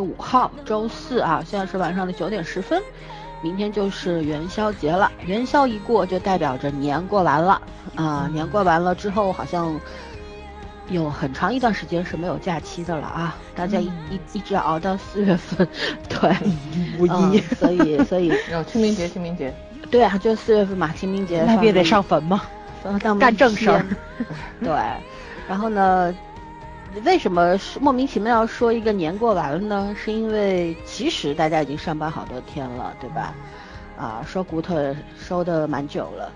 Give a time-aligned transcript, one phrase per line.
[0.00, 2.82] 十五号，周四啊，现在是晚上的九点十分，
[3.42, 5.12] 明天就是元宵节了。
[5.26, 7.60] 元宵一过，就代表着年过完了
[7.96, 9.78] 啊、年过完了之后，好像
[10.88, 15.68] 有很长一段时间是没有假期的了啊，大家一、一一直熬到四月份，
[16.08, 16.30] 对，
[16.98, 19.54] 五嗯一，所以所以有 清明节，清明节，
[19.90, 22.40] 对啊，就四月份嘛，清明节那不也得上坟吗？
[23.18, 23.84] 干正事儿
[24.60, 24.72] 对，
[25.46, 26.14] 然后呢，
[27.04, 29.94] 为什么是莫名其妙要说一个年过完了呢？
[29.96, 33.32] 是因为其实大家已经上班好多天了，对吧？
[33.96, 34.74] 啊，收骨头
[35.16, 36.32] 收的蛮久了，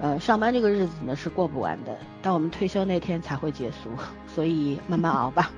[0.00, 3.90] 呃，上班这个日子呢是过不完的，到我们退休那天才会结束，
[4.34, 5.50] 所以慢慢熬吧。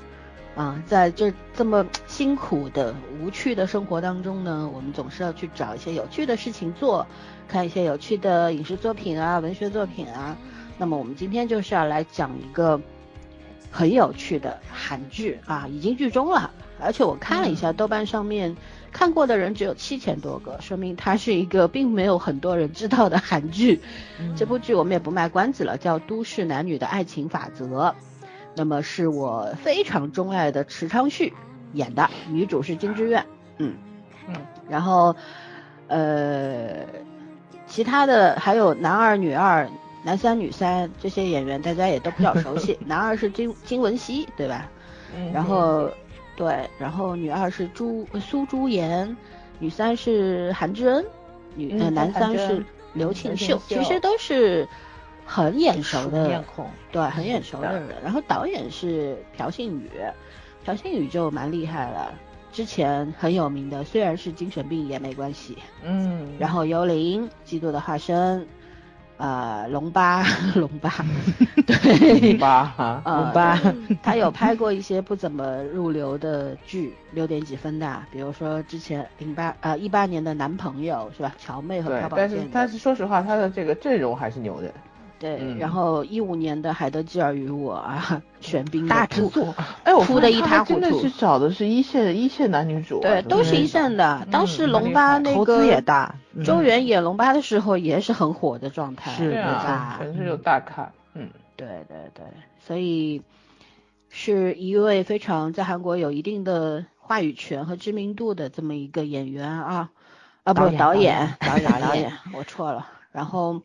[0.57, 7.07] 啊，在这这么辛苦的、无趣的生活当中呢，我们总是要去找一些有趣的事情做，
[7.47, 10.37] 看一些有趣的影视作品啊、文学作品啊。
[10.77, 12.81] 那么我们今天就是要来讲一个
[13.71, 18.57] 很有趣的韩剧啊，已经剧终了，而且我看了一下豆瓣上面
[18.93, 23.81] 看过的人只有七千多个，说明它是一个并没有很多人知道的韩剧。
[24.37, 27.89] 这部剧我们也不卖关子了，叫《都市男女的爱情法则》。
[28.55, 31.33] 那么是我非常钟爱的池昌旭
[31.75, 33.25] 演的，女主是金智媛，
[33.59, 33.75] 嗯。
[34.27, 34.35] 嗯，
[34.69, 35.17] 然后
[35.87, 36.85] 呃，
[37.67, 39.69] 其他的还有男二、女二、
[40.03, 42.79] 男三、女三这些演员，大家也都比较熟悉。
[42.87, 44.71] 男二是金金文熙，对吧？
[45.17, 45.91] 嗯然后
[46.37, 49.17] 对，然后女二是朱呃苏朱颜，
[49.59, 51.05] 女三是韩智恩，
[51.55, 54.69] 女、男三是刘庆秀，其实都是
[55.27, 57.89] 很眼熟熟的面孔，对，很眼熟的人。
[58.05, 59.91] 然后导演是朴信宇，
[60.65, 62.15] 朴信宇就蛮厉害了，
[62.53, 65.59] 之前很有名的，虽然是精神病也没关系。
[65.83, 68.47] 嗯，然后幽灵，嫉妒的化身，
[69.19, 70.23] 呃，龙八，
[70.55, 70.91] 龙八，
[71.67, 73.61] 对，八哈，呃龙八，
[74.03, 81.35] 他有拍过一些不怎么入流的剧，六点几分的，比如说之前零八呃一八年的男朋友是吧？
[81.37, 84.73] 乔妹和朴，宝对但是，但是说实话，他的这个阵容还是牛的，
[85.19, 94.27] 对，嗯然后一五年的海德基尔与我啊，玄彬大制作，哎，我哭的一塌糊涂们真的是找的是一线一线男女主啊，对，都是一线的。
[94.31, 99.97] 当时龙八那个投资也大，嗯周元演龙八的时候也是很火的状态，是啊，？
[99.99, 102.25] 全是有大咖，嗯，对对对，
[102.65, 103.23] 所以
[104.09, 109.91] 是一位非常在韩国有一定的话语权和知名度的这么一个演员啊
[110.45, 112.87] 啊不导演导演导演 我错了。
[113.11, 113.63] 然后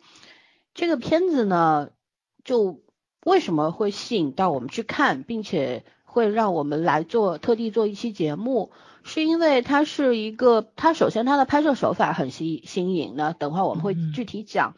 [0.74, 1.90] 这个片子呢，
[2.44, 2.82] 就
[3.26, 8.72] 为什么会吸引到我们去看，并且会让我们来做特地做一期节目，
[9.04, 14.76] 是因为它是一个，它首先它的拍摄手法很新新颖呢，等会儿我们会嗯具体讲。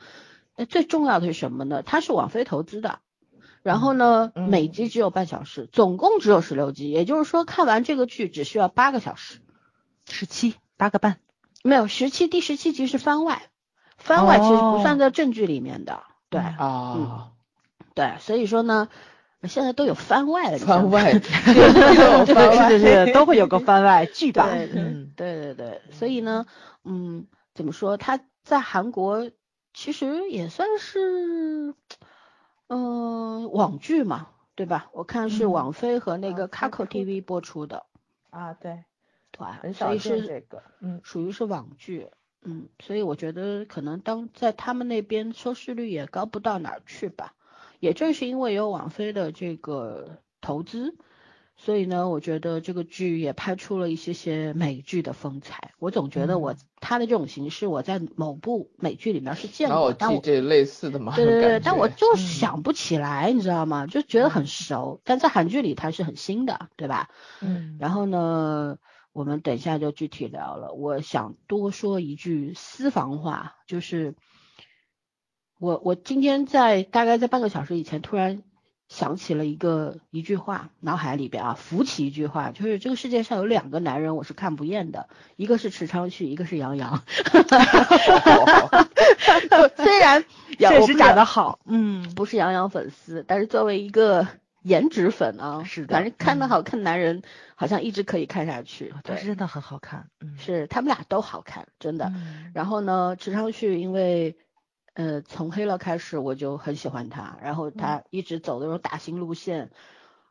[0.58, 1.82] 那最重要的是什么呢？
[1.82, 3.00] 它是网飞投资的，
[3.62, 9.40] 然后呢，嗯每集只有半小时，总共只有十六集，也就是说看完这个剧只需要八个小时。
[10.08, 11.20] 十七八个半，
[11.64, 13.50] 没有十七，第十七集是番外，
[14.06, 17.32] 番外其实不哦算在正剧里面的，对啊，
[17.96, 18.88] 对，所以说呢，
[19.44, 20.52] 现在都有番外。
[20.54, 21.20] 了，番外，有
[22.26, 24.82] 是是是，都会有个番外剧吧，对对。
[24.82, 26.46] 嗯，对对对，所以呢，
[26.84, 27.98] 嗯，怎么说？
[27.98, 29.32] 他在韩国
[29.74, 31.74] 其实也算是，
[32.68, 34.90] 嗯、网剧嘛，对吧？
[34.94, 35.52] 我看是嗯。
[35.52, 37.86] 网飞和那个啊 Kakao TV 播出的，
[38.30, 38.84] 啊，对，
[39.32, 42.10] 对，很少所以是见这个，嗯，属于是网剧，
[42.46, 47.34] 嗯，所以我觉得可能当在他们那边收视率也高不到哪儿去吧。
[47.80, 50.96] 也正是因为有网飞的这个投资，
[51.58, 55.72] 所以呢，我觉得这个剧也拍出了一些些美剧的风采。
[55.80, 56.58] 我总觉得我、嗯
[56.88, 63.88] 它的这种形式，我在某部美剧里面是见过，但我记这类似的嘛，对对对，但我就是想不起来，你知道吗？
[63.88, 67.10] 就觉得很熟，但在韩剧里它是很新的，对吧？
[67.42, 68.78] 嗯然后呢，
[69.16, 70.74] 我们等一下就具体聊了。
[70.74, 74.14] 我想多说一句私房话，就是
[75.58, 78.44] 我我今天在大概在半个小时以前突然
[78.90, 85.08] 想起了一个一句话，脑海里边啊浮起一句话，就是这个世界上有两个男人我是看不厌的，
[85.38, 87.02] 一个是池昌旭，一个是杨洋。
[89.78, 90.26] 虽然
[90.60, 94.28] 确实长得得好，嗯，不是杨洋粉丝，但是作为一个
[94.66, 97.22] 颜值粉啊，是的反正看到嗯好看男人，
[97.54, 98.92] 好像一直可以看下去。
[99.04, 102.12] 对，他真的很好看，嗯，是他们俩都好看，真的。
[102.16, 104.38] 嗯然后呢，池昌旭因为
[104.96, 109.70] 呃，从黑了开始我就很喜欢他，然后他一直走那种打星路线，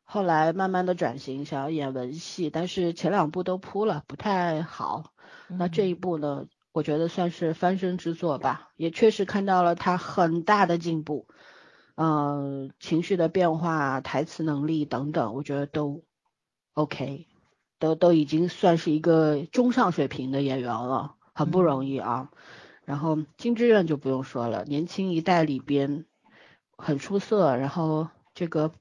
[0.03, 5.13] 后来慢慢的转型，想要演文戏，但是前两部都扑了，不太好。
[5.47, 11.29] 那这一部呢，我觉得算是翻身之作吧，也确实看到了他很大的进步，
[11.97, 16.03] 嗯、情绪的变化、台词能力等等，我觉得都
[16.73, 17.29] OK，
[17.79, 22.31] 都都已经算是一个中上水平的演员了，很不容易啊。
[22.85, 26.05] 然后金智媛就不用说了，年轻一代里边
[26.77, 28.73] 很出色，然后这个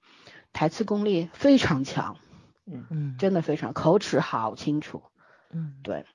[0.51, 2.17] 台词功力非常强，
[2.65, 5.03] 嗯真的非常口齿好清楚。
[5.51, 6.05] 嗯对，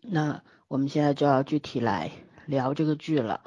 [0.00, 2.12] 那我们现在就要具体来
[2.46, 3.42] 聊这个剧了。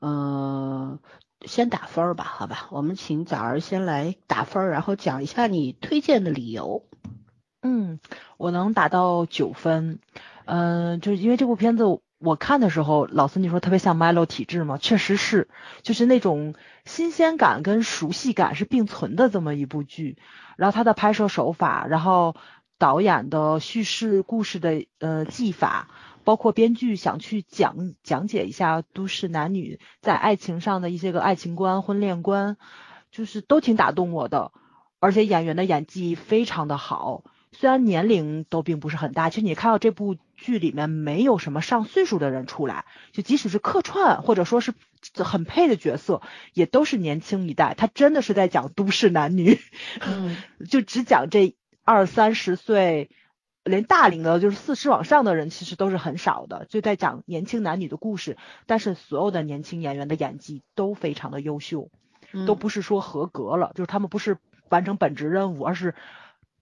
[0.00, 0.98] 嗯、
[1.44, 2.68] 先打分儿吧，好吧？
[2.70, 6.84] 我们请早儿先来打分儿，然后讲一下你推荐的理由。
[7.62, 8.00] 嗯，
[8.36, 9.98] 我能打到九分。
[10.44, 11.84] 嗯、就是因为这部片子
[12.18, 15.48] 我看的时候，老孙你说特别像 Milo 体质嘛，确实是，
[15.82, 16.54] 就是那种
[16.84, 20.18] 新鲜感跟熟悉感是并存的这么一部剧。
[20.56, 22.34] 然后它的拍摄手法，然后
[22.78, 25.88] 导演的叙事故事的呃技法，
[26.30, 32.56] 包括编剧想去讲讲解一下都市男女在爱情上的一些个爱情观、婚恋观，
[33.10, 34.52] 就是都挺打动我的。
[35.00, 44.72] 而且演员的演技非常的好，虽然年龄都并不是很大，其实你看到这部剧里面没有什么上岁数的人出来，就即使是客串或者说是
[45.16, 46.22] 很配的角色，
[46.54, 47.74] 也都是年轻一代。
[47.76, 49.58] 他真的是在讲都市男女，
[50.00, 50.36] 嗯
[50.70, 53.10] 就只讲这二三十岁，
[53.70, 58.36] 连大龄的，就是四十往上的人，其实都是很少的，就在讲年轻男女的故事。
[58.66, 61.88] 但是所有的年轻演员的演技都非常的优秀，
[62.46, 64.38] 都不是说合格了，就是他们不是
[64.68, 65.94] 完成本职任务，而是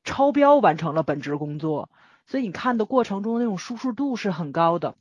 [0.05, 1.91] 超标完成了本职工作。
[2.27, 4.95] 所以你看的过程中那种舒适度是很高的。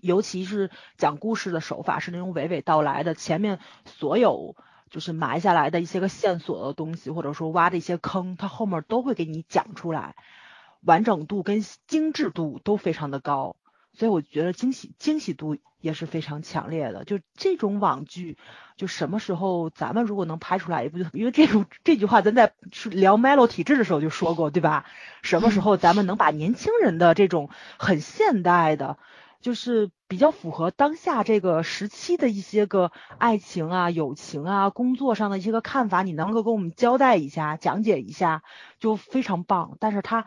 [0.00, 4.56] 尤其是讲故事的手法是那种娓娓道来的，前面所有
[4.90, 10.16] 就是埋下来的一些个线索的东西，或者说挖的一些坑，它后面都会给你讲出来，
[10.84, 13.56] 完整度跟精致度都非常的高，
[13.92, 17.04] 所以我觉得惊喜惊喜度也是非常强烈的。
[17.04, 18.36] 就这种网剧，
[18.76, 22.54] 就什么时候咱们如果能拍出来一部，因为这种这句话咱在
[22.90, 24.86] 聊 Melo 体质的时候就说过，对吧？
[25.22, 28.98] 什么时候咱们能把年轻人的这种很现代的。
[29.40, 38.44] 就是比较符合当下这个时期的一些个爱情啊、友情啊、工作上的一些个看法，你能够给我们交代一下、讲解一下，
[38.78, 39.76] 就非常棒。
[39.80, 40.26] 但是它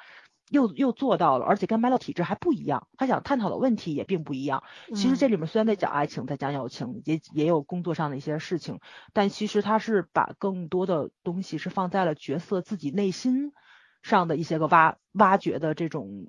[0.50, 4.64] 又又做到了，而且跟 Melo 体质还不一样，他想探讨的问题也并不一样。
[4.96, 8.80] 其实这里面虽然在讲爱情，在讲友情，也也有工作上的一些事情，
[9.14, 13.54] 但其实他是把更多的东西是放在了角色自己内心
[14.02, 16.28] 上的一些个挖挖掘的这种。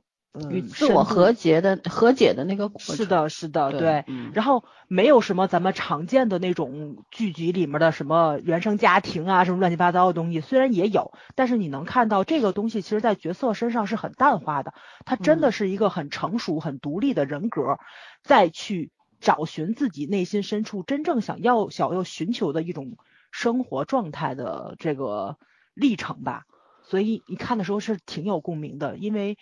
[0.51, 2.97] 与嗯，自我和解的和解的那个过程。
[2.97, 4.05] 是的，是的，对对。
[4.09, 14.75] 嗯然后没有什么咱们常见的那种剧集里面的什么原生家庭啊，什么乱七八糟的东西，虽然也有，但是你能看到这个东西，其实在角色身上是很淡化的。
[15.05, 17.79] 他真的嗯是一个很成熟、很独立的人格，
[18.23, 18.91] 再去
[19.21, 22.97] 找寻自己内心深处真正想要、想要寻求的一种
[23.33, 25.37] 生活状态的这个
[25.75, 26.43] 历程吧。
[26.83, 29.39] 所以你看的时候是挺有共鸣的，因为，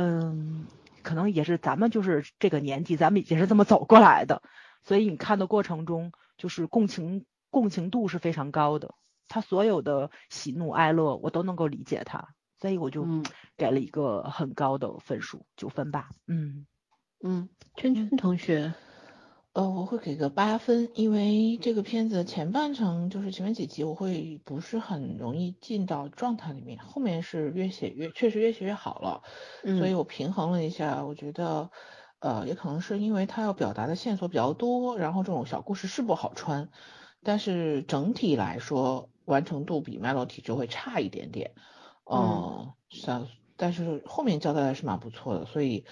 [0.00, 0.66] 嗯，
[1.02, 4.42] 可能也是咱们就是这个年纪，咱们也是这么走过来的，
[4.84, 8.94] 所以你看的过程中，就是共情共情度是非常高的，
[9.26, 12.28] 他所有的喜怒哀乐我都能够理解他，
[12.60, 13.24] 所以我就嗯。
[13.56, 16.64] 给了一个很高的分数，九分吧，嗯。
[17.24, 18.72] 嗯，圈圈同学，
[19.58, 29.20] 呃，我会给个八分，因为这个片子前半程就是前面几集我会不是很容易进到状态里面，后面是越写越确实越写越好了，
[29.76, 29.94] 所以嗯。
[29.94, 31.72] 我平衡了一下，我觉得
[32.20, 36.68] 呃也可能是因为他要表达的线索比较多，然后这种小故事是不好穿，
[37.24, 41.50] 但是整体来说完成度比 Melo 体质会差一点点，
[42.04, 45.84] 呃，像但是后面交代的是蛮不错的，所以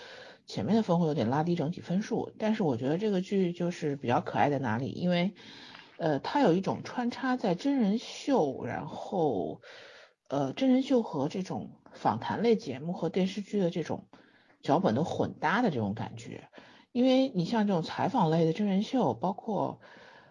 [0.47, 2.33] 前面的分会有点拉低整体分数。
[2.39, 5.35] 但是我觉得这个剧就是比较可爱在哪里，因为
[5.99, 9.61] 呃它有一种穿插在真人秀，然后
[10.29, 14.07] 呃真人秀和这种访谈类节目和电视剧的这种
[14.63, 16.49] 脚本的混搭的这种感觉。
[16.93, 19.81] 因为你像这种采访类的真人秀，包括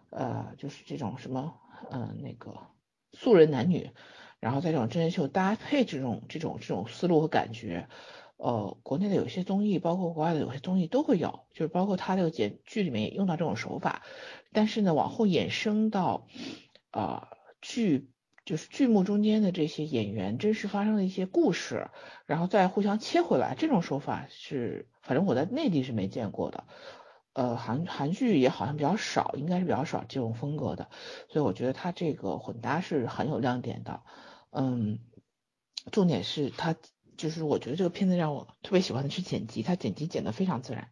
[0.10, 1.54] 呃就是这种什么
[1.92, 2.56] 嗯、那个
[3.14, 3.92] 素人男女。
[4.42, 7.88] 然后在这种真人秀搭配这种这种这种思路和感觉，
[8.38, 14.04] 呃，国内的有些综艺，包括国外的有些综艺都会有，就是包括他这个剪剧里面也用到这种手法，
[14.52, 16.28] 但是呢，往后衍生到、
[16.92, 17.28] 呃、
[17.62, 18.12] 剧
[18.44, 21.90] 就是剧目中间的这些演员真实发生的一些故事，
[22.26, 26.66] 然后再互相切回来，这种手法是反正我在内地是没见过的。
[27.34, 30.90] 呃韩韩剧也好像比较少，应该是比较少这种风格的，
[31.28, 34.04] 所以我觉得它这个混搭是很有亮点的。
[34.52, 35.00] 嗯，
[35.92, 36.76] 重点是它
[37.18, 40.90] 就是我觉得这个片子让我特别喜欢的是剪辑，它剪辑剪得非常自然。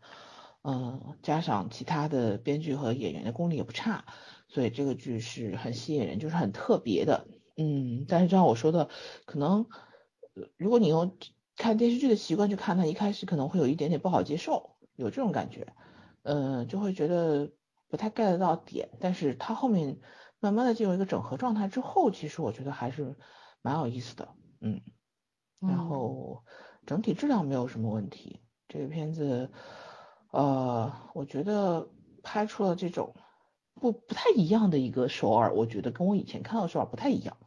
[0.64, 4.06] 嗯，加上其他的编剧和演员的功力也不差，
[4.48, 7.28] 所以这个剧是很吸引人，就是很特别的。
[7.58, 8.90] 嗯，但是就像我说的，
[9.26, 9.68] 可能
[10.58, 11.18] 如果你用
[11.58, 15.74] 看电视剧的习惯去看它，一开始可能会有一点点不好接受，有这种感觉，
[16.24, 17.52] 嗯，就会觉得
[17.90, 18.90] 不太 get 到点。
[19.02, 20.00] 但是它后面
[20.40, 23.18] 慢慢的进入一个整合状态之后，其实我觉得还是
[23.62, 24.30] 蛮有意思的，
[24.62, 24.82] 嗯，
[25.68, 26.44] 然后
[26.86, 29.50] 整体质量没有什么问题，这个片子。
[30.32, 31.88] 呃，我觉得
[32.24, 33.16] 拍出了这种
[33.76, 37.38] 不不太一样的一个首尔，我觉得跟我以前看到首尔不太一样。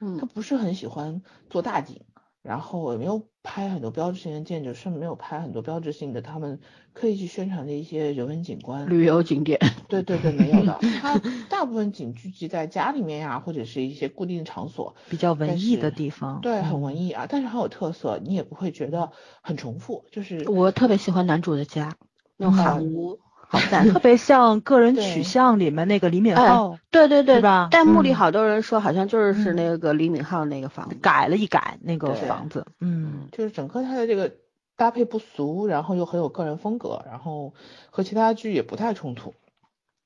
[0.00, 2.04] 嗯，他不是很喜欢做大景，
[2.42, 6.60] 然后也没有拍很多标志性的建筑，甚至没有拍很多标志性的他们
[6.92, 9.58] 刻意去宣传的一些人文景观、旅游景点。
[9.88, 10.78] 对对对，没有的。
[11.00, 16.40] 它大部分景聚集在家里面呀，或者是一些固定的场所，比较文艺的地方。
[16.40, 20.06] 对，很文艺啊，但是很有特色，你也不会觉得很重复。
[20.10, 21.96] 就是我特别喜欢男主的家。
[22.36, 23.18] 那种韩屋，
[23.52, 27.66] 好赞，特别像个人取向里面那个李敏镐，对对对，是吧？
[27.68, 34.32] 弹幕里好多人说，好像就是是那个李敏镐那个房子，改了一改那个房子，嗯，就是整个他的这个
[34.76, 37.52] 搭配不俗，然后又很有个人风格，然后
[37.90, 39.34] 和其他剧也不太冲突，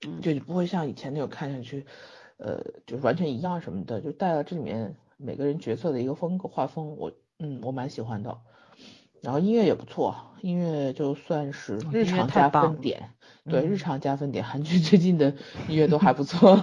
[0.06, 1.84] 嗯，就不会像以前那种看上去，
[2.38, 8.38] 呃，就是完全一样什么的，就带了这里面每个人角色的一个风格画风，我嗯，我蛮喜欢的。
[9.20, 13.08] 然后音乐也不错，音乐就算是日常加分点，
[13.48, 14.44] 对日常加分点。
[14.44, 15.34] 韩剧最近的
[15.68, 16.56] 音乐都还不错，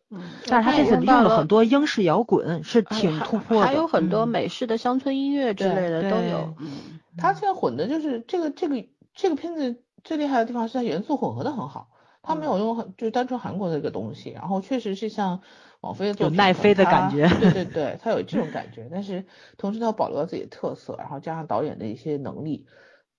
[0.46, 3.66] 但是他这次用了很多英式摇滚，是挺突破的。
[3.66, 6.54] 还有很多美式的乡村音乐之类的都有。
[6.58, 11.88] 嗯，他现在混的就是这个这个这个片子最厉害的地方是它元素混合的很好，
[12.22, 15.40] 他没有用很就单纯韩国的一个东西，然后确实是像。
[15.80, 19.24] 王菲的有奈飞的感觉，对对对， 他有这种感觉，但是
[19.56, 22.66] 同时他保留了自己的特色，然后加上导演的一些能力，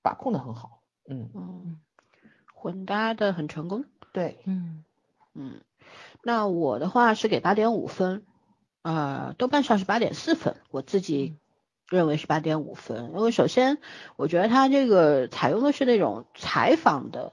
[0.04, 1.80] 把控的很好，嗯嗯，
[2.60, 4.84] 混搭的很成功，对，嗯
[5.34, 5.62] 嗯，
[6.22, 8.24] 那我的话是给八点五分，
[8.82, 11.38] 啊，豆瓣上是八点四分，我自己
[11.88, 13.78] 认为是八点五分，因为首先
[14.18, 17.32] 我觉得他这个采用的是那种采访的。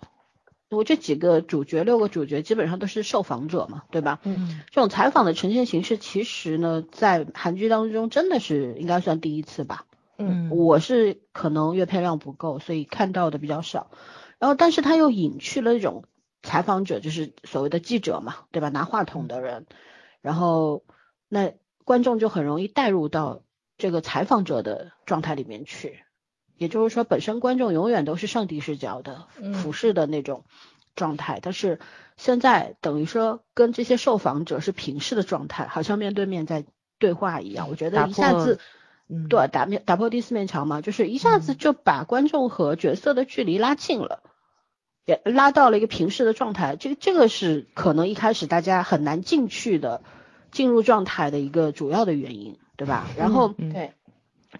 [0.69, 4.19] 我这几个主角，六个主角基本上都是受访者嘛，对吧？
[4.25, 9.87] 嗯，这种采访的呈现形式，其实呢，在韩剧当中真的是应该算第一次吧。
[10.19, 13.91] 嗯，我是可能阅片量不够，所以看到的比较少。
[14.39, 16.05] 然后，但是他又隐去了那种
[16.43, 18.69] 采访者，就是所谓的记者嘛，对吧？
[18.69, 19.67] 拿话筒的人，
[20.21, 20.85] 然后
[21.29, 23.43] 那观众就很容易带入到
[23.79, 26.03] 这个采访者的状态里面去。
[26.57, 30.45] 也就是说，本身观众永远都是上帝视角的俯视的那种
[30.95, 31.79] 状态，但是
[32.17, 36.65] 现在等于说跟这些受访者是平视的状态，好像面对面在
[36.99, 37.69] 对话一样。
[37.69, 38.59] 我觉得一下子，
[39.29, 44.23] 对打面打破第四面墙嘛，就是一下子就把观众和角色的距离拉近了，
[45.05, 46.77] 也拉到了一个平视的状态。
[46.77, 50.03] 这个这个是可能一开始大家很难进去的
[50.51, 53.07] 进入状态的一个主要的原因，对吧？
[53.17, 53.93] 然后对。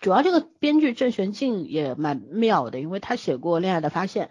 [0.01, 4.27] 主要这个编剧郑玄静也蛮妙的，因为他写过《恋爱的发现》，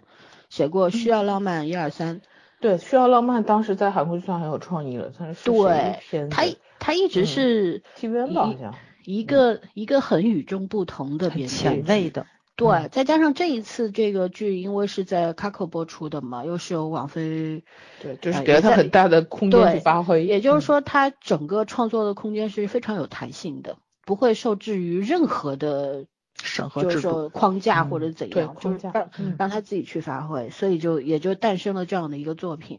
[0.48, 2.20] 写过《需要浪漫》一二三。
[2.60, 6.44] 对，《需要浪漫》当时在韩国就算很有创意了，算是对，他
[6.78, 8.74] 他一直是 TVN 吧，好像
[9.06, 12.26] 一个一个很与众不同的编剧，前卫的。
[12.56, 17.64] 对，再加上这一次这个剧，因为是在 Kakao 播出的嘛，又是由王菲，
[18.02, 20.24] 对，就是给了他很大的空间去发挥。
[20.24, 23.76] 也就是说，他整个创作的空间是非常有弹性的。
[24.06, 26.06] 不会受制于任何的
[26.40, 32.78] 审核制度框架或者怎样，就是让让他自己去发挥，所以就也就诞生了这样的一个作品。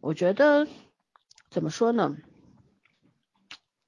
[0.00, 0.66] 我觉得
[1.48, 2.16] 怎么说呢？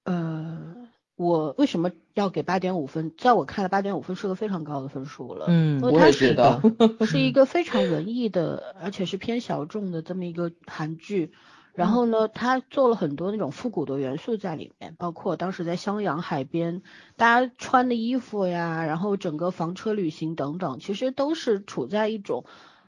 [0.04, 0.73] 呃，
[1.16, 3.12] 我为什么要给八点五分？
[3.16, 5.46] 在我看来，八点五分是个非常高的分数了。
[5.48, 6.60] 嗯，我也觉得
[7.06, 11.32] 是一 个非常文艺的，而且是偏小众的这么一个韩剧。
[11.74, 16.82] 然后呢，它做了很多那种复古的元素在里面，包括当时在襄阳海边，
[17.16, 22.44] 大家穿的衣服呀，然后整个房车旅行等等，其实都是处在一种，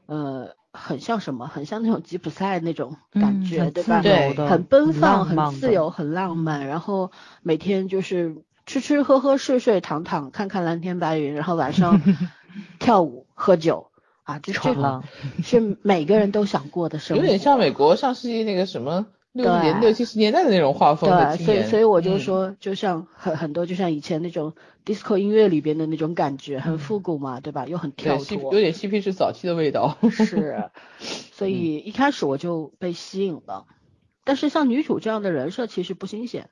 [0.07, 4.03] 呃，很像什么，很像那种吉普赛那种感觉，对吧？
[4.03, 6.67] 对，很奔放，很自由，很浪漫。
[6.67, 7.11] 然后
[7.43, 12.01] 每天就是吃吃喝喝，睡睡躺躺，看看蓝天白云，然后晚上
[12.79, 13.89] 跳舞喝酒。
[14.23, 14.75] 啊，这这
[15.45, 19.07] 是每个人都想过的生活，有点像美国上世纪那个什么
[19.37, 21.63] 六十年对六七十年代的那种画风对，所以。
[21.65, 27.67] 所以我就嗯，说，就像很很多，就像以前那种 disco 音乐里边的那种感觉，很复古嘛，对吧？
[27.67, 29.99] 又很跳脱有，点嬉皮士早期的味道。
[30.11, 30.71] 是，
[31.33, 33.67] 所以一开始我就被吸引了。
[34.25, 36.49] 但是像女主这样的人设其实不新鲜，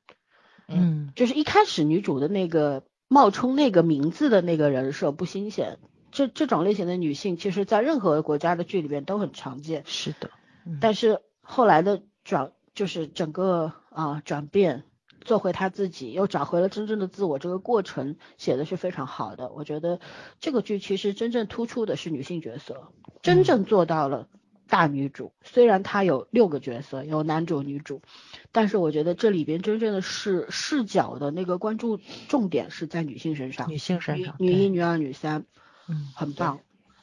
[0.69, 5.79] 嗯就是一开始女主的那个冒充那个名字的那个人设不新鲜。
[6.13, 9.83] 这这种类型的女性，其实在任何国家的剧里边都很常见。
[9.85, 10.31] 是的，
[10.65, 14.85] 嗯但是后来的转就是整个啊、转变，
[15.21, 19.51] 做回他自己，又找回了真正的自我，这个过程写的是非常好的。
[19.53, 20.01] 我觉得
[20.41, 22.89] 这个剧其实真正突出的是女性角色，
[23.23, 24.29] 真正做到了
[24.69, 25.33] 大女主。
[25.43, 28.03] 虽然她有六个角色，有男主、女主，
[28.51, 35.47] 但是我觉得这里边真正的是视角的那个关注重点是在女性身上，女性身上，对女一、女二、女三，
[35.89, 36.61] 嗯很棒。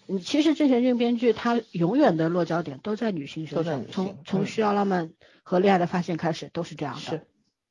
[0.07, 5.11] 你其实之前这个编剧他永远的落脚点都在女性身上，从从需要浪漫
[5.43, 7.01] 和恋爱的发现开始都是这样的。
[7.01, 7.21] 是，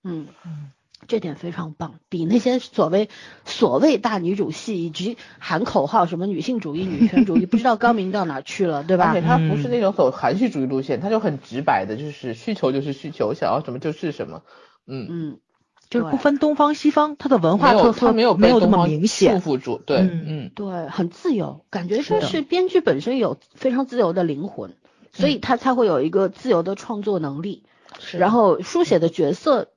[0.04, 0.70] 嗯，嗯
[1.08, 3.08] 这点非常棒，比那些所谓
[3.46, 9.26] 所谓大女主戏以及喊口号什么女性主义、女权主义，不知道高明到哪去了，对吧而且？
[9.26, 14.42] 他不是嗯那种走含蓄主义路线，他就很直白的，就是需求就是需求，想要什么就是什么。
[14.86, 15.38] 嗯，嗯，
[15.88, 19.40] 就是不分东方西方，它的文化没有特色他没有没有那么明显。
[19.40, 19.78] 束缚住。
[19.78, 24.76] 对，嗯嗯，对，很自由，感觉说是编剧本身有非常自由的灵魂，
[25.20, 27.62] 所以他才会有一个自由的创作能力。
[27.98, 29.68] 是然后书写的角色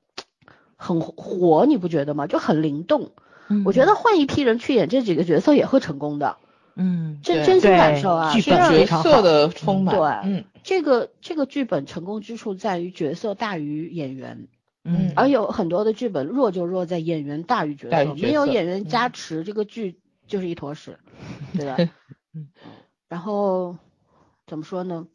[0.75, 2.27] 很活，你不觉得吗？
[2.27, 3.11] 就很灵动。
[3.49, 6.37] 嗯我觉得换一批人去演这几个角色也会成功的，
[6.75, 8.31] 嗯，对真真心感受啊。
[8.33, 9.95] 剧本是角色的充满。
[9.95, 14.47] 对嗯这个这个剧本成功之处在于角色大于演员，
[14.85, 20.97] 嗯而有很多的剧本弱就弱在演员大于角色，角色没有演员嗯加持，这个剧就是一坨屎，
[21.53, 21.75] 对吧？
[22.33, 22.47] 嗯
[23.09, 23.75] 然后
[24.47, 25.05] 怎么说呢？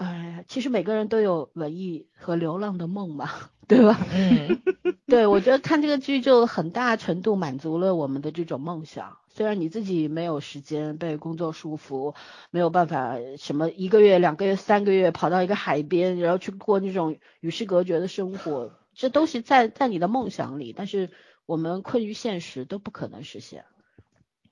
[0.00, 3.28] 哎，其实每个人都有文艺和流浪的梦嘛，
[3.68, 4.00] 对吧？
[4.14, 4.62] 嗯，
[5.06, 9.18] 对，我觉得看这个剧就很大程度满足了我们的这种梦想。
[9.28, 12.14] 虽然你自己没有时间被工作束缚，
[12.50, 21.10] 没有办法什么一个月、两个月、三个月跑到一个海边，然后去过那种与世隔绝的生活，这都是在在你的梦想里，但是
[21.44, 23.66] 我们困于现实都不可能实现。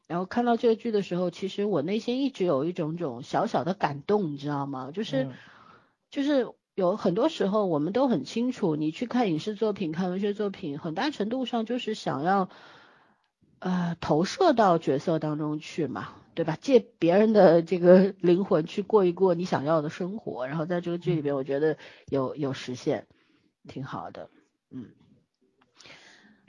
[0.08, 4.90] 然后看到这个剧的时候，其实我内心一直有一种种小小的感动，你知道吗？
[4.92, 5.32] 就是、嗯
[6.10, 12.48] 就是有很多时候我们都很清楚，你去看影视作品、看文学作品，很大程度上就是想要
[13.58, 16.56] 呃投射到角色当中去嘛，对吧？
[16.58, 23.06] 借别人的这个 灵魂去过一过你想要的生活，然后在这个剧里边，我觉得有有实现，
[23.68, 24.30] 挺好的，
[24.70, 24.86] 嗯，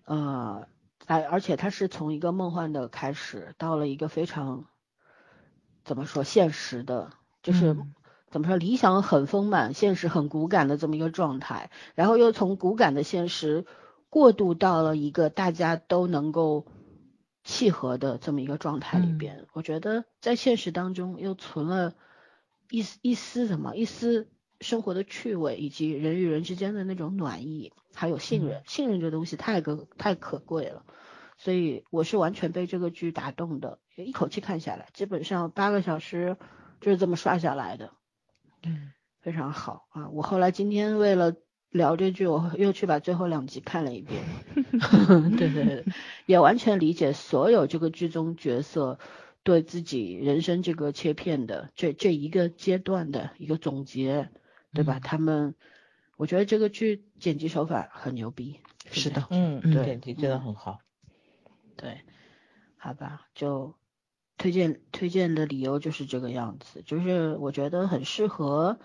[0.06, 0.68] 呃，
[1.18, 4.66] 而而且它是从一个梦幻的开始，到了一个非常
[5.84, 7.12] 怎么说现实的，
[7.44, 7.74] 就是。
[7.74, 7.94] 嗯
[8.32, 13.66] 怎么说，理想很丰满，现实很骨感的这么一个状态，然后又从骨感的现实
[14.08, 16.68] 过渡到了一个大家都能够
[17.44, 19.48] 契合的这么一个状态里边。
[19.54, 21.96] 我觉得在现实当中又存了
[22.70, 24.30] 一丝一丝什么，一丝
[24.62, 28.62] 生活的趣味，以及人与人之间的那种暖意，还有信任。
[28.66, 30.84] 信任这东西太可太可贵了。
[31.38, 36.36] 所以我是完全被这个剧打动的，一口气看下来，基本上八个小时
[36.82, 37.92] 就是这么刷下来的。
[38.64, 38.92] 嗯
[39.22, 40.10] 非常好啊！
[40.12, 41.36] 我后来今天为了
[41.72, 44.24] 聊这剧，我又去把最后两集看了一遍。
[45.38, 45.86] 对对对，
[46.26, 48.98] 也完全理解所有这个剧中角色
[49.44, 54.30] 对自己人生这个切片的这这一个阶段的一个总结，
[54.74, 55.00] 对吧？
[55.00, 55.56] 嗯他们，
[56.18, 58.60] 我觉得这个剧剪辑手法很牛逼。
[58.92, 60.80] 是的，嗯，对剪辑真的很好。
[61.76, 62.02] 对，
[62.78, 63.76] 好吧，就
[64.38, 68.80] 推荐推荐的理由就是这个样子，就是我觉得很适合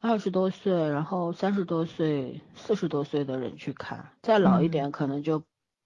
[0.00, 5.44] 二十多岁，然后三十多岁、四十多岁的人去看，再老一点可能就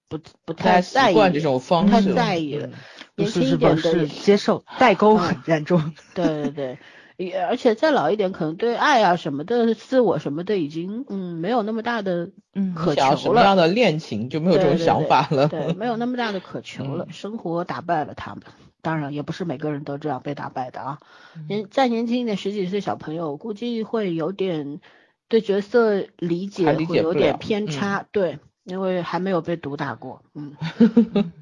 [0.08, 2.72] 不不太在意习惯这种方式太式，在意了嗯。
[3.16, 5.94] 年轻一点的是接受代沟嗯很严重。
[6.14, 6.78] 对对对，
[7.16, 13.40] 也而且再老一点，可能对爱啊什么的、自我什么的，已经嗯没有那么大的嗯渴求了什求了。
[13.42, 15.48] 么样的恋情就没有这种想法了。
[15.48, 17.06] 对，没有那么大的渴求了。
[17.08, 18.42] 嗯 生活打败了他们，
[18.82, 20.98] 当然也不是每个人都这样被打败的啊。
[21.34, 24.80] 嗯年再年轻一点，十几岁小朋友估计会有点
[25.28, 30.22] 对角色理解会有点偏差，对，因为还没有被毒打过。
[30.34, 30.54] 嗯，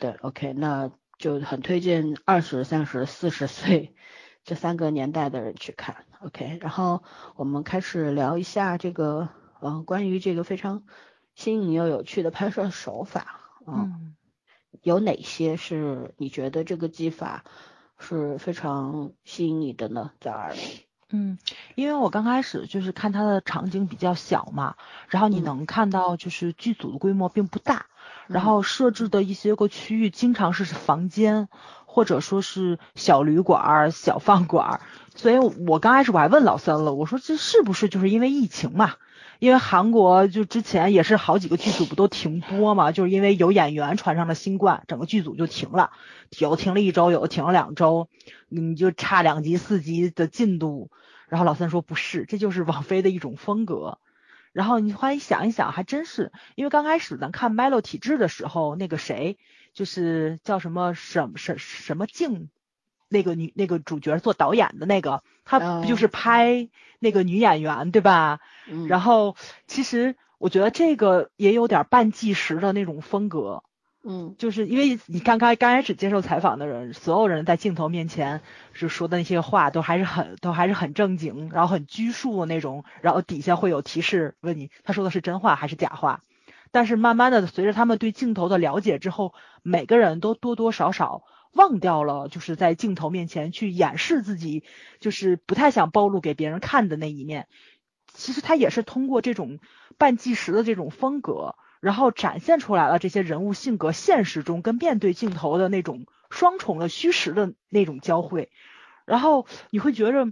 [0.00, 3.94] 对，OK，那就很推荐二十三十、四十岁
[4.48, 6.06] 这三个年代的人去看。
[6.20, 7.02] OK，然后
[7.36, 9.28] 我们开始聊一下这个，
[9.60, 10.84] 呃，关于这个非常
[11.34, 13.20] 新颖又有趣的拍摄手法
[13.66, 14.14] 啊、嗯
[14.82, 17.44] 有哪些是你觉得这个技法
[17.98, 20.12] 是非常吸引你的呢？
[20.20, 20.54] 在儿，
[21.10, 21.38] 嗯，
[21.74, 24.76] 因为我刚开始就是看它的场景比较小嘛，
[25.08, 27.86] 然后你嗯能看到就是剧组的规模并不大，
[28.28, 31.48] 然嗯后设置的一些个区域经常是房间
[31.98, 34.80] 或者说是小旅馆儿、小饭馆儿，
[35.16, 38.94] 所以我刚开始我还问老三了，我说这是不是就是因为疫情嘛？
[39.40, 45.90] 因为韩国就之前也是好几个剧组不都停播嘛，就是因为有演员传上了新冠，整个剧组就停了，
[46.38, 48.08] 有停了一周，有的停了两周，
[48.48, 50.92] 你就差两集四集的进度。
[51.28, 53.98] 然后老三说不是，这就是网飞的一种风格。
[54.52, 59.36] 然后你后来想一想，还真是，因为刚开始咱看《Melo》体质》的时候，那个谁
[59.78, 62.48] 就是叫什么什什什么静，
[63.08, 68.40] 那个女那个主角做导演的那个，他不就是拍那个女演员对吧？
[68.68, 69.36] 嗯，然后
[69.68, 73.62] 其实我觉得这个也有点半纪实的那种风格，
[74.02, 78.40] 嗯就是因为你刚刚刚开始接受采访的人，所有人在镜头面前
[78.72, 86.20] 是说的那些话都还是很都还是很正经，然后很拘束的那种，然后底下会有提示问你他说的是真话还是假话。
[86.70, 94.64] 但是慢慢的，随着他们对镜头的了解之后，每个人都多多少少忘掉了，就是在镜头面前去掩饰自己，
[95.00, 97.48] 就是不太想暴露给别人看的那一面。
[98.12, 99.58] 其实他也是通过这种
[99.96, 108.50] 半纪实的这种风格，然后展现出来了这些人物性格现实中跟面对镜头的那种双重的虚实的那种交汇。
[109.04, 110.26] 然后你会觉着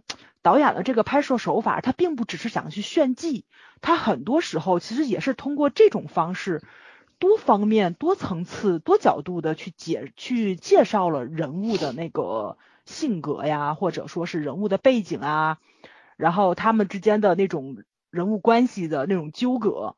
[0.47, 3.45] 导演的这个拍摄手法，他并不只是想去炫技，
[3.81, 6.63] 他很多时候其实也是通过这种方式，
[7.19, 15.59] 多方面、多层次、多角度的去解去介绍了人物的那个性格呀，或者说是人物的背景啊，
[16.17, 17.79] 然后他们之间的那种
[18.11, 19.97] 人物关系的那种纠葛。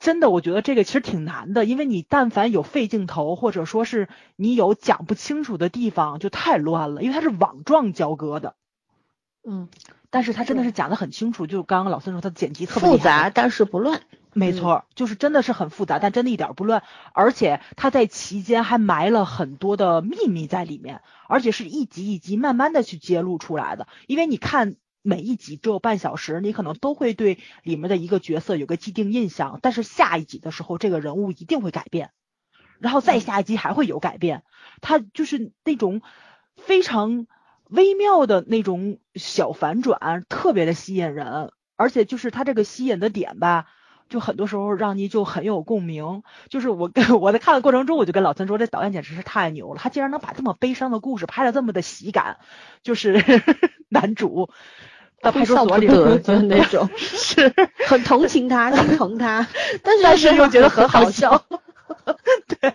[0.00, 8.56] 真的，我觉得这个其实挺难的，因为你但凡有废镜头，或者说是你有讲不清楚的地方，就太乱了，因为它是网状交割的。
[9.42, 9.68] 嗯，
[10.10, 14.00] 但是他真的是讲的很清楚，就刚刚老孙说他的剪辑特别复杂但是不乱。
[14.32, 23.88] 没错，就是真的是很复杂，但真的一点儿不乱，而且他在期间还埋了很多的秘密在里面，而且是一集一集慢慢的去揭露出来的。
[24.06, 32.10] 因为你看每一集只有半小时，你可能都会对里面的一个角色有个既定印象，但是下一集的时候，这个人物一定会改变，
[32.78, 34.44] 然后再下一集还会有改变，
[34.80, 36.02] 他就是那种
[36.56, 37.26] 非常
[37.70, 43.66] 微妙的那种小反转，特别的吸引人，而且就是他这个吸引的点吧。
[44.08, 52.38] 就很多时候让你就很有共鸣，就是我跟 我在看的过程中，我就跟老孙说，这导演简直是太牛了，他竟然能把这么悲伤的故事拍的这么的喜感，
[52.82, 53.22] 就是
[53.88, 54.50] 男主。
[55.22, 56.88] 到派出所里笑不得就那种。
[56.96, 57.52] 是，
[57.86, 59.46] 很同情他，心疼他，
[59.82, 61.44] 但是但是又觉得很好好笑。
[62.48, 62.74] 对，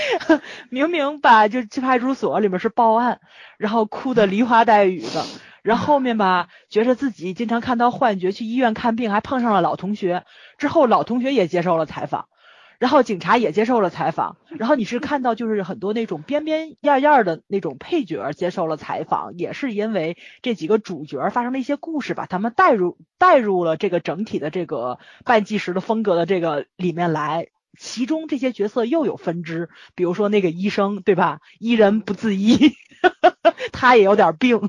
[0.70, 3.20] 明明吧，就去派出所里面是报案，
[3.58, 5.24] 然后哭的梨花带雨的，
[5.62, 10.24] 然后后面吧，觉着自己经常看到幻觉，去医院看病，还碰上了老同学，
[10.58, 12.26] 之后老同学也接受了采访。
[12.78, 27.46] 然后警察也接受了采访，然后你是看到就是很多那种边边沿沿的那种配角接受了采访，也是因为这几个主角发生了一些故事，把他们带入带入了这个整体的这个半纪实的风格的这个里面来。
[27.78, 31.40] 其中这些角色又有分支，比如说那个医生，对吧？
[31.58, 32.74] 医人不自医，
[33.72, 34.60] 他也有点病。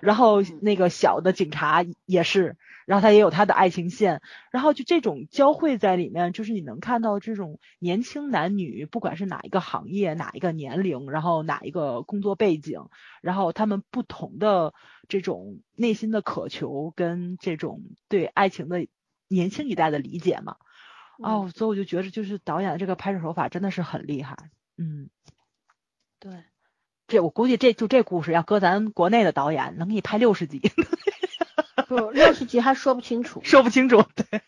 [0.00, 4.22] 然后那个小的警察也是，然后他也有他的爱情线。
[4.50, 12.88] 然后就这种交汇在里面，就是你能看到这种年轻男女，不管是哪一个行业、哪一个年龄，然后哪一个工作背景，
[13.20, 14.72] 然后他们不同的
[15.08, 18.86] 这种内心的渴求跟这种对爱情的
[19.28, 20.56] 年轻一代的理解嘛。
[21.18, 24.36] 哦，所以我就觉得，就是导演的这个拍摄手法真的是很厉害。
[24.76, 25.08] 嗯，
[26.20, 26.44] 对，
[27.08, 30.60] 这我估计这就这故事要搁咱国内的导演，能给你拍六十集，
[31.88, 33.40] 不六十集还说不清楚。
[33.44, 34.04] 说不清楚。
[34.14, 34.42] 对，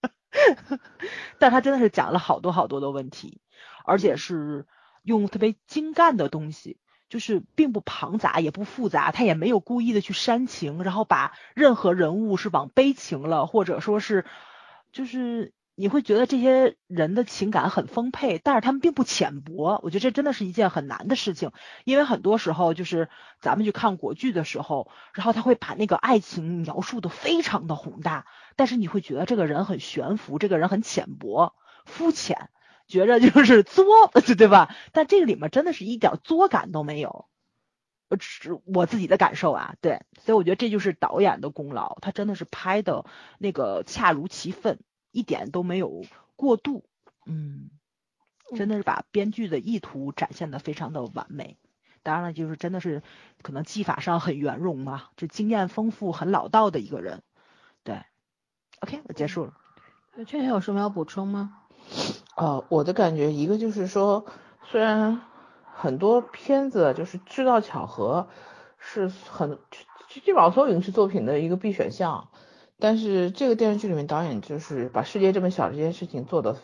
[1.38, 3.40] 但他真的是讲了好多好多的问题，
[3.86, 4.66] 而且是
[5.02, 6.78] 用特别精干的东西。
[7.08, 14.26] 就是并不庞杂，也不复杂，他也没有故意的去煽情，然后把任何人物是往悲情了，或者说是。
[14.92, 19.80] 就是你会觉得这些人的情感很丰沛，但是他们并不浅薄。
[19.82, 21.52] 我觉得这真的是一件很难的事情，
[21.84, 23.08] 因为很多时候就是
[23.40, 28.26] 咱们去看国剧的时候，然后他会把那个爱情描述的非常的宏大，
[28.56, 31.54] 但是你会觉得这个人很悬浮，这个人很浅薄、
[31.86, 32.50] 肤浅，
[32.86, 33.84] 觉着就是作，
[34.36, 34.74] 对吧？
[34.92, 37.29] 但这个里面真的是一点作感都没有。
[38.10, 43.06] 呃，是我自己的感受啊，对，所以我觉得这就是导演的功劳，他真的是拍的
[43.38, 44.78] 那个恰如其分，
[45.12, 46.04] 一点都没有
[46.36, 46.84] 过度，
[47.24, 47.70] 嗯，
[48.56, 51.56] 真的是把编剧的意图展现的非常的完美。
[52.02, 53.02] 当然了，就是真的是
[53.42, 57.22] 可能技法上很圆融嘛，就经验丰富、很老道的一个人。
[57.84, 58.02] 对
[58.80, 59.54] ，OK，我结束了。
[60.14, 61.58] 那圈圈有什么要补充吗？
[62.36, 64.26] 呃，我的感觉一个就是说，
[64.70, 65.20] 虽然
[65.80, 68.28] 很多片子就是制造巧合
[68.78, 69.58] 是很
[70.08, 72.28] 基本上所有影视作品的一个必选项，
[72.78, 76.58] 但是这个电视剧里面导演就是把世界这么小这件事情做的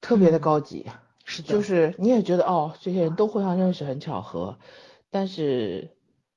[0.00, 0.86] 特别的高级，
[1.24, 4.58] 是的，就是你也觉得哦，这些人都互相认识很巧合，
[5.10, 5.90] 但是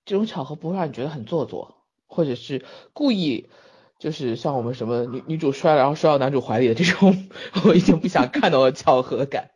[0.04, 3.50] 这种巧合不会让你觉得很做作，或者是故意。
[3.98, 7.30] 就是像我们什么女女主摔了，然后摔到男主怀里的这种，
[7.64, 9.52] 我已经不想看到的巧合感。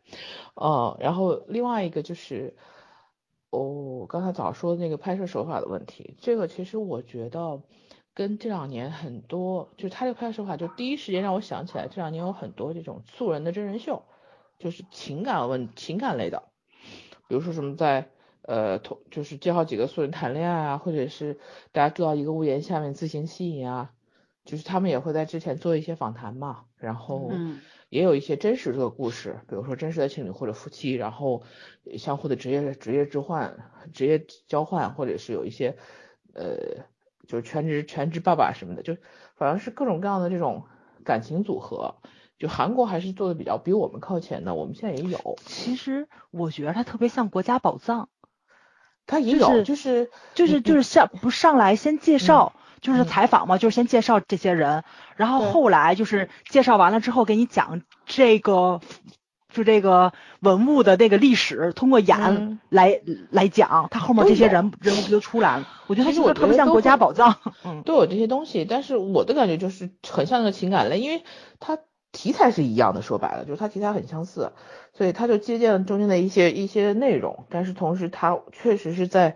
[0.54, 2.56] 哦，然后另外一个就是，
[3.50, 7.62] 哦，刚才早说那个拍摄手法的问题，这个其实我觉得
[8.14, 14.02] 跟这两年很多，就是他这个拍摄手法，就第一时间让我想起来，这两年有很多这种素人的真人秀，
[14.58, 16.44] 就是情感问情感类的，
[17.28, 18.10] 比如说什么在
[18.42, 21.38] 呃同就是介绍几个素人谈恋爱啊，或者是
[21.72, 23.92] 大家住到一个屋檐下面自行吸引啊。
[24.42, 27.30] 就是他们也会在之前做一些访谈嘛，然后
[27.90, 31.42] 也有一些真实的故事，比如说真实的情侣或者夫妻，然后
[31.98, 35.76] 相互的职业职业置换、职业交换，或者是有一些
[36.32, 36.84] 呃
[37.26, 38.96] 就是全职全职爸爸什么的，就
[39.34, 40.64] 反正是各种各样的这种
[41.04, 41.96] 感情组合。
[42.38, 48.08] 就韩国还是做的比较比我们靠前的，我们现在也有，其实我觉得它特别像国家宝藏，
[49.06, 52.54] 它也有，就是就是就是就是上不上来先介绍。
[52.80, 53.06] 就是嗯。
[53.06, 54.84] 采访嘛，就是先介绍这些人，
[55.16, 58.80] 然后后来就是介绍完了之后，给你讲这个
[59.52, 62.60] 就这个文物的那个历史，通过演嗯。
[62.68, 65.66] 来、来讲，他后面这些人人物就出来了。
[65.88, 71.24] 我觉得他这个其实我特别像国家宝藏， 嗯，都有这些东西，但是我的感觉就是很像那个情感类，因为
[71.58, 71.78] 它
[72.12, 74.52] 题材是一样的，说白了就是它题材很相似，
[74.92, 79.34] 所以它就借鉴了中间的一些一些内容，但是同时它确实是在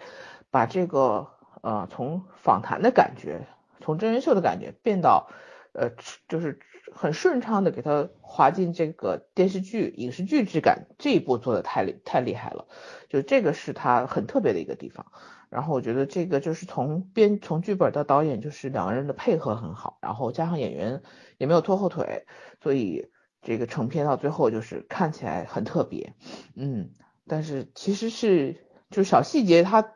[0.52, 1.26] 把这个
[1.64, 3.46] 呃从访谈的感觉，
[3.80, 5.30] 从真人秀的感觉变到
[5.72, 5.90] 呃
[6.28, 6.60] 就是
[6.92, 12.66] 很顺畅的给它滑进这个电视剧影视剧质感这一步做的太厉太厉害了，
[13.08, 15.06] 就这个是它很特别的一个地方。
[15.48, 21.00] 然后我觉得这个就是从编从剧本到导演，就是两个人的配合很好，然后加上演员
[21.38, 22.26] 也没有拖后腿，
[22.60, 23.08] 所以
[23.40, 26.12] 这个成片到最后就是看起来很特别，
[26.56, 26.90] 嗯，
[27.28, 29.94] 但是其实是就小细节，它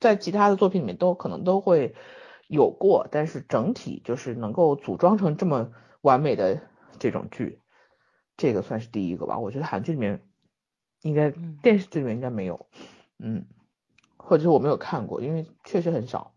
[0.00, 1.94] 在其他的作品里面都可能都会
[2.46, 6.62] 有过，但是整体就是能够组装成这么完美的
[6.98, 7.60] 这种剧，
[8.36, 9.38] 这个算是第一个吧。
[9.38, 10.22] 我觉得韩剧里面
[11.02, 12.66] 应该嗯电视剧里面应该没有，
[13.18, 13.46] 嗯。
[14.20, 16.34] 或者是我没有看过，因为确实很少。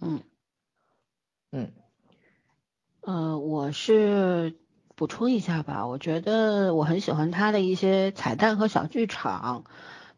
[0.00, 0.22] 嗯
[1.50, 1.72] 嗯
[3.00, 4.54] 呃，我是
[4.94, 9.64] 补充一下吧，我觉得我很喜欢他的一些彩蛋和小剧场，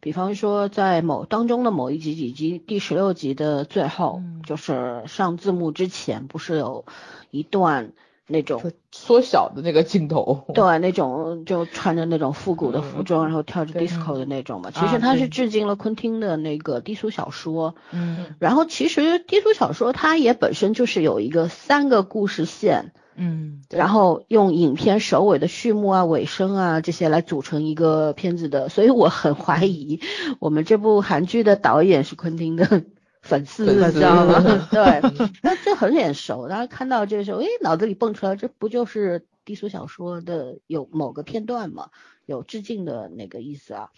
[0.01, 6.85] 比方说在某当中的某一集以及第十六集的最后，嗯就是上字幕之前，不是有
[7.29, 7.93] 一段
[8.25, 10.45] 那种缩小的那个镜头。
[10.55, 14.71] 对，那种就穿着那种复古的嗯服装，然后跳着 disco 的那种嘛。
[14.71, 17.75] 其啊实它是致敬了昆汀的那个低俗小说。
[17.91, 28.69] 嗯然后其实低俗小说它也本身就是有一个三个故事线，嗯然后用影片首尾的序幕啊、尾声啊这些来组成一个片子的。
[28.69, 29.99] 所以我很怀疑
[30.39, 32.83] 我们这部韩剧的导演是昆汀的。
[33.23, 34.43] 粉丝，你知道吗？
[34.73, 34.99] 对，
[35.43, 36.47] 那这很眼熟。
[36.47, 41.89] 然后看到这个时候，诶，脑子里蹦出来，这不就是低俗小说的有某个片段嘛？
[42.25, 43.89] 有致敬的那个意思啊。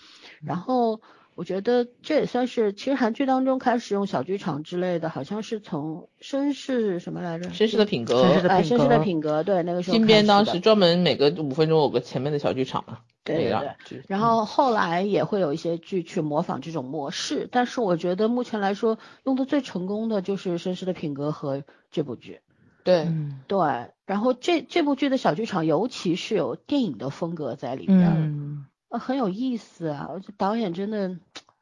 [0.42, 1.00] 然后
[1.36, 7.50] 我觉得这也算是，其实韩剧当中开始用小剧场之类的，好像是从绅士什么来着？
[7.50, 13.50] 绅士的品格，绅士的哎，品绅士的格品格，对，那个时候金边开始的当时专门每个五分钟有个前面的小剧场嘛，对
[13.90, 22.42] 对然后后来也会有一些剧去模仿这种模式，但是我觉得目前来说用的最成功的就是《绅士的品格》和这部剧。
[22.84, 30.08] 对，嗯对，然后这这部剧的小剧场，尤其是有电影的风格在里边，嗯呃，很有意思啊。
[30.08, 31.18] 而且导演真的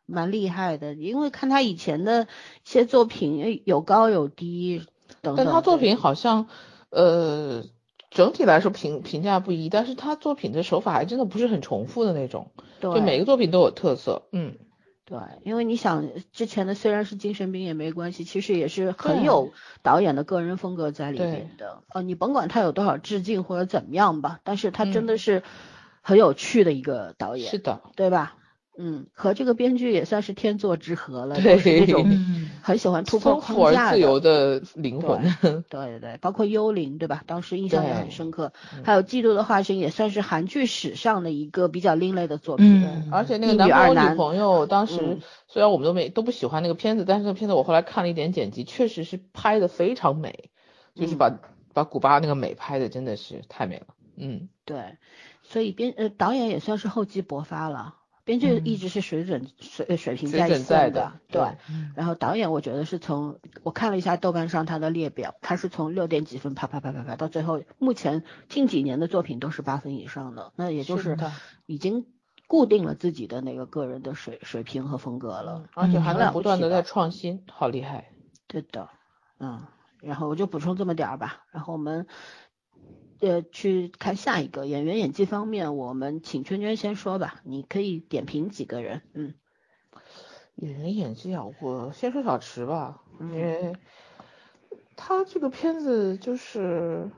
[0.06, 2.28] 蛮厉害的，因为看他以前的一
[2.66, 4.86] 些作品，有高有低
[5.22, 5.46] 等等。
[5.46, 6.48] 但他作品好像
[6.90, 7.64] 呃
[8.10, 14.58] 整体来说评评价不一，但是他作品的手法还真的不是很重复的那种，对就每个作品都有特色，嗯，
[15.06, 21.84] 对，因为你想之前的虽然是精神病也没关系，其实也是很有导演的个人风格在里面的。
[21.94, 25.44] 呃，你甭管他有多少致敬或者怎么样吧，但是他真的嗯是
[26.02, 28.36] 很有趣的一个导演，是的，对吧？
[28.78, 34.62] 嗯，和这个编剧也算是天作之合了，对是那种嗯 很喜欢突破框架自由的。
[34.76, 35.22] 灵魂。
[35.70, 37.22] 对对对，包括幽灵，对吧？
[37.28, 38.54] 当时印象也很深刻。
[38.74, 42.82] 嗯还有《嫉妒的化身》也算是韩剧史上的一个比较另类的作品。
[42.82, 50.50] 嗯而且那个男朋友女二男女朋友当时嗯虽然我们都没都不喜欢那个片子，但是那个片子我后来看了一点剪辑，确实是拍的非常美，
[50.96, 51.40] 就是嗯把
[51.74, 53.88] 把古巴那个美拍的真的是太美了。
[54.16, 54.98] 嗯，对，
[55.52, 61.42] 所以编呃导演也算是厚积薄发了，编剧嗯一直是水准水呃水平在线在的对。
[61.70, 71.18] 嗯然后导演我觉得是从我看了一下豆瓣上他的列表，他是从六点几分啪啪啪啪啪到最后，目前近几年的作品都是八分以上的，那也就是
[71.66, 72.06] 已经
[72.48, 75.66] 固定了自己的那个个人的水水平和风格了。
[75.74, 78.10] 而且还能不断的在创新，好厉害。
[78.48, 78.90] 对的，
[79.40, 79.68] 嗯，
[80.02, 82.08] 然后我就补充这么点儿吧，然后我们
[83.22, 89.34] 呃去看下一个演员演技方面，我们请圈圈先说吧，你可以点评几个人，嗯。
[90.56, 93.30] 演员演技啊，我先说小池吧，嗯。
[93.34, 93.74] 因为
[94.96, 97.10] 他这个片子就是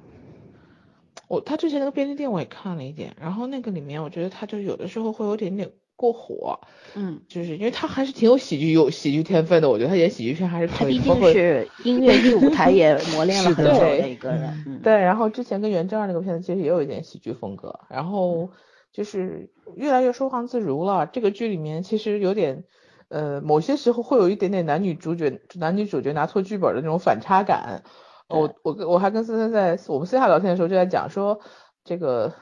[1.27, 6.59] 我他之前那个便利店我也看了一点，然后那个里面我觉得他就有的时候会有点点过火，
[6.95, 18.49] 嗯，就是因为他还是挺有喜剧有喜剧天分的，我觉得他演喜剧片还是可以，他毕竟是音乐剧舞台也磨练了 很久对的一个人，嗯，对，然后之前跟袁振二那个片子其实也有一点喜剧风格，然后
[18.91, 21.05] 就是越来越收放自如了。
[21.05, 22.65] 这个剧里面其实有点，
[23.07, 27.83] 呃，某些时候会有一点点男女主角男女主角拿错剧本的那种反差感。
[28.27, 31.39] 我我跟我还跟森森在我们私下聊天的时候就在讲说，
[31.83, 32.33] 这个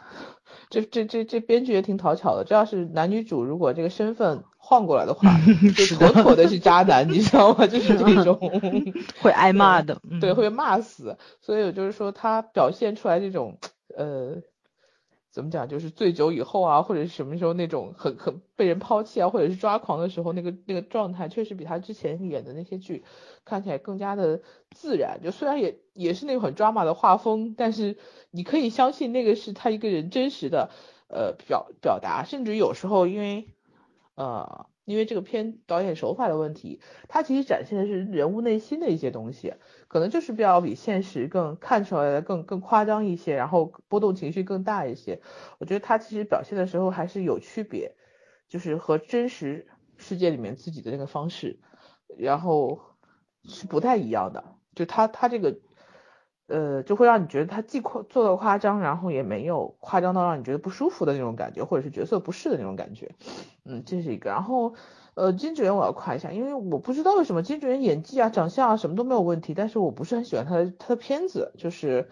[0.72, 5.30] 这这这这编剧也挺讨巧的，这要是男女主如果这个身份换过来的话，
[5.78, 7.68] 就妥妥的是渣男，你知道吗？
[7.68, 8.40] 就是这种。
[9.22, 11.18] 会挨骂的， 嗯对，会被骂死。
[11.42, 13.60] 所以就是说，他表现出来这种
[13.96, 14.38] 呃，
[15.32, 23.06] 怎么讲，就是醉酒以后啊，或者是什么时候那种很很被人抛弃啊，或者是抓狂的时候，那个那个状态，确实比他之前演的那些剧
[23.46, 24.42] 看起来更加的
[24.72, 25.22] 自然。
[25.24, 27.98] 就虽然也也是那种很 drama 的画风，但是
[28.30, 30.70] 你可以相信那个是他一个人真实的
[31.08, 33.48] 呃表表达，甚至有时候因为
[34.16, 34.68] 呃。
[34.86, 39.54] 因为这个片导演手法的问题，它其实展现的是人物内心的一些东西，
[39.88, 45.22] 可能就是比较比现实更看出来的更更夸张一些，然后波动情绪更大一些。
[45.60, 47.96] 我觉得他其实表现的时候还是有区别，
[48.50, 49.68] 就是和真实
[49.98, 51.60] 世界里面自己的那个方式，
[52.18, 52.80] 然后
[53.44, 54.56] 是不太一样的。
[54.74, 55.60] 就他他这个，
[56.52, 63.16] 呃，就会让你觉得他既夸做的夸张，然后也没有夸张到让你觉得不舒服的那种感觉，或者是角色不适的那种感觉。
[63.64, 64.30] 嗯，这是一个。
[64.30, 64.74] 然后，
[65.14, 72.10] 呃，金智媛我要夸一下，因为我不知道为什么金智媛演技啊、长相啊什么都没有问题，但是我不是很喜欢她的她的片子，就是，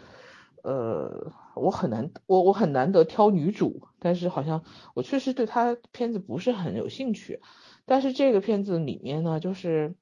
[0.63, 7.41] 呃，我很难我我很难得挑女主，但是好像我确实对她片子不是很有兴趣。
[7.85, 9.95] 但是这个片子里面呢，就是，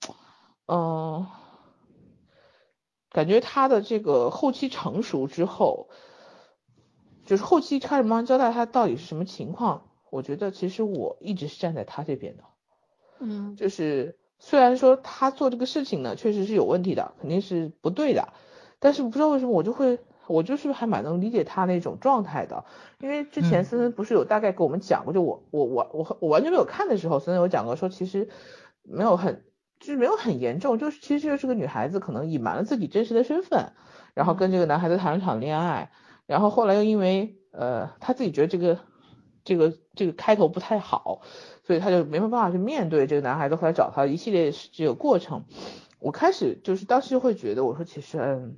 [0.67, 1.25] 嗯、
[3.17, 5.89] 感觉他的这个后期成熟之后，
[7.25, 9.89] 就是后期开始慢慢交代他到底是什么情况。
[10.11, 12.43] 我觉得其实我一直是站在他这边的，
[13.17, 18.33] 嗯就是虽然说他做这个事情呢确实是有问题的，肯定是不对的，
[18.77, 22.65] 但是不知道为什么我就会，我就是还蛮能理解他那种状态的，
[22.99, 28.29] 因为之前嗯森森不是有大概给我们讲过，就我我我我我完全没有看的时候，森森有讲过说其实
[28.83, 29.43] 没有很
[29.79, 33.73] 就是没有很严重，就是其实就是个女孩子可能隐瞒了自己真实的身份，
[34.13, 35.91] 然后跟这个男孩子谈了场恋爱，
[36.25, 38.79] 然后后来又因为呃她自己觉得这个。
[39.47, 41.21] 这个这个开头不太好，
[41.63, 45.45] 所以她就没办法去面对这个男孩子，后来找他一系列这个过程。
[45.99, 48.57] 我开始就是当时会觉得，我说其实嗯，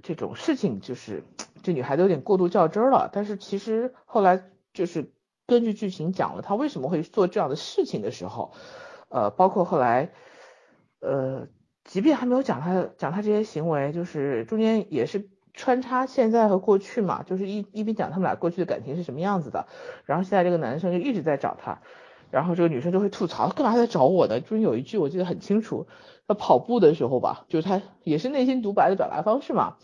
[0.00, 1.24] 这种事情就是
[1.64, 3.10] 这女孩子有点过度较真儿了。
[3.12, 5.12] 但是其实后来就是
[5.48, 8.52] 根据剧情讲了她为什么会做这样的事情的时候，
[9.10, 10.10] 呃，包括后来
[11.00, 11.46] 呃，
[11.84, 15.28] 即便还没有讲他讲他这些行为，就是中间也是。
[15.52, 19.66] 穿插现在和过去嘛，就是一一边讲他们俩过去的感情是什么样子的，
[20.06, 21.82] 然后现在这个男生就一直在找她，
[22.30, 24.40] 然后这个女生就会吐槽，干嘛在找我呢？
[24.40, 25.88] 中间有一句我记得很清楚，
[26.28, 29.76] 他跑步的时候吧，就是他也是内心独白的表达方式嘛，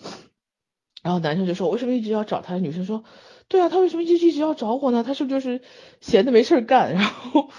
[1.03, 2.55] 然后男生就说，为什么一直要找他？
[2.59, 3.03] 女生说，
[3.49, 5.03] 对啊，他为什么一直一直要找我呢？
[5.03, 5.63] 他是不是就是
[6.01, 6.95] 闲的没事儿干？
[6.95, 7.51] 然后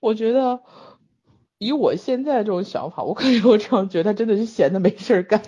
[0.00, 0.60] 我觉得。
[1.60, 5.42] 以我现在这种想法，我可能我这样觉得他真的是闲的没事儿干。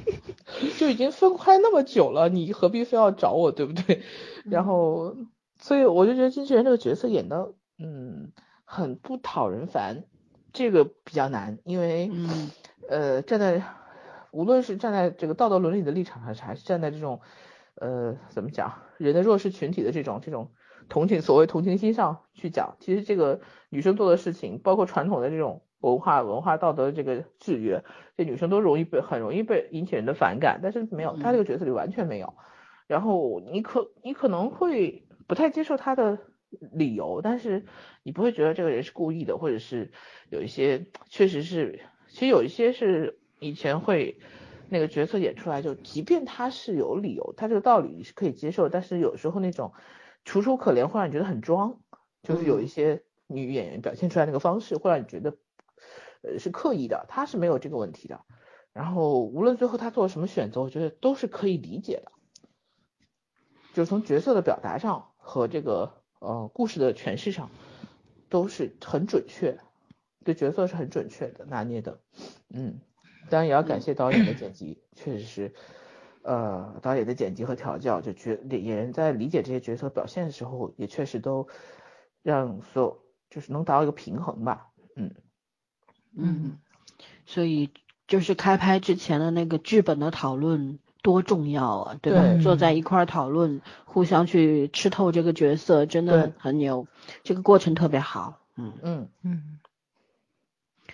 [0.76, 4.02] 就已经分开那么久了，你何必非要找我，对不对？
[4.44, 5.16] 然后，
[5.58, 8.32] 所以我就觉得经纪人这个角色演的，嗯，
[8.66, 10.04] 很不讨人烦，
[10.52, 12.50] 这个比较难，因为，嗯，
[12.90, 13.62] 呃，站在
[14.32, 17.20] 无论是站在这个道德伦理的立场上，还是站在这种，
[17.76, 20.50] 呃，怎么讲，人的弱势群体的这种这种
[20.88, 27.84] 同情，所谓同情心上去讲，其实这个女生做的事情，包括传统的这种文化文化道德这个制约，
[28.16, 32.34] 这女生都容易被很容易被引起人的反感，但是没有，她这个角色里完全没有。
[32.86, 36.18] 然后你可你可能会不太接受她的
[36.72, 37.66] 理由，但是
[38.04, 39.90] 你不会觉得这个人是故意的，或者是
[40.30, 44.20] 有一些确实是，其实有一些是以前会
[44.68, 49.72] 那个角色演出来，就即便他是有理由，他这个道理你是可以接受，但是有时候那种
[50.26, 51.80] 楚楚可怜会让你觉得很装，
[52.22, 55.38] 就是有一些女演员表现出来那个方式会让你觉得
[56.22, 58.20] 呃是刻意的，她是没有这个问题的。
[58.72, 62.12] 然后无论最后她做了什么选择，我觉得都是可以理解的，
[63.72, 67.48] 就是从角色的表达上和这个呃故事的诠释上
[68.28, 69.58] 都是很准确，
[70.24, 72.00] 对角色是很准确的拿捏的，
[72.52, 72.80] 嗯，
[73.30, 75.54] 当然也要感谢导演的剪辑，确实是。
[76.26, 81.46] 呃，导演的剪辑和调教，就角演员在理解这些角色表现的时候，也确实都
[82.22, 82.98] 让所有
[83.30, 85.14] 就是能达到一个平衡吧，嗯。
[86.18, 86.58] 嗯，
[87.26, 87.70] 所以
[88.08, 92.22] 就是开拍之前的那个剧本的讨论多重要啊，对吧？
[92.22, 92.38] 对？
[92.42, 96.88] 坐在一块儿讨论，互相去吃透这个角色，真的很牛，
[97.22, 98.72] 这个过程特别好，嗯。
[98.82, 99.58] 嗯，嗯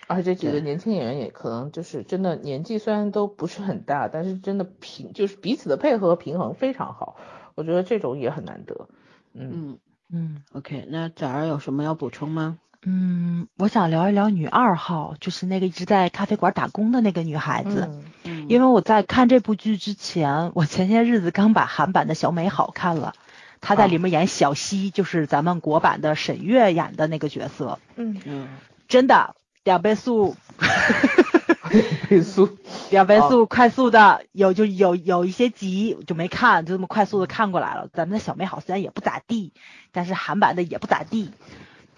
[0.07, 7.15] 而且这几个年轻演员也可能就是真的年纪虽然都不是很大，但是真的平就是彼此的配合平衡非常好，
[7.55, 8.87] 我觉得这种也很难得，
[9.33, 9.51] 嗯。
[9.53, 9.77] 嗯
[10.15, 12.59] 嗯，OK，那早儿有什么要补充吗？
[12.85, 17.89] 嗯，我想聊一聊女二号，就是那个一直在咖啡馆打工的那个女孩子。
[17.89, 18.03] 嗯。
[18.25, 18.45] 嗯。
[18.49, 23.13] 因为我在看这部剧之前，我前些日子刚把韩版的小美好看了，
[23.61, 28.47] 她在里面演小西，就是咱们国版的沈月演的那个角色，嗯，嗯。
[28.89, 30.35] 真的两倍速，
[32.09, 32.57] 倍速，
[32.91, 37.87] 两倍速快速的有就有有一些集就没看，就这么快速的看过来了。
[37.93, 39.53] 咱们的小美好虽然也不咋地，
[39.91, 41.31] 但是韩版的也不咋地。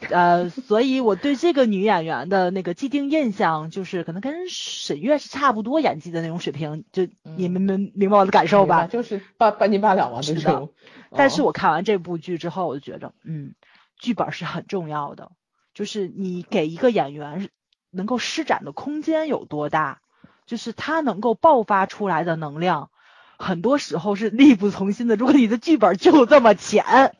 [0.10, 8.88] 呃，所以我对这个女演员的那个既定印象就是，可能跟沈月是差不多演技的那种水平，就你们明明白我的感受吧？
[8.88, 10.42] 就是半半斤八两嘛，是的。
[10.42, 10.66] 这种，
[11.10, 13.56] 哦但是我看完这部剧之后，我就觉着，嗯，
[13.98, 15.32] 剧本是很重要的，
[15.76, 17.50] 就是你给一个演员
[17.92, 20.00] 能够施展的空间有多大，
[20.48, 22.90] 就是他能够爆发出来的能量，
[23.38, 25.18] 很多时候是力不从心的。
[25.18, 27.14] 如果你的剧本就这么浅，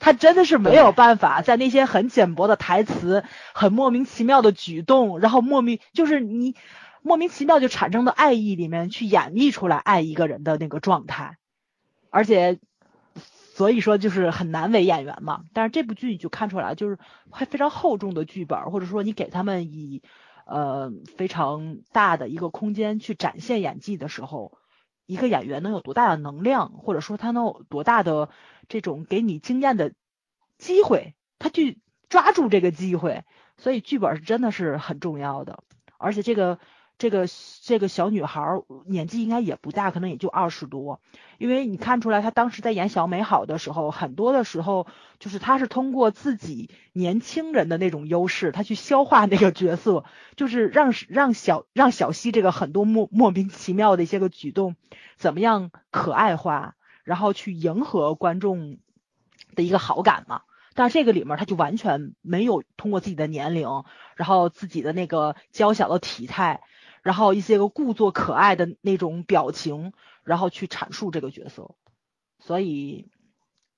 [0.00, 3.22] 他真的是没有办法在那些很简薄的台词、
[3.54, 6.56] 很莫名其妙的举动，然后莫名就是你
[7.02, 11.36] 莫名其妙就产生的爱意里面去演绎出来爱一个人的那个状态，
[12.10, 12.58] 而且。
[13.52, 16.98] 所以说就是很难为演员嘛，但是这部剧你就看出来，就是
[17.28, 20.02] 会非常厚重的剧本，或者说你给他们以
[20.46, 24.56] 呃非常大的一个空间去展现演技的时候，
[25.04, 28.30] 一个演员能有多大的能量，或者说他能有多大的
[28.68, 29.92] 这种给你经验的
[30.56, 33.24] 机会，他去抓住这个机会，
[33.58, 35.62] 所以剧本是真的是很重要的，
[35.98, 36.58] 而且这个。
[37.00, 37.26] 这个
[37.62, 41.00] 这个小女孩年纪应该也不大，可能也就二十多，
[41.38, 44.86] 因为你看出来她当时在演小美好的时候，很多的时候
[45.18, 50.04] 就是她是通过自己年轻人的那种优势，她去消化那个角色，
[50.36, 54.76] 就是让让小让小西这个很多莫莫名其妙的一些个举动，
[55.16, 58.76] 怎么样可爱化，然后去迎合观众
[59.54, 60.42] 的一个好感嘛。
[60.74, 63.84] 但这个里面，他就完全没有通过自己的年龄，
[64.16, 66.60] 然后自己的那个娇小的体态，
[67.02, 69.92] 然后一些个故作可爱的那种表情，
[70.22, 71.74] 然后去阐述这个角色。
[72.38, 73.08] 所以，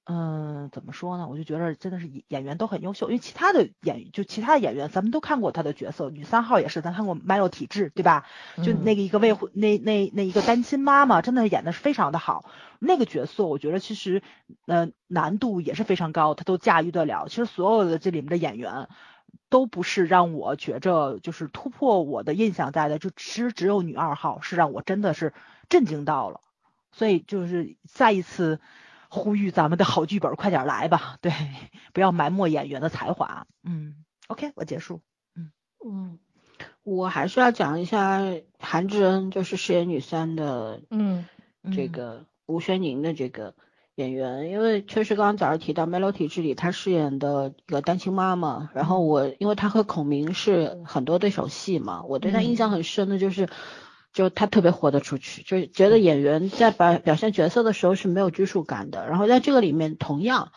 [0.04, 1.28] 嗯，怎么说呢？
[1.28, 6.10] 我就觉得真的是演员都很优秀，因为其他的演就其他的演员，咱们都看过他的角色。
[6.10, 8.26] 女三号也是，咱看过《麦洛体质》，对吧？
[8.62, 12.44] 就那个一个未婚那那那一个单亲妈妈，真的演的是非常的好。
[12.80, 14.22] 那个角色，我觉得其实
[14.66, 17.28] 呃难度也是非常高，她都驾驭得了。
[17.28, 18.88] 其实所有的这里面的演员。
[19.48, 25.34] 都不是让我觉着就是突破我的印象在的，就其实只有女二号是让我真的是
[25.68, 26.40] 震惊到了，
[26.90, 28.60] 所以就是再一次
[29.08, 31.32] 呼吁咱们的好剧本快点来吧，对，
[31.92, 33.46] 不要埋没演员的才华。
[33.62, 35.02] 嗯，OK，我结束。
[35.36, 35.52] 嗯
[35.84, 36.18] 嗯，
[36.82, 38.20] 我还是要讲一下
[38.58, 41.26] 韩智恩，就是饰演女三的嗯
[41.74, 43.54] 这个吴宣宁的这个
[43.94, 53.48] 演员，因为确实刚刚早上提到《Melody 这》里她饰演的一个单亲妈妈，然后我因为她和孔明是很多对手戏嘛，我对她印象很深的就是。
[54.14, 59.08] 就她特别活得出去，就是觉得演员在表表现角色的时候是没有拘束感的。
[59.08, 60.52] 然后在这个里面，同样，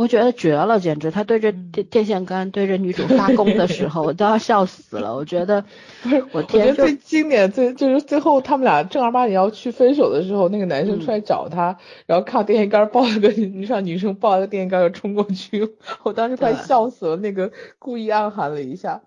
[0.00, 1.10] 我觉得绝了，简直！
[1.10, 5.14] 他对着电电线杆对着女主发功的时候，我都要笑死了。
[5.14, 5.62] 我觉得，
[6.32, 11.76] 我我觉得最经典最就是最后他们俩正儿八经要去分手的时候，那个男生出来找他，
[12.06, 15.68] 然后看到电线杆抱了个女让女生抱了个电线杆就冲过去，
[16.02, 19.02] 我当时快笑死了，那个故意暗含了一下。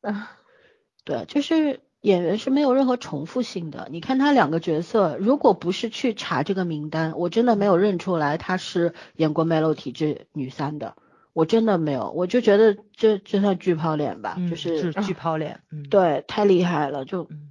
[0.00, 0.30] 啊，
[1.04, 3.88] 对，就是演员是没有任何重复性的。
[3.90, 10.96] 你看他两个角色，如果不是去查这个名单，我真的没有认出来他是演过《梅洛体质》女三的，
[11.34, 17.50] 我真的没有，我就觉得这这算巨抛脸吧，嗯就是巨抛脸，嗯，对，太厉害了，就嗯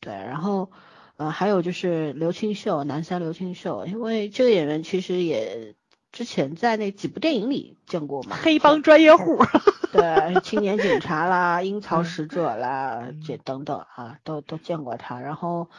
[0.00, 0.70] 对，然后，
[1.16, 5.74] 呃，还有就是刘清秀，男三刘清秀，因为这个演员其实也
[6.18, 9.38] 之前在那几部电影里见过嘛，黑帮专业户，
[9.94, 15.20] 对，青年警察啦，阴曹嗯使者啦，嗯这等等啊，都都见过他。
[15.20, 15.70] 然后，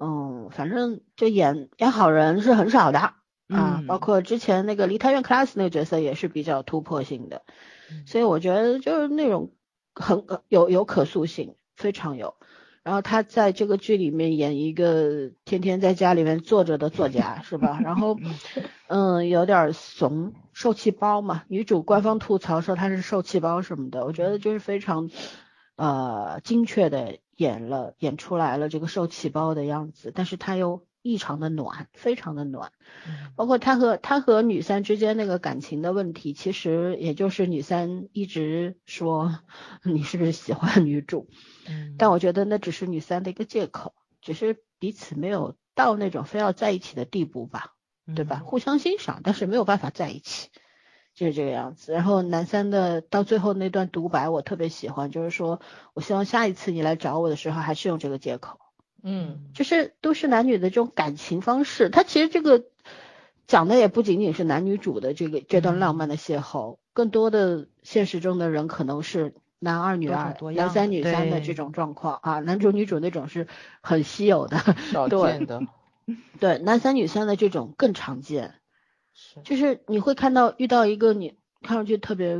[0.00, 3.14] 嗯，反正就演演好人是很少的啊，
[3.46, 7.42] 嗯包括之前那个梨泰院 class 那个角色也是比较突破性的，
[7.92, 9.52] 嗯所以我觉得就是那种
[9.94, 12.34] 很呃有有可塑性，非常有。
[12.86, 17.80] 然后他在这个剧里面演一个天天在家里面坐着的作家，是吧？
[17.82, 18.16] 然后，
[18.86, 21.42] 嗯，有点怂，受气包嘛。
[21.48, 25.10] 女主官方吐槽说她是受气包什么的，我觉得就是非常，
[25.74, 32.70] 呃，精确的演了演出来了这个受气包的样子，但是她又异常的暖，非常的暖。
[33.34, 39.40] 包括他和他和女三之间那个感情的问题，其实也就是女三一直说
[39.82, 41.28] 你是不是喜欢女主，
[41.68, 47.74] 嗯但我觉得那只是女三的一个借口，只是彼此没有到那种非要在一起的地步吧，
[48.14, 48.42] 对吧？
[48.44, 50.50] 互相欣赏，但是没有办法在一起，
[51.14, 51.92] 就是这个样子。
[51.92, 55.60] 然后男三的到最后那段独白我特别喜欢，就是说
[55.94, 58.58] 我希望下一次你来找我的时候还是用这个借口。
[59.02, 62.64] 嗯就是都市男女的这种感情方式，它其实这个
[63.46, 73.46] 讲的也不仅仅是男女主的这个这段浪漫的邂逅，更多的现实中的人可能是男二女二、男三女三的这种状况啊，男主女主那种是
[73.80, 74.58] 很稀有的，
[74.92, 75.32] 少对。
[75.32, 75.62] 见的，
[76.38, 78.54] 对，男三女三的这种更常见，
[79.14, 79.40] 是。
[79.42, 82.38] 就是你会看到遇到一个你看上去特别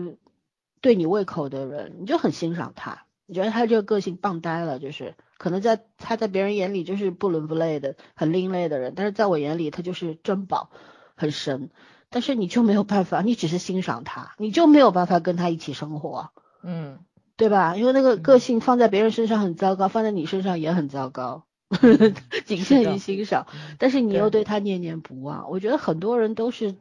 [0.80, 10.70] 对你胃口的人，你就很欣赏他，你觉得他这个个性棒呆了，就是可能在他在别人眼里就是不伦不类的、很另类的人，但是在我眼里他就是珍宝，
[11.16, 11.70] 很神。
[12.08, 16.30] 但是你就没有办法，你只是欣赏他，你就没有办法跟他一起生活，
[16.62, 17.00] 嗯
[17.36, 17.76] 对吧？
[17.76, 21.44] 因为那个个性放在别人身上很糟糕，放在你身上也很糟糕，
[22.46, 23.46] 仅限于欣赏。
[23.78, 24.30] 但是你又。
[24.30, 26.74] 对他念念不忘，我觉得很多人都是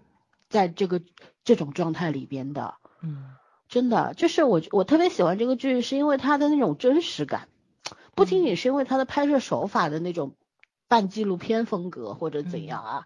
[0.49, 1.01] 在这个
[1.43, 3.35] 这种状态里边的，嗯。
[3.67, 7.47] 真的，就是我我特别喜欢这个剧，是因为它的那种真实感，
[8.13, 10.35] 不仅仅是因为它的拍摄手法的那种
[10.87, 13.05] 半纪录片风格或者怎样啊，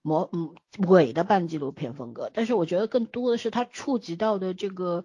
[0.00, 5.04] 模嗯伪的半纪录片风格，但是我觉得更多的是它触及到的这个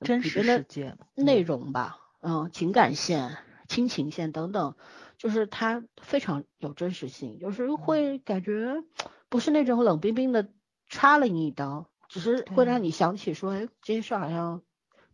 [0.00, 3.36] 真实的世界，内容吧，嗯，情感线、
[3.68, 4.74] 亲情线等等，
[5.18, 8.82] 就是它非常有真实性，就是会感觉
[9.28, 10.48] 不是那种冷冰冰的
[10.88, 14.62] 插了你一刀，只是会让你想起说，哎，这些事儿好像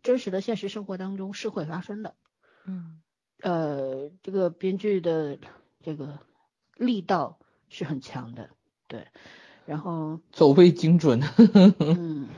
[0.02, 2.14] 真实的现实生活当中是会发生的。
[2.64, 3.00] 嗯
[3.42, 5.38] 呃，这个编剧的
[5.82, 6.18] 这个
[6.76, 8.48] 力道是很强的，
[8.88, 9.06] 对，
[9.66, 11.20] 然后走位精准，
[11.78, 12.28] 嗯，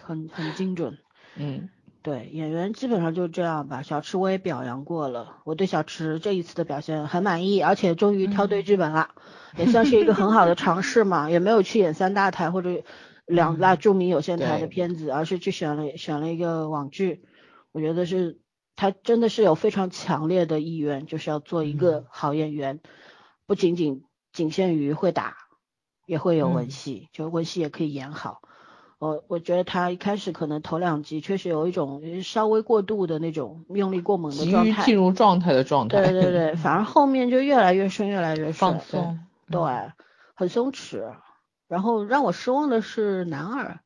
[0.00, 0.98] 很很精准。
[1.36, 1.68] 嗯
[2.04, 3.80] 对，演员基本上就这样吧。
[3.80, 9.08] 小池我也表扬过了，我对小池这一次的表现很满意，而且终于挑对剧本了，
[9.56, 11.30] 也算是一个很好的尝试嘛。
[11.30, 12.82] 也没有去演三大台或者
[13.24, 17.24] 两大著名有线台的片子，而是去选了选了一个网剧。
[17.72, 18.38] 我觉得是
[18.76, 22.80] 他真的是有非常强烈的意愿，就是要做一个好演员，
[23.46, 25.38] 不仅仅仅限于会打，
[26.04, 28.42] 也会有文嗯戏，就文戏也可以演好。
[28.98, 39.18] 我我觉得他一开始可能头两集确实有一种稍微过度的那种用力过猛的状态，于进入状态的状态，对对对， 反而后面就越来越顺，越来越顺放松，
[39.50, 39.60] 对，
[40.34, 41.14] 很松弛。
[41.66, 43.80] 然后让我失望的是男二，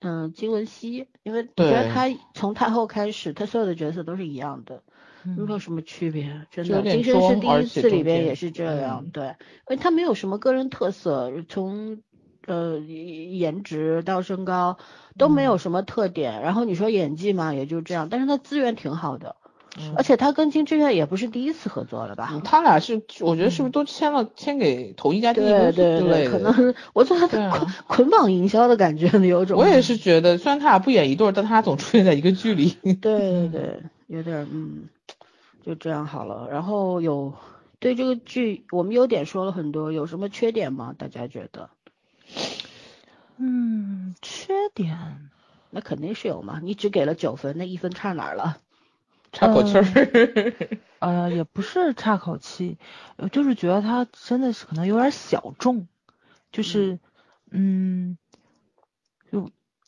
[0.00, 4.82] 嗯，金文熙，因为我觉得对他从太后开始，他所有的角色都是一样的，
[5.22, 6.70] 没有嗯什么区别，真的。
[6.70, 9.34] 就有点今生是第一次里边也是这样，嗯对，因
[9.68, 12.00] 为他没有什么个人特色，从
[12.46, 14.78] 呃颜值到身高
[15.18, 16.42] 都没嗯有什么特点。
[16.42, 19.36] 然后你说演技嘛，也就这样，但是他资源挺好的，
[19.78, 22.28] 嗯而且他跟金志媛也不是第一次合作了吧？
[22.32, 26.30] 嗯他俩是，我觉得是不是都签了签给同一家经纪对公司对对，之类的？
[26.30, 29.58] 可能我觉得捆捆绑营销的感觉有种。
[29.58, 32.76] 我也是觉得，虽然他俩不演一对儿，但他俩总出现在一个剧里。
[32.82, 34.88] 对对对，有点儿嗯，
[35.64, 36.48] 就这样好了。
[36.50, 37.32] 然后有
[37.78, 40.94] 对这个剧，我们优点说了很多，有什么缺点吗？
[40.98, 41.70] 大家觉得？
[43.44, 45.30] 嗯，缺点。
[45.70, 48.58] 那肯定是有嘛，你只给了九分，那一分差哪儿了？
[49.32, 49.84] 差口气儿，
[51.00, 52.78] 呃也不是差口气，
[53.16, 55.88] 呃就是觉得他真的是可能有点小众，
[56.52, 57.00] 就是
[57.50, 58.21] 嗯，就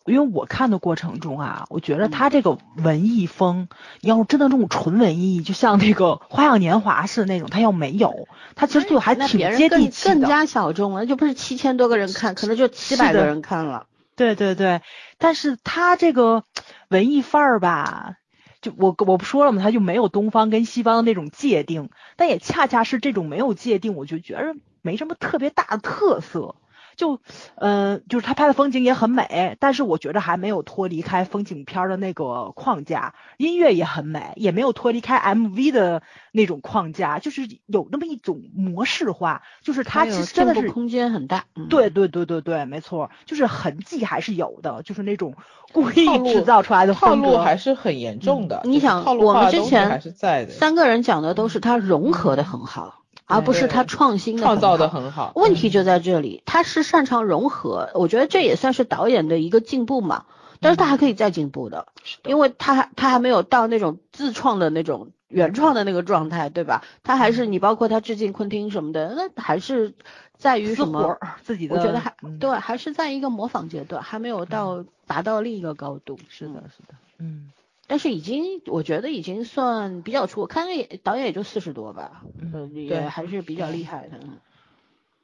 [0.06, 3.68] 因为我看的过程中啊，我觉得嗯他这个文艺风，
[4.00, 10.14] 你要是真的这种纯文艺，就像那个《花样年华》似的那种，他要没有，他其实就还挺接地气的。
[10.14, 13.86] 更加小众了，就不是七千多个人看，可能就七百个人看了。
[14.14, 14.82] 对对对，
[15.18, 16.44] 但是他这个
[16.88, 18.16] 文艺范儿吧，
[18.60, 19.62] 就我我不说了嘛？
[19.62, 26.56] 他就没有东方跟西方的那种界定，但也恰恰是这种没有界定，我就觉得没什么特别大的特色。
[26.96, 27.20] 就，
[27.56, 41.44] 呃，就是他拍的风景也很美，但是我觉得还没有脱离开风景片儿的那个框架，音乐也很美，也没有脱离开 MV 的那种框架，就是有那么一种模式化，就是它其实真的是空间很大。
[41.54, 45.34] 嗯对对对对对，没错，就是痕迹还是有的，就是那种
[45.72, 47.38] 故意制造出来的套路。
[47.38, 48.58] 还是很严重的。
[48.58, 54.88] 就是你想我们之前还是在的，三个人讲的都是它融合的很好，而不是他创新的创造的。
[54.88, 55.32] 很好。
[55.34, 60.24] 问题就在这里，他是擅长融合，我觉得这也算是导演的一个进步嘛。
[60.60, 61.88] 但是他还可以再进步的，
[62.24, 66.82] 因为他还他还没有到那种自创的那种原创的那个状态，对吧？
[67.02, 69.92] 他还是你包括他致敬昆汀什么的，那还是
[70.38, 71.18] 在于什么？
[71.42, 76.18] 自己的，我觉得还嗯对，还是在一个模仿阶段，还没有到达到另一个高度。
[76.30, 77.50] 是的，是的，嗯
[77.86, 80.40] 但是已经，我觉得已经算比较出。
[80.40, 84.18] 我看那导演也就四十多吧，嗯对还是比较厉害的。
[84.22, 84.38] 嗯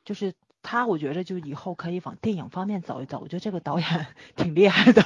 [0.04, 5.02] 就是他，我觉得就以后可以往电影方面走一走，我觉得这个导演 挺厉害的。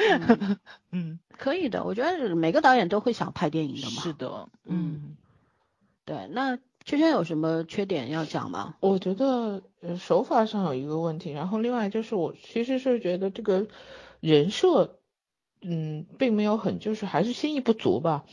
[0.92, 4.02] 嗯，可以的，我觉得每个导演都会想拍电影的嘛。
[4.02, 5.16] 是的，嗯嗯
[6.04, 8.76] 对，那圈圈有什么缺点要讲吗？
[8.80, 13.66] 我觉得呃手法上有一个问题，然后另外就是我其实是觉得这个
[14.20, 14.98] 人设，
[15.62, 18.24] 嗯，并没有很就是还是心意不足吧。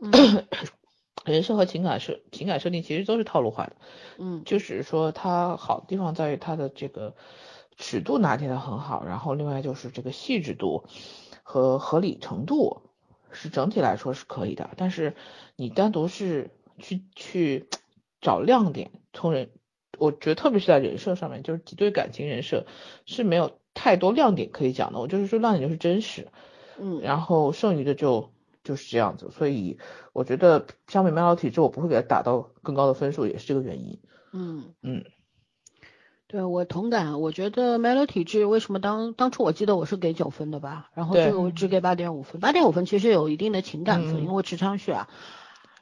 [0.00, 0.12] 嗯
[1.24, 3.76] 人设和情感设情感设定其实都是套路化的，
[4.18, 7.16] 嗯就是说它好的地方在于它的这个
[7.76, 10.84] 尺度拿捏的很好，然后另外就是这个细致度
[11.42, 12.82] 和合理程度
[13.32, 15.16] 是整体来说是可以的，但是
[15.56, 17.68] 你单独是去去
[18.20, 19.50] 找亮点，从人，
[19.98, 22.66] 我觉得特别是在人设上面，就是几对感情人设
[23.04, 26.28] 是没有太多亮点可以讲的，我就是说亮点就是真实，
[26.80, 28.30] 嗯然后剩余的就
[28.64, 29.78] 就是这样子，所以
[30.12, 33.98] 我觉得相比《麦老体质》，我不会给他打到更高的分数，也是这个原因。
[34.32, 35.04] 嗯嗯，
[36.26, 37.20] 对我同感。
[37.20, 45.08] 我觉得《梅罗体质》为什么当当初我记得我是给九分的吧，然后对这个我只给八点五分，八点五分其实有一定的情感分，嗯因为池昌旭啊。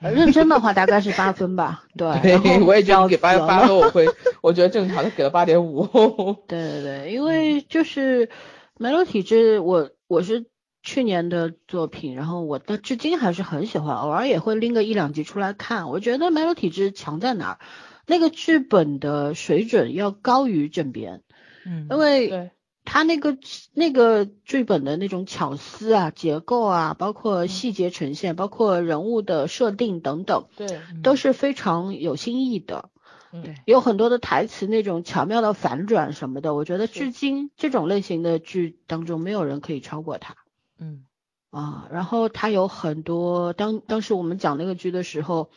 [0.01, 2.21] 呃认真的话大概是八分吧，对。
[2.21, 4.07] 对，我也觉得你给八死八分，我会，
[4.43, 5.87] 我觉得正常的给了八点五。
[6.47, 8.29] 对对对，因为就是
[8.77, 10.45] 梅洛体质，我我是
[10.85, 15.89] 去年的作品，然后我到至今还是很喜欢，偶尔也会拎个一两集出来看。
[15.89, 17.59] 我觉得梅罗体质强在哪儿？
[18.07, 21.23] 那个剧本的水准要高于正编，
[21.65, 22.51] 嗯，因为对，
[22.85, 23.39] 他那个
[23.73, 32.91] 那个剧本的那种巧思啊、结构啊，包括细节呈现，包括人物的设定等等，对，都是非常有新意的。
[33.33, 40.37] 嗯对有很多的台词那种巧妙的反转什么的，我觉得至今这种类型的剧当中没有人可以超过它
[40.85, 41.05] 嗯
[41.51, 41.89] 啊。
[41.91, 45.51] 然后他有很多当当时我们讲那个剧的时候，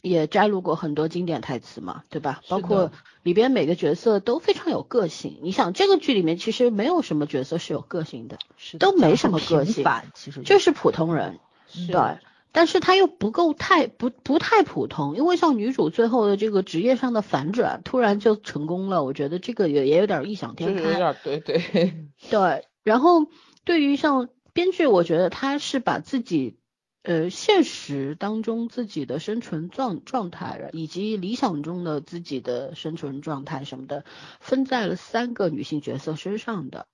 [0.00, 2.40] 也摘录过很多经典台词嘛，对吧？
[2.48, 2.90] 包括
[3.22, 5.38] 里边每个角色都非常有个性。
[5.42, 11.38] 你想这个剧里面其实没有什么角色是有个性的，是都没什么个性其实就是是普通人。
[11.68, 12.18] 是对，
[12.52, 20.82] 但是他又不够太不不太普通，因为像女主最后的这个职业上的反转，突然就成功了，我觉得这个也也有点异想天开。
[20.82, 21.94] 有点对对，
[22.28, 23.26] 对，然后
[23.64, 26.56] 对于像编剧，我觉得他是把自己
[27.02, 34.04] 呃现实当中自己的生存状状态，以及理想中的自己的生存状态什么的，
[34.40, 36.86] 分在了三个女性角色身上的，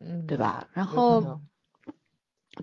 [0.00, 0.36] 嗯，对？
[0.36, 0.68] 吧？
[0.72, 1.40] 然后。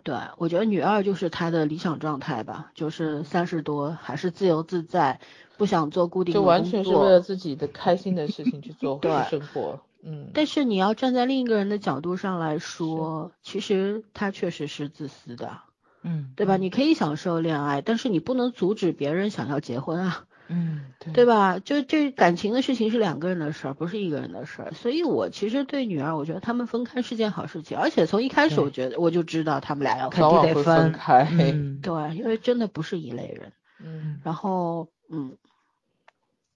[0.05, 5.19] 对，我觉得女二就是她的理想状态吧，就是三十多，还是自由自在，
[5.57, 6.49] 不想做固定的就工作。
[6.49, 9.81] 完全是为了自己的开心的事情去做 对生活。
[10.03, 15.59] 嗯，但是你要站在另一个人的角度上来说，其实他确实是自私的，
[16.03, 16.57] 嗯对吧？
[16.57, 21.59] 你可以享受恋爱，但是你不能阻止别人想要结婚啊，嗯对吧？
[21.59, 24.71] 就这感情的事情是两个人的事儿，不是一个人的事儿。
[24.73, 31.27] 所以我其实对女儿，我觉得他们分开是件好事情，而且从一开始我觉得我就知道他们俩要肯定得分分开。
[31.31, 33.51] 嗯对，因为真的不是一类人。
[33.83, 35.37] 嗯，然后，嗯，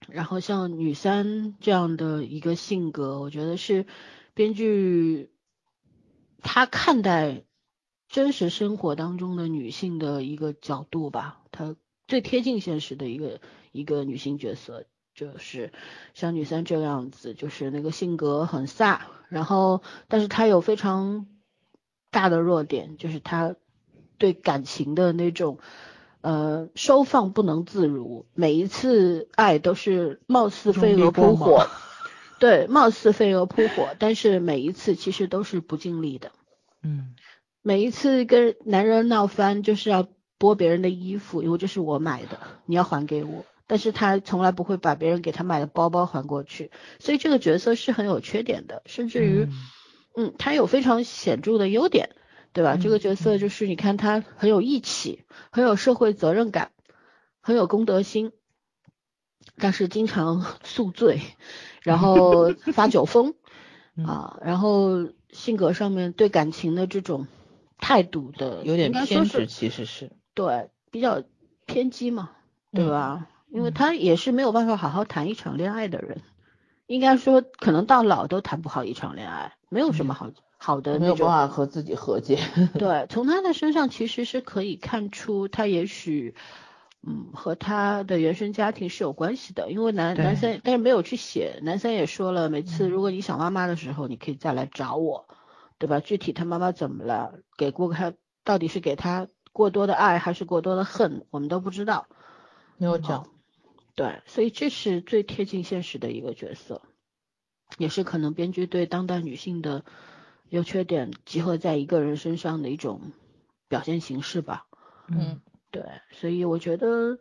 [0.08, 3.86] 然后像女三这样的一个性格，我觉得是
[4.34, 5.30] 编剧
[6.40, 7.44] 他看待
[8.08, 11.76] 真实生活当中的女性的一个角度吧，他
[12.06, 13.40] 最贴近现实的一个
[13.72, 14.86] 一个女性角色。
[15.14, 15.72] 就是
[16.12, 19.00] 像女三这样子，就是那个性格很飒，
[19.30, 21.26] 然后但是她有非常
[22.10, 23.56] 大的弱点，就是她
[24.18, 25.58] 对感情的那种
[26.26, 31.68] 呃收放不能自如，每一次爱都是貌似飞蛾扑火，
[32.40, 36.32] 对，貌似飞蛾扑火，但是每一次其实都是不尽力的。
[36.82, 37.14] 嗯
[37.62, 43.44] 每一次跟男人闹翻，就是要剥别人的衣服，因为这是我买的，你要还给我。
[43.68, 49.48] 但是他从来不会把别人给他买的包包还过去，所以这个角色是很有缺点的，甚至于，
[50.16, 52.10] 嗯，他有非常显著的优点，
[52.56, 52.78] 对吧？
[52.80, 56.70] 这个角色就是你看他很有义气，很有社会责任感，
[57.42, 58.32] 很有公德心，
[59.58, 61.20] 但是经常 宿醉，
[61.82, 63.34] 然后 发酒疯
[64.06, 67.26] 啊，然后性格上面对感情的这种
[67.76, 70.10] 态度的有点偏执，其实是。
[70.32, 71.22] 对，比较
[71.66, 72.30] 偏激嘛，
[72.72, 73.26] 对吧？
[73.50, 76.22] 因为他也是没有办法好好谈一场恋爱的人，
[76.86, 81.26] 应该说可能到老都谈不好一场恋爱，没有什么好、好的没有那种。
[81.26, 82.38] 办法和自己和解。
[82.78, 86.34] 对，从他的身上其实是可以看出，他也许，
[87.02, 89.70] 嗯，和他的原生家庭是有关系的。
[89.70, 95.26] 因为男男三，但是没有去写，男三也说了，每次如果你想妈妈的时候，你可以再来找我，
[95.78, 96.00] 对吧？
[96.00, 98.12] 具体他妈妈怎么了，给过他
[98.44, 102.06] 到底是给他过多的爱还是过多的恨，我们都不知道。
[102.78, 103.26] 没有讲，
[103.96, 106.82] 对，所以这是最贴近现实的一个角色，
[107.78, 109.84] 也是可能编剧对当代女性的
[110.50, 113.00] 优缺点集合在一个人身上的一种
[113.68, 114.66] 表现形式吧。
[115.08, 115.40] 嗯，
[115.70, 117.18] 对，所以我觉得，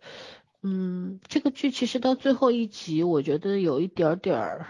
[0.62, 4.68] 嗯，这个剧其实到最后一集，我觉得有一点点儿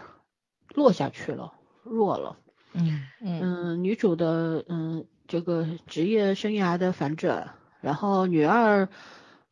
[0.76, 1.54] 落下去了，
[1.84, 2.38] 弱了。
[2.74, 8.90] 嗯嗯嗯，女主的嗯这个职业生涯的反转，然后女二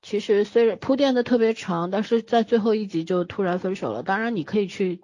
[0.04, 4.04] 其实虽然铺垫的特别长，但是在最后一集就突然分手了。
[4.04, 5.02] 当然你可以去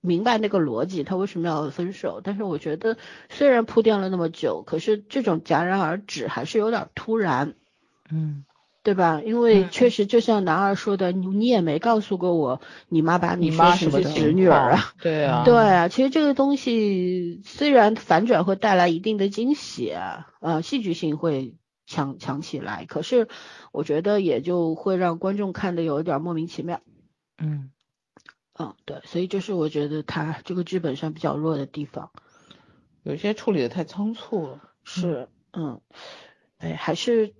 [0.00, 2.96] 明白那个逻辑，他为什么要分手，但是我觉得
[3.28, 7.54] 虽然铺垫了那么久，可是这种戛然而止还是有点突然。
[8.10, 8.44] 嗯
[8.82, 9.20] 对吧？
[9.22, 14.94] 因为嗯确实就像男二说的，你你也没告诉过我，你妈把你说妈什么成是侄女儿啊。
[15.02, 21.56] 对啊， 对啊，其实这个东西虽然反转会带来一定的惊喜啊，呃，戏剧性会
[21.90, 23.26] 强强起来，可是
[23.72, 26.80] 我觉得也就会让观众看的有一点莫名其妙。
[27.36, 27.72] 嗯
[28.56, 32.10] 嗯，对，所以就是我觉得他这个剧本上比较弱的地方。
[33.02, 34.60] 有些处理的太仓促了。
[34.84, 35.80] 是，嗯，
[36.58, 37.34] 哎，还是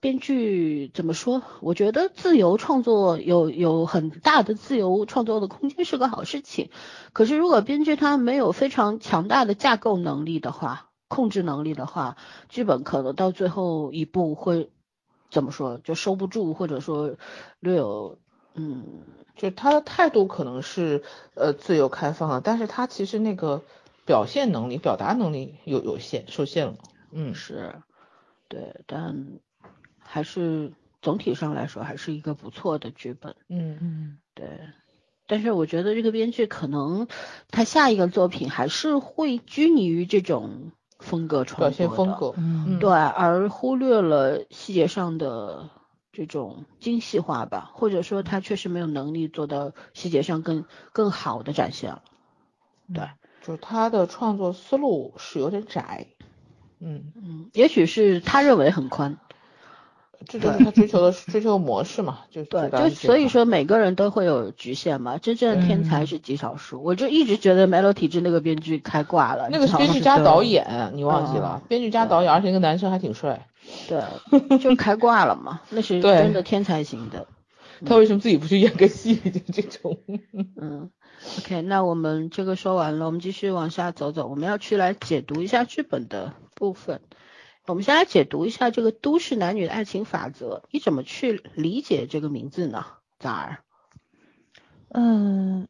[0.00, 1.42] 编剧怎么说？
[1.60, 6.70] 我觉得自由创作有有很大的自由创作的空间是个好事情。
[7.12, 12.16] 可是如果编剧他没有非常强大的架构能力的话，控制能力的话，
[12.48, 14.70] 剧本可能到最后一步会
[15.30, 15.76] 怎么说？
[15.84, 17.16] 就收不住，或者说
[17.60, 18.18] 略有
[18.54, 19.04] 嗯
[19.36, 21.02] 就他的态度可能是
[21.34, 23.62] 呃自由开放的，但是他其实那个
[24.06, 26.76] 表现能力、表达能力有有限，受限了。
[27.10, 27.74] 嗯，是，
[28.48, 29.38] 对，但
[29.98, 33.36] 还是总体上来说还是一个不错的剧本。
[33.48, 34.60] 嗯嗯对，
[35.26, 37.06] 但是我觉得这个编剧可能
[37.50, 40.72] 他下一个作品还是会拘泥于这种
[41.02, 42.32] 风格创表作的现风格。
[42.38, 45.68] 嗯对，而忽略了细节上的
[46.12, 52.02] 这种精细化吧，或者说他确实没有能力做到细节上更更好的展现了。
[52.94, 53.08] 对，
[53.42, 56.06] 就是他的创作思路是有点窄。
[56.80, 59.18] 嗯，嗯，也许是他认为很宽，
[60.26, 66.82] 这就是他追求的追求的模式嘛，就是对，就所以说每个人都会有局限嘛，真正的天才嗯是极少数。
[66.82, 71.62] 我就一直觉得梅罗体制那个编剧开挂了，那个编剧加导演，你忘记嗯了？
[71.68, 73.46] 编剧加导演，而且那个男生还挺帅。
[73.88, 77.26] 对，就开挂了嘛，那是真的天才型的。
[77.84, 79.16] 他为什么自己不去演个戏？
[79.16, 79.98] 就这种。
[80.60, 80.90] 嗯
[81.38, 87.00] ，OK，那我们这个说完了，我们继续往下走走，我们要去来解读一下剧本的部分。
[87.66, 92.86] 我们先来解读一下这个都市男女的爱情法则，你怎么去理解这个名字呢？
[93.20, 93.58] 崽儿，
[94.88, 95.68] 嗯，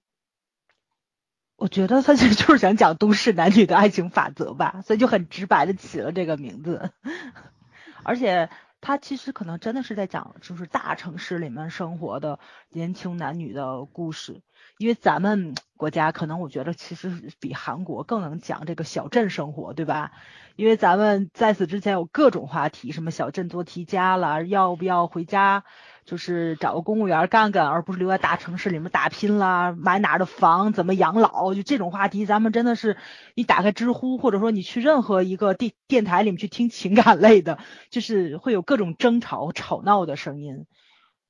[1.56, 6.92] 我觉得他其实就是想讲都市男女的爱情法则吧，所以就很直白的起了这个名字，
[8.02, 8.48] 而且
[8.80, 12.38] 他其实可能真的是在讲就是大城市里面生活的
[12.70, 14.40] 年轻男女的故事，
[14.82, 20.10] 因为咱们国家可能我觉得其实比韩国更能讲这个小镇生活，对吧？
[20.56, 25.62] 因为咱们在此之前有各种话题，什么小镇做题家啦，要不要回家，
[26.04, 32.96] 就是找个公务员干干，而不是留在大城市里面打拼啦，买哪的房，怎么养老，就这种话题，咱们真的是，
[33.36, 37.58] 你打开知乎，或者说你去任何一个电电台里面去听情感类的，
[37.90, 40.66] 就是会有各种争吵、吵闹的声音。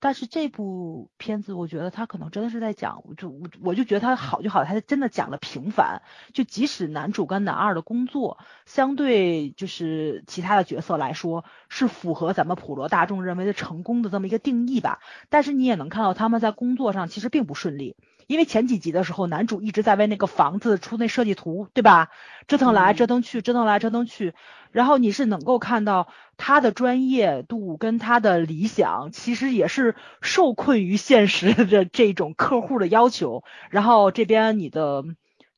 [0.02, 6.02] 但是这部片子，我觉得他可能真的是在讲，我就我我就觉得他好就好，他真的讲了平凡。
[6.32, 14.98] 就即使男主跟男二的工作相对就是其他的角色来说是符合咱们普罗大众认为的成功的这么一个定义吧，
[15.28, 17.94] 但是你也能看到他们在工作上其实并不顺利。
[18.26, 22.10] 因为前几集的时候，男主一直在为那个房子出那设计图，对吧？
[22.46, 24.34] 折腾来折腾去，折腾来折腾去，
[24.70, 33.44] 然后你是能够看到他的专业度跟他的理想，其实也是受困于现实的这种客户的要求。
[33.70, 35.04] 然后这边你的。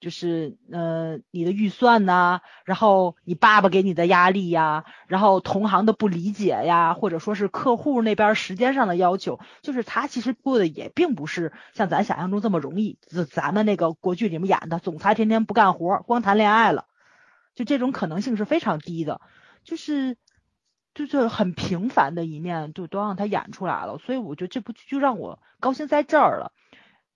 [0.05, 12.98] 就是呃你的预算呐，然后你爸爸给你的压力呀，然后同行的不理解呀，或者说是客户那边时间上的要求，就是他其实过的也并不是像咱想象中这么容易。
[13.07, 16.84] 就咱们那个国剧里面演的，总裁天天不干活，光谈恋爱了，
[17.55, 19.22] 就这种可能性是非常低的。
[19.64, 20.18] 就是
[20.92, 23.96] 就是很平凡的一面，就都让他演出来了。
[23.96, 26.52] 所以我觉得这部剧就让我高兴在这儿了。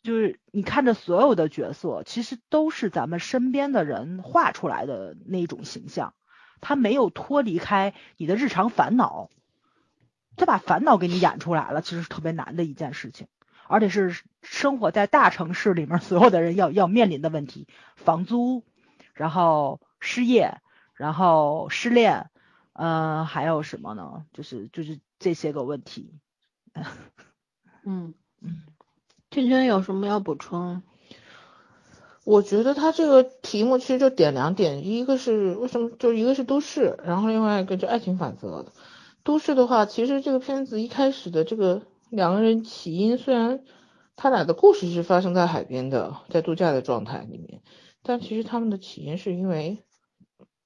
[0.03, 6.15] 就是你看着所有的角色，其实都是咱们身边的人画出来的那种形象，
[6.61, 9.29] 他没有脱离开你的日常烦恼，
[10.37, 13.27] 他把烦恼给你演出来了，其实是特别难的一件事情，
[13.67, 18.65] 而且是生活在大城市里面所有的人要要面临的问题，房租，
[19.15, 20.59] 然后失业，
[20.95, 22.31] 然后失恋，
[22.73, 24.25] 嗯，还有什么呢？
[24.33, 26.15] 就是就是这些个问题，
[27.85, 28.63] 嗯 嗯。
[29.31, 30.83] 圈圈有什么要补充？
[32.25, 38.73] 我觉得他这个题目其实就点两点，一个是为什么，就一个是都市，然后另外一个就爱情法则。
[39.23, 43.65] 都市的话，其实这个片子一开始的这个两个人起因，虽然
[44.17, 47.63] 他俩的故事是发生在海边的，在度假的状态里面，
[48.03, 49.85] 但其实他们的起因是因为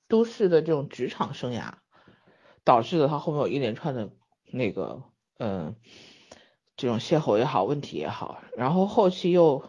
[0.09, 1.75] 都市的这种职场生涯
[2.65, 4.11] 导致的，他后面有一连串的
[4.53, 5.03] 那个
[5.39, 5.75] 嗯。
[6.77, 9.63] 这种邂逅也好，问题也好，然后后期又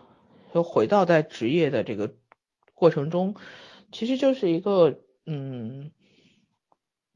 [0.54, 2.16] 又回到在职业的这个
[2.74, 3.36] 过程中，
[3.92, 5.92] 其实就是一个嗯，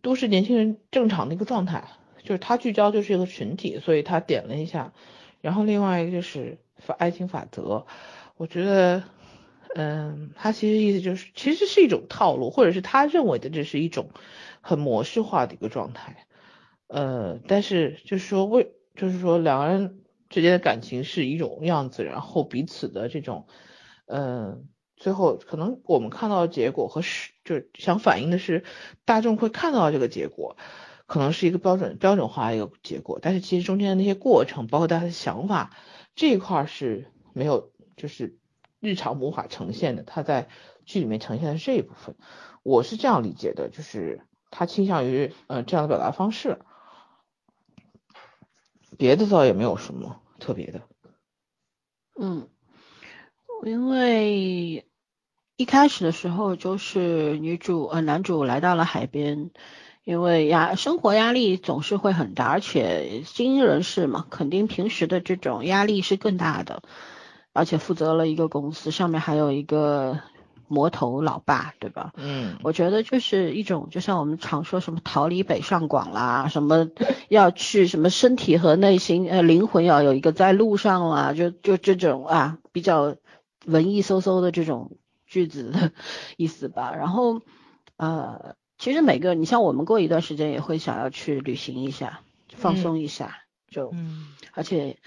[0.02, 1.86] 都市年轻人正常的一个状态，
[2.22, 4.94] 就是他聚焦就是一个群体，所以他点了一下，
[5.42, 7.88] 然后另外一个就是法爱情法则，
[8.36, 9.04] 我觉得
[9.74, 14.10] 嗯，他其实意思就是其实是一种套路，或者是他认为的这是一种
[14.62, 16.28] 很模式化的一个状态，
[16.88, 18.74] 呃，但是就是说为。
[18.98, 23.48] 就是说，两个人之间的感情是一种样子，然后彼此的这种，
[24.08, 24.68] 嗯，
[24.98, 28.66] 最后可能我们看到的结果和是，就是想反映的是
[29.06, 30.58] 大众会看到这个结果，
[31.06, 35.78] 可能是一个标准标准化的一个结果，但是其实中间的那些过程，包括大家的想法
[36.16, 38.38] 这一块是没有，就是
[38.80, 40.50] 日常无法呈现的，他在
[40.86, 42.16] 剧里面呈现的这一部分，
[42.64, 46.58] 我是这样理解的，就是他倾向于呃这样的表达方式。
[48.98, 50.82] 别的倒也没有什么特别的，
[52.20, 52.48] 嗯，
[53.64, 54.86] 因为
[55.56, 59.52] 一开始的时候就是女主呃男主来到了海边，
[60.04, 66.82] 因为压生活压力总是会很大，而且精英人士嘛，肯定平时的这种压力是更大的，
[67.54, 70.20] 而且负责了一个公司，上面还有一个。
[70.68, 72.14] 魔头老爸，对吧？
[72.18, 76.90] 嗯，我觉得就是一种，就像我们常说什么逃离北上广啦， 什么
[77.30, 83.16] 要去什么身体和内心呃灵魂要有一个在路上啦，就就这种啊比较
[83.66, 85.92] 文艺嗖嗖的这种句子的
[86.38, 86.94] 意思吧。
[86.96, 87.42] 然后
[87.96, 93.38] 呃，其实每个你像我们过一段时间也会想要去旅行一下，放松一下，
[93.70, 94.98] 就嗯，而且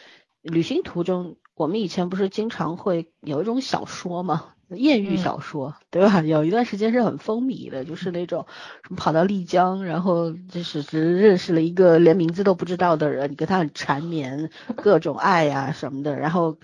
[0.43, 4.55] 旅行途中，我们以前不是经常会有一种小说吗？
[4.71, 6.21] 艳遇小说，对吧？
[6.23, 8.47] 有一段时间是很风靡的，就是那种
[8.85, 16.59] 什么跑到丽江，然后就是只认识了一个连名字都不知道的人，你跟他很缠绵，各种爱呀什么的，然后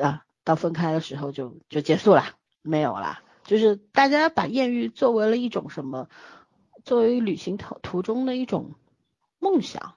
[0.00, 2.24] 啊，到分开的时候就就结束了，
[2.62, 3.20] 没有了。
[3.44, 6.08] 就是大家把艳遇作为了一种什么，
[6.84, 8.72] 作为旅行途途中的一种
[9.38, 9.94] 梦想，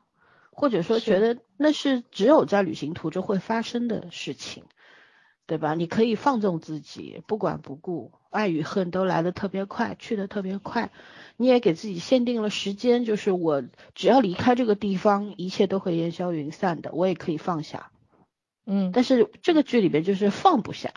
[0.52, 4.64] 或者说觉得那是只有在旅行途中会发生的事情。
[5.48, 5.76] 对吧？
[5.76, 10.92] 你可以放纵自己，不管不顾，爱与恨都来的特别快，去的特别快。
[11.38, 16.92] 你也给自己限定了时间，就是我只要离开这个地方，一切都会烟消云散的。
[16.94, 17.92] 我也可以放下，
[18.66, 18.92] 嗯。
[18.92, 20.94] 但是这个剧里边就是放不下，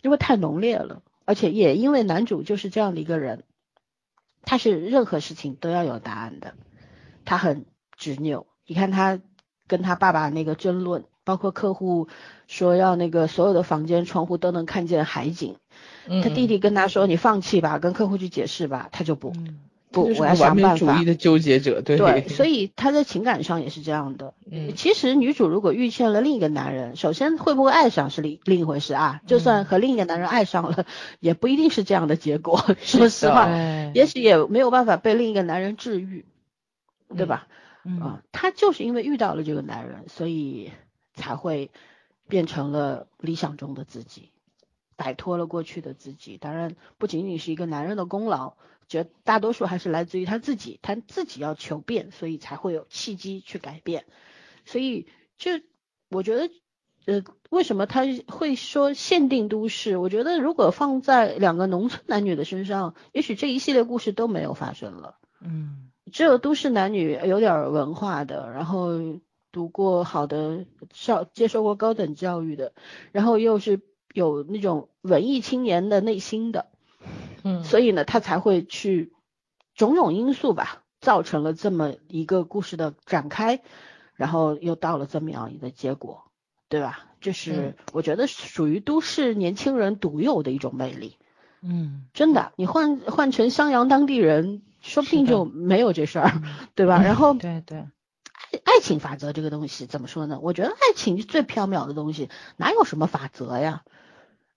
[0.00, 3.42] 因为太浓烈了，而且也因为男主就是这样的一个人，
[4.42, 6.54] 他是任何事情都要有答案的，
[7.24, 7.66] 他很
[7.96, 8.46] 执拗。
[8.66, 9.20] 你看他
[9.66, 11.04] 跟他爸爸那个争论。
[11.24, 12.08] 包括客户
[12.46, 15.56] 说要那个所有的房间窗户都能看见海景，
[16.22, 19.32] 他弟弟跟他说你放弃吧，跟客户去解释吧，他就不，
[19.90, 21.04] 不，我要想办法主义。
[21.04, 24.34] 的纠结者，对对，所以他在情感上也是这样的。
[24.50, 29.20] 嗯其实女主如果遇见了另一个男人，首先会不会爱上是另另一回事啊。
[29.26, 30.84] 就算和另一个男人爱上了，
[31.20, 32.64] 也不一定是这样的结果。
[32.82, 33.48] 说实话，
[33.94, 36.26] 也许也没有办法被另一个男人治愈，
[37.16, 37.46] 对吧？
[37.86, 40.70] 嗯啊，她就是因为遇到了这个男人，所以
[41.14, 41.70] 才会
[42.28, 44.30] 变成了理想中的自己，
[44.96, 46.36] 摆脱了过去的自己。
[46.36, 48.54] 当然，不仅仅是一个男人的功劳，
[48.88, 54.04] 绝大多数还是来自于他自己，他自己要求变，所以才会有契机去改变。
[54.64, 55.06] 所以，
[55.38, 55.62] 这
[56.10, 56.50] 我觉得，
[57.06, 59.96] 呃，为什么他会说限定都市？
[59.96, 65.18] 我觉得如果放在两个农村男女的身上，也许这一系列故事都没有发生了。
[65.40, 68.90] 嗯只有都市男女有点儿文化的，然后
[69.54, 72.72] 读过好的上接受过高等教育的，
[73.12, 73.80] 然后又是
[74.12, 76.66] 有那种文艺青年的内心的，
[77.44, 79.12] 嗯所以呢，他才会去
[79.76, 83.60] 种种因素吧，造成了这么一个故事的展开，
[84.14, 86.24] 然后又到了这么样一个结果，
[86.68, 87.06] 对吧？
[87.20, 91.16] 这是我觉得属于都市年轻人独有的一种魅力。
[91.62, 96.42] 嗯真的，你换换成襄阳当地人，说不定就没有这事儿，
[96.74, 97.00] 对吧？
[97.02, 97.86] 然后对对，
[98.56, 100.38] 爱情法则这个东西怎么说呢？
[100.42, 103.84] 我觉得爱情是最缥缈的东西，哪有什么法则呀？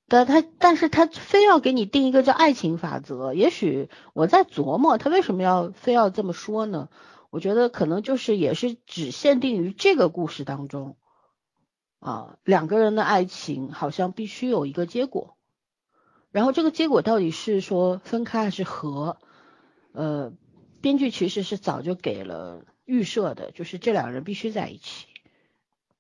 [0.08, 6.90] 但他但是他非要给你定一个叫爱情法则，也许我在琢磨他为什么要非要这么说呢？
[7.30, 10.96] 我觉得可能就是也是只限定于这个故事当中，
[12.00, 15.36] 啊，两个人的爱情好像必须有一个结果，
[16.32, 19.18] 然后这个结果到底是说分开还是合？
[19.92, 20.32] 呃，
[20.80, 25.06] 编剧其实是早就给了预设的，就是这两个人必须在一起，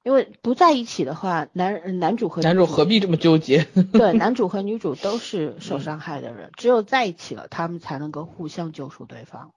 [0.03, 3.65] 因为不在一起的话，男男主和男女主何必这么纠结？
[3.93, 9.53] 对男主和女主都是受伤害的人，只有在一起了，他们才能够互相救赎对方，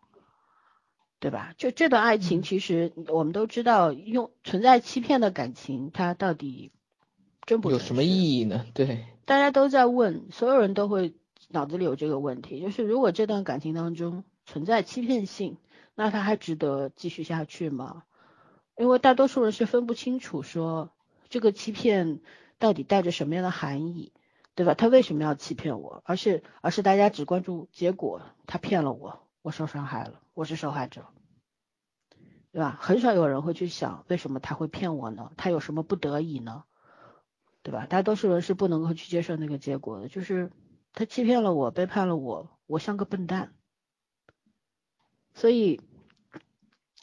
[1.21, 1.55] 对吧？
[1.57, 6.73] 就这段爱情，其实我们都知道，用存在欺骗的感情，它到底
[7.47, 8.03] 真不有什么？
[8.03, 8.67] 意义呢？
[8.75, 11.15] 对，大家都在问，所有人都会
[11.49, 15.59] 脑子里有这个问题，就是如果这段感情当中存在欺骗性，
[16.03, 18.05] 那他还值得继续下去吗？
[18.75, 20.95] 因为大多数人是分不清楚说
[21.29, 22.23] 这个欺骗
[22.59, 24.11] 到底带着什么样的含义，
[24.55, 24.73] 对吧？
[24.73, 26.03] 他为什么要欺骗我？
[26.07, 31.05] 而是而是大家只关注结果，他骗了我，我受伤害了，我是受害者，
[32.51, 32.79] 对吧？
[32.81, 35.33] 很少有人会去想为什么他会骗我呢？
[35.37, 36.65] 他有什么不得已呢？
[37.63, 37.85] 对吧？
[37.85, 40.51] 大多数人是不能够去接受那个结果的，就是
[40.95, 43.53] 他欺骗了我，背叛了我，我像个笨蛋。
[45.33, 45.81] 所以，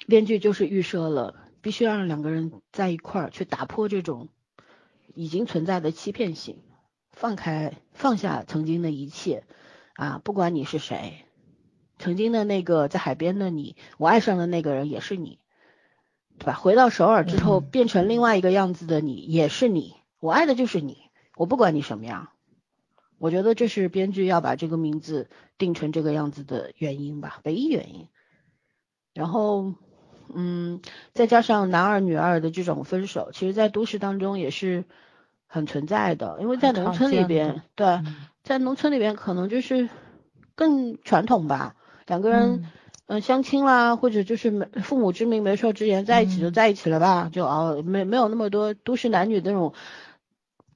[0.08, 4.30] 编剧就是预设了，必须让两个人在一块儿去打破这种
[5.14, 6.64] 已经存在的欺骗性，
[7.12, 9.44] 放开放下曾经的一切
[9.96, 11.26] 啊，不管你是谁，
[12.00, 15.40] 曾经的那个在海边的你，我爱上的那个人也是你，
[16.40, 16.54] 对吧？
[16.54, 22.30] 回到首尔之后，嗯变成另外一个样子的你，也是你，我爱的就是你，我不管你什么样。
[23.20, 28.08] 我觉得这是编剧要把这个名字定成这个样子的原因吧，唯一原因。
[29.14, 29.74] 然后，
[30.34, 30.82] 嗯，
[31.14, 34.86] 再加上男二女二的这种分手，其实在都市当中也是
[35.48, 39.90] 很存在的，因为在农村里边，对，嗯在农村里边可能就是
[40.56, 41.76] 更传统吧，
[42.06, 42.72] 两个人嗯
[43.08, 49.74] 嗯、相亲啦，或者就是没父母之命媒妁之言，在一起就嗯在一起了吧，就哦没没有那么多都市男女的那种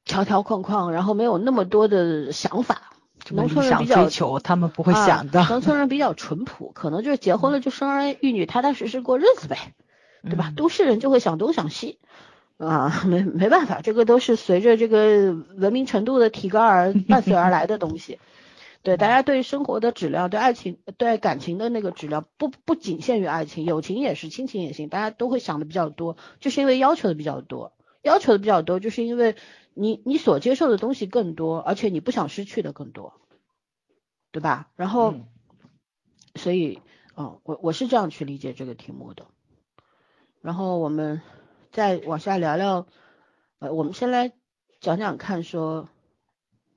[0.05, 2.90] 条条框框，然后没有那么多的想法。
[3.29, 9.73] 农什么理想村人比较追求，他们不会啊想的， 农村人比较淳朴，可能就是结婚了就生儿育女，踏踏实实过日子呗，
[10.23, 10.47] 对吧？
[10.49, 11.99] 嗯都市人就会想东想西，
[12.57, 18.19] 啊， 没没办法，这个都是随着这个文明程度的提高而伴随而来的东西。
[18.83, 29.35] 对，大家对生活的质量、对爱情、对感情的那个质量，不不仅限于爱情，友情也是，亲情也行，大家都会想的比较多，就是因为要求的比较多，要求的比较多，就是因为
[29.73, 33.13] 你你所接受的东西更多，而且你不想失去的更多，
[34.31, 34.69] 对吧？
[34.75, 35.27] 然后，嗯
[36.35, 36.81] 所以，
[37.17, 39.27] 嗯，我我是这样去理解这个题目的。
[40.41, 41.21] 然后我们
[41.71, 42.87] 再往下聊聊，
[43.59, 44.31] 呃，我们先来
[44.79, 45.89] 讲讲看，说，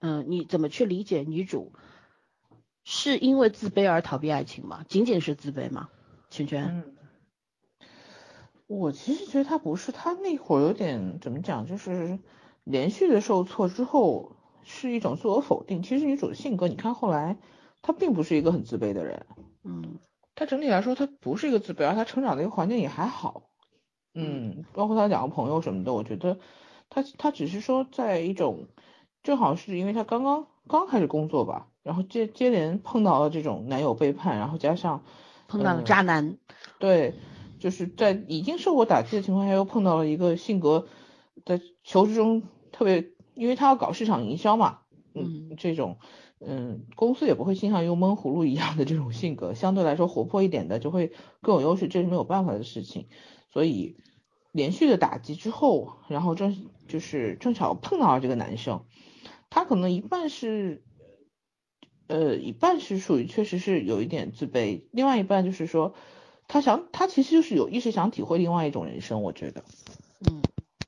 [0.00, 1.72] 嗯，你怎么去理解女主
[2.82, 4.84] 是因为自卑而逃避爱情吗？
[4.88, 5.88] 仅仅是自卑吗？
[6.30, 7.86] 圈圈，嗯，
[8.66, 12.18] 我其实觉得他不是，他那会儿有点怎么讲，就是
[12.64, 14.32] 连续的受挫之后
[14.64, 15.82] 是一种自我否定。
[15.82, 17.36] 其实女主的性格，你看后来
[17.82, 19.26] 她并不是一个很自卑的人，
[19.62, 19.98] 嗯
[20.34, 23.42] 她整体来说她不是一个自卑，而她成长的一个环境也还好。
[24.14, 26.38] 嗯，包括她两个朋友什么的，我觉得
[26.88, 28.68] 她她只是说在一种
[29.22, 35.02] 正好是因为她刚刚刚开始工作吧，然后接接连碰到了这种男友背叛，然后加上
[35.48, 36.38] 碰到了嗯渣男，
[36.78, 37.14] 对，
[37.58, 40.86] 就是在已经受过打击的情况下，又碰到了一个性格
[41.44, 42.42] 在求职中
[42.74, 44.80] 特别，因为他要搞市场营销嘛，
[45.14, 45.98] 嗯，这种，
[46.40, 53.06] 嗯，公司也不会倾向于闷葫芦一样的这种性格，相对来说活泼一点的就会更有优势，这是没有办法的事情，
[53.52, 53.96] 所以
[54.50, 58.84] 连续的打击之后，然后正就是正巧碰到了这个男生，
[59.50, 60.82] 他可能一半是。
[62.06, 65.94] 呃，一半是属于确实是有一点自卑，另外一半就是说，
[66.46, 69.64] 他想他其实就是有意识想体会另外一种人生，我觉得，
[70.28, 70.42] 嗯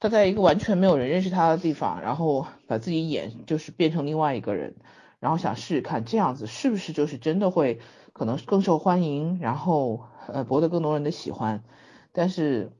[0.06, 4.76] 他在一个完全没有人认识他的地方，然后把自己演就是变成另外一个人，
[5.18, 7.80] 然后想试试看这样子是不是就是真的会
[8.12, 11.64] 可能更受欢迎，然后呃博得更多人的喜欢，
[12.12, 12.70] 但是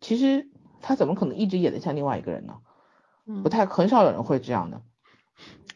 [0.00, 0.48] 其实
[0.80, 2.58] 他怎么可能一直演得像另外一个人呢？
[3.26, 4.80] 嗯不太很少有人会这样的。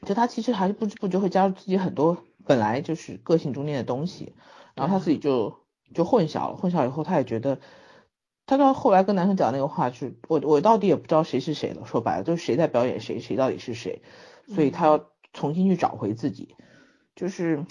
[0.06, 4.34] 就他其实还是不知不觉会加入自己很多本来就是个性中间的东西，
[4.74, 5.58] 然后他自己就
[5.94, 7.58] 就混淆了，混淆以后他也觉得，
[8.46, 14.02] 他到后来跟男生讲那个话，就是我我到底也不知道谁是谁了，说白了就是谁在表演谁，谁到底是谁，
[14.48, 16.56] 所以他要重新去找回自己，
[17.14, 17.64] 就是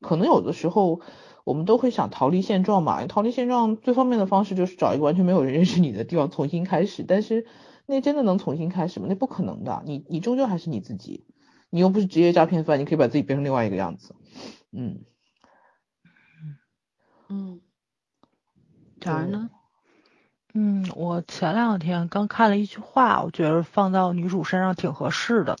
[0.00, 1.00] 可能有的时候
[1.44, 7.46] 我们都会想逃离现状嘛，逃离现状最方便的方式就是找一个完全没有人认识你的地方重新开始，但是。
[7.90, 9.06] 那真的能重新开始吗？
[9.08, 11.24] 那不可能的，你你终究还是你自己，
[11.70, 14.14] 你又不是职业诈骗犯，你可以把自己变成另外一个样子，
[14.72, 15.06] 嗯
[17.30, 17.62] 嗯，
[19.00, 19.50] 小儿呢？
[20.54, 25.56] 嗯，我前两天刚看了一句话，我觉得放到女主身上挺合适的。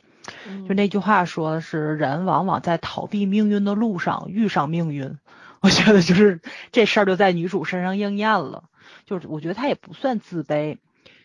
[0.68, 5.18] 就那句话说的是，人往往在逃避命运的路上遇上命运。
[5.60, 6.40] 我觉得就是
[6.72, 8.64] 这事儿就在女主身上应验了。
[9.06, 10.78] 就是我觉得她也不算自卑。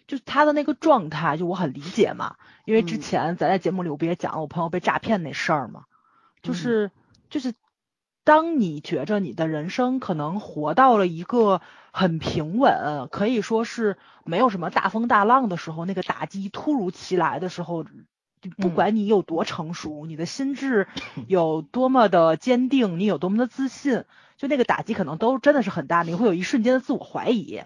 [0.07, 2.36] 就是她的那个状态，就我很理解嘛，
[2.66, 5.86] 因为之前咱在节目里我不也讲了我朋友被诈骗那事儿嘛，
[6.41, 6.91] 就是
[7.30, 7.53] 就是
[8.24, 11.61] 当你觉着你的人生可能活到了一个
[11.96, 17.86] 很平稳，可以说是没有什么大风大浪的时候，那个打击突如其来的时候，
[18.58, 20.88] 不管你有多成熟，你的心智
[21.28, 24.06] 有多么的坚定，你有多么的自信，
[24.38, 27.62] 就那个打击可能都真的是很大，你会有一瞬间的自我怀疑。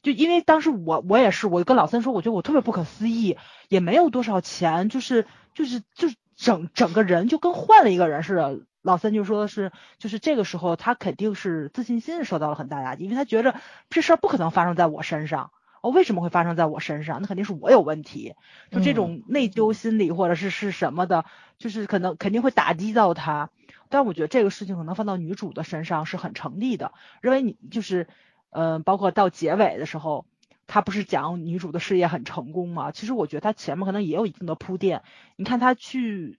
[0.00, 3.36] 就因为当时我我也是，我跟老三说，我觉得我特别不可思议，
[3.68, 8.60] 也没有多少钱，就是就是就是整整个人就跟换了一个人似的。
[8.82, 13.54] 老三就说的是，就是这个时候他肯定是自信心受到了很大打击，因为他觉着
[13.88, 17.22] 这事儿不可能发生在我身上，哦，为什么会发生在我身上？
[17.22, 18.34] 那肯定是我有问题，
[18.70, 21.24] 就这种内疚心理或者是是什么的，
[21.58, 23.50] 就是可能肯定会打击到他。
[23.88, 28.08] 但我觉得这个事情可能放到女主的身上是很成立的，认为你就是。
[28.54, 30.26] 嗯、呃，包括到结尾的时候，
[30.66, 32.92] 他不是讲女主的事业很成功吗？
[32.92, 35.00] 其实我觉得他前面可能也有一定的铺垫。
[35.36, 36.38] 你看他去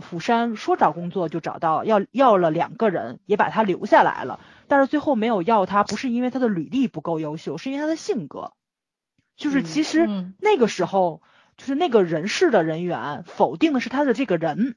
[0.00, 8.52] 釜山说找工作就找到，要要了两个人，也把他留下来了，但是最后没有要他，不是因为他的履历不够优秀，是因为他的性格。
[9.36, 10.06] 就是其实
[10.38, 11.22] 那个时候，
[11.56, 14.76] 就是那个人事的人员否定的是他的这个人，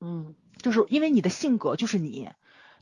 [0.00, 2.28] 嗯，就是因为你的性格就是你。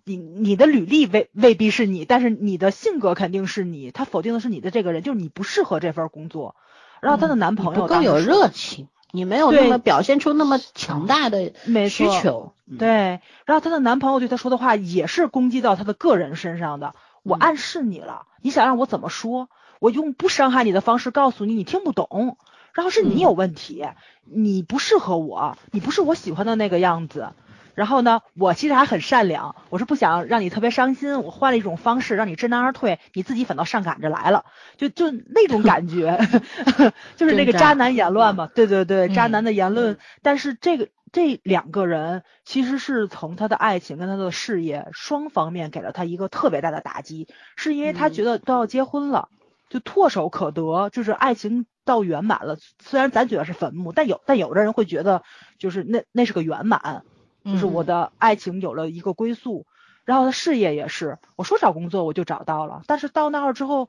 [0.05, 3.91] 你你的履历未未必是你，但是你的性格肯定是你。
[3.91, 6.57] 他否定的是你的这个人，就是你不适合这份工作。
[7.03, 11.53] 然后她的男朋友不够有热情，你没有那么表现出那么强大的
[11.89, 12.53] 需求。
[12.79, 16.95] 对，然后她的男朋友对她说的话也是攻击到她的个人身上的。
[17.23, 19.49] 我暗示你了，你想让我怎么说？
[19.81, 22.37] 我用不伤害你的方式告诉你，你听不懂。
[22.73, 23.85] 然后是你有问题，
[24.25, 27.31] 你不适合我，你不是我喜欢的那个样子。
[27.79, 34.47] 然后呢，我其实还很善良，我是不想让你特别伤心，我换了一种方式让你知难而退，你自己反倒上赶着来了，
[34.77, 36.19] 就就那种感觉，
[37.15, 39.93] 就是那个渣男言论嘛，对对对，渣男的言论。
[39.93, 49.29] 嗯、但是这个这两个人其实是从他的爱情跟他的事业双方面给了他一个特别大的打击，是因为他觉得都要结婚了，
[49.71, 52.57] 就唾手可得，就是爱情到圆满了。
[52.83, 55.23] 虽然咱觉得是坟墓，但有但有的人会觉得
[55.61, 57.05] 就是那那是个圆满。
[57.53, 59.67] 就是我的爱情有了一个归宿，
[60.05, 63.89] 然后他事业也是，我说找工作我就找到了，但是到那儿之后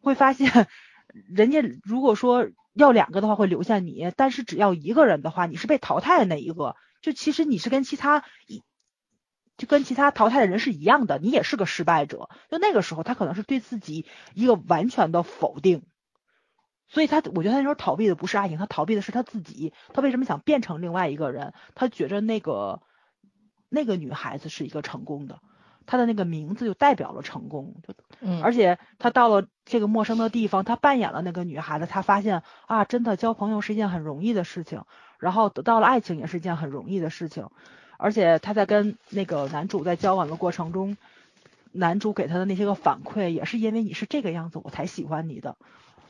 [0.00, 0.66] 会发现，
[1.28, 8.62] 人家如果说要两个的话会留下你，但是只要一个人的话，你是被淘汰的那一个，就其实你是跟其他一
[9.56, 12.28] 就跟其他淘汰的人是一样的，你也是个失败者。
[12.48, 15.82] 就那个时候他可能是对自己一个完全的否定。
[16.90, 19.74] 所以他，我觉得他那时候逃避的不是爱情，他逃避的是他自己。
[19.92, 21.52] 他为什么想变成另外一个人？
[21.74, 22.80] 他觉着那个
[23.68, 25.40] 那个女孩子是一个成功的，
[25.86, 27.74] 她的那个名字就代表了成功。
[27.86, 34.82] 就，嗯，而且她到了这个陌生的地方，她扮演了那个女孩子，她发现啊，真的交朋友是一件很容易的事情，
[35.18, 37.48] 然后得到了爱情也是一件很容易的事情。
[37.96, 40.96] 而且她在跟那个男主在交往的过程中，
[41.72, 45.56] 男主给她的那些个反馈，也是因为你是这个样子，我才喜欢你的，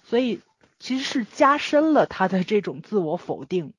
[0.04, 0.40] 所以
[0.78, 3.72] 其实是加深了她的这种自我否定。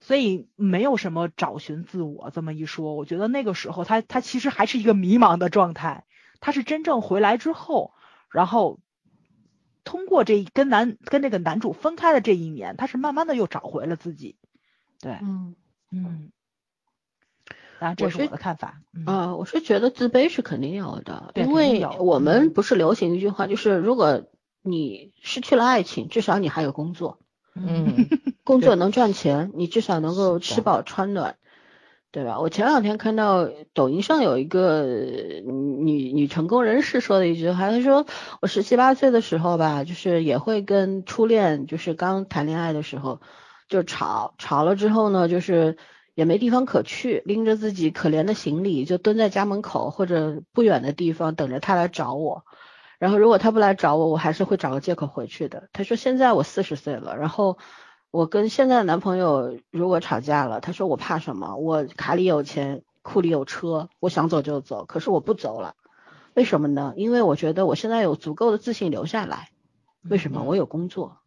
[0.00, 6.04] 所以没有什么找寻自我这么一说，我觉得那个时候他他其实还是一个迷茫的状态。
[6.40, 7.92] 他是真正回来之后，
[8.30, 8.78] 然后
[9.82, 14.36] 通过这跟男跟这个男主分开的这一年，他是慢慢的又找回了自己。
[15.00, 15.56] 对，嗯
[15.90, 16.30] 嗯，
[17.80, 18.80] 当然这是是我的看法。
[18.92, 24.28] 嗯啊，我是觉得自卑是肯定有的，对因为有我们嗯不是流行一句话，就是如果
[24.62, 27.18] 你失去了爱情，至少你还有工作，
[27.66, 28.08] 嗯，
[28.44, 31.36] 工作能赚钱，你至少能够吃饱穿暖，
[32.10, 32.40] 对吧？
[32.40, 38.06] 我前两天看到抖音上有一个女女成功人士说的一句话，她说
[38.40, 43.20] 我十七八岁的时候吧，就是也会跟初恋，就是刚谈恋爱的时候
[43.68, 45.76] 就吵，吵了之后呢，就是
[46.14, 52.44] 也没地方可去，拎着自己可怜的行李就蹲在家门口或者不远的地方等着他来找我。
[52.98, 55.68] 然后如果他不来找我，我还是会找个借口回去的。
[55.72, 57.58] 他说现在我四十岁了，然后
[58.10, 61.56] 我跟现在的男朋友如果吵架了，他说我怕什么？
[61.56, 65.74] 我卡里有钱，库里有车，我想走就走，可是我不走了。
[66.34, 66.92] 为什么呢？
[66.96, 69.50] 因为我觉得我现在有足够的自信留下来。
[70.08, 70.40] 为什么？
[70.42, 71.18] 嗯我有工作，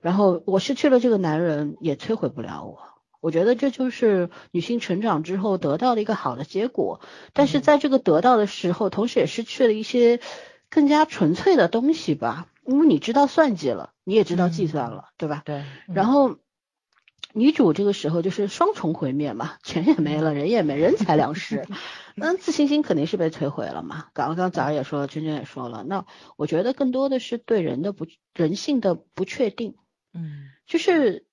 [0.00, 2.78] 然后我失去了这个男人，也摧毁不了我。
[3.20, 7.00] 我觉得这就是女性成长之后得到的一个好的结果，
[7.32, 10.20] 但是嗯在这个得到的时候，同时也失去了一些
[10.70, 12.48] 更加纯粹的东西吧。
[12.64, 15.42] 因为你知道算计了，你也知道计算了，对吧？
[15.44, 16.38] 对，然后
[17.32, 21.64] 女主这个时候就是双重毁灭嘛，钱也没了，人也没，人财两失，
[22.16, 24.06] 那自信心肯定是被摧毁了嘛。
[24.14, 26.06] 刚刚早上也说了，娟娟也说了，那
[26.36, 29.76] 我觉得更多的是对人的不人性的不确定，
[30.12, 30.50] 嗯。
[30.66, 31.24] 就是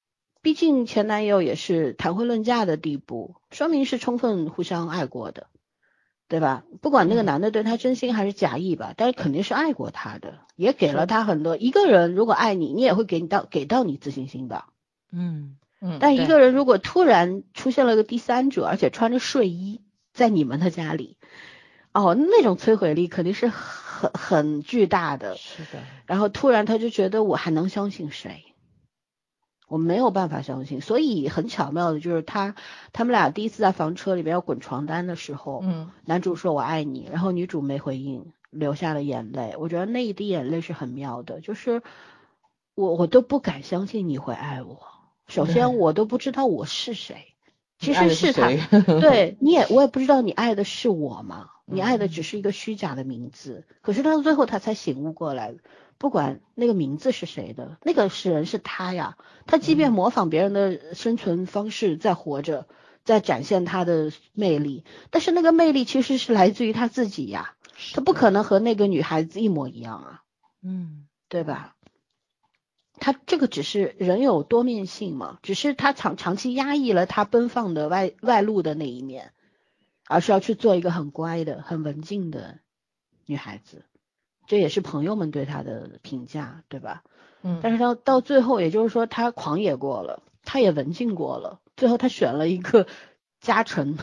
[0.44, 5.48] 毕竟前男友也是谈婚论嫁的地步，说明是充分互相爱过的，
[6.34, 6.64] 对吧？
[6.82, 11.58] 不管那个嗯男的对她真心还是假意吧，但是肯定是爱过她的，也给了是她很多。
[11.58, 14.64] 一个人如果爱你，你也会给你到给到你自信心的。
[15.12, 19.82] 嗯嗯，但一个人如果突然出现了个第三者，而且穿着睡衣
[20.12, 21.18] 在你们的家里，
[21.92, 25.36] 哦，那种摧毁力肯定是很很巨大的。
[25.38, 28.53] 是的，然后突然他就觉得我还能相信谁？
[29.74, 32.54] 我没有办法相信，所以很巧妙的就是他
[32.91, 39.56] 他们俩第一次在房车里边要滚床单的时候，嗯男主说我爱你，然后女主没回应，流下了眼泪。
[39.58, 41.82] 我觉得那一滴眼泪是很妙的，就是
[42.76, 44.78] 我我都不敢相信你会爱我。
[45.28, 47.34] 首先我都不知道我是谁，
[47.80, 48.52] 其实是他，
[49.02, 51.50] 对， 你也我也不知道你爱的是我吗？
[51.66, 55.56] 你爱的嗯只是一个虚假的名字，可是到最后他才醒悟过来，
[55.98, 59.18] 不管那个名字是谁的，那个是人是他呀。
[59.45, 62.68] 他即便嗯模仿别人的生存方式在活着，
[63.03, 67.56] 在展现他的魅力，但是那个魅力其实是来自于他自己呀，
[67.94, 70.24] 他不可能和那个女孩子一模一样啊。
[70.61, 71.76] 嗯对吧？
[72.99, 79.34] 他这个只是人有多面性嘛，只是他长长期压抑了他奔放的外外露的那一面，
[80.07, 82.60] 而是要去做一个很乖的、很文静的
[83.26, 83.84] 女孩子。
[84.48, 87.03] 这也是朋友们对他的评价，对吧？
[87.41, 92.88] 嗯，但是到到最后，也就是说，他狂野过了，他也文静过了，最后他选了一个
[93.41, 93.98] 加成，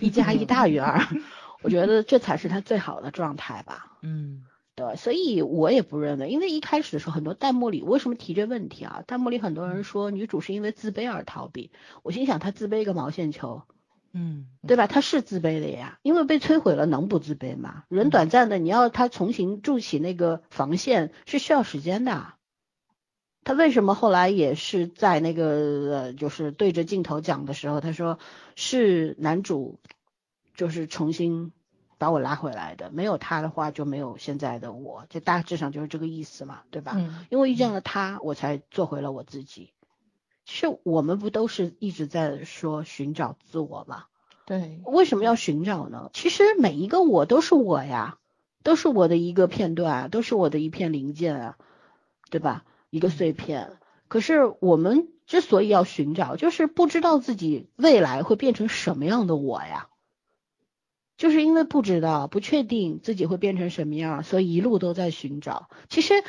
[0.00, 1.00] 一加一大于二，
[1.62, 3.96] 我觉得这才是他最好的状态吧。
[4.02, 4.44] 嗯
[4.76, 9.02] 对，所以我也不认为，因为一开始的时候，很多弹幕里为什么提这问题啊？
[9.06, 11.70] 弹幕里很多人说女主是因为自卑而逃避，
[12.02, 13.62] 我心想她自卑个毛线球，
[14.12, 14.86] 嗯对吧？
[14.86, 17.84] 他是自卑的呀，因为被摧毁了，能不自卑吗？
[17.88, 22.34] 人短暂的，你要他重新筑起那个防线是需要时间的。
[23.42, 25.44] 他为什么后来也是在那个
[25.90, 28.18] 呃，就是对着镜头讲的时候，他说
[28.54, 29.78] 是男主
[30.54, 31.52] 就是重新
[31.96, 36.92] 把我拉回来的，没有他的话就没有现在的我，就大致上就是这个意思嘛，对吧？
[36.96, 39.72] 嗯因为遇见了他，我才做回了我自己。
[40.50, 44.06] 其实我们不都是一直在说寻找自我吗？
[44.46, 46.10] 对，为什么要寻找呢？
[46.12, 48.18] 其实每一个我都是我呀，
[48.64, 51.58] 都是我的一个片段啊，都是我的一片零件啊，
[52.30, 52.64] 对吧？
[52.90, 53.78] 一个碎片。
[54.08, 59.86] 可是我们之所以要寻找，就是不知道自己未来会变成什么样的我呀。
[61.16, 65.70] 就是因为不知道、不确定自己会变成什么样，所以一路都在寻找。
[65.88, 66.24] 其实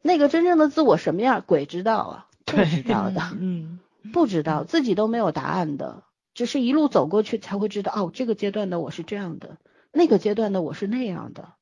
[0.00, 3.20] 那个真正的自我什么样，鬼知道啊，不知道的。
[3.38, 3.78] 嗯
[4.12, 6.02] 不知道，自己都没有答案的，
[6.34, 9.58] 只是一路走过去才会知道，哦，这个阶段的我是这样的，
[9.92, 11.52] 那个阶段的我是那样的，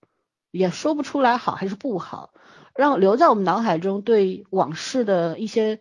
[0.51, 2.33] 也说不出来好还是不好，
[2.75, 5.81] 让留在我们脑海中对往事的一些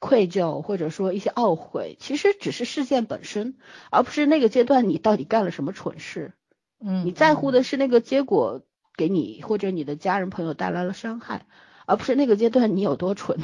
[0.00, 3.54] 愧疚或者说一些懊悔，其实只是事件本身，
[3.90, 6.34] 而不是那个阶段你到底干了什么蠢事。
[6.80, 8.62] 嗯你在乎的是那个结果
[8.96, 11.46] 给你或者你的家人朋友带来了伤害，
[11.86, 13.38] 而不是那个阶段你有多蠢，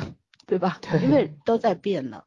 [0.47, 0.79] 对吧？
[0.83, 2.25] 对因为都在变呢。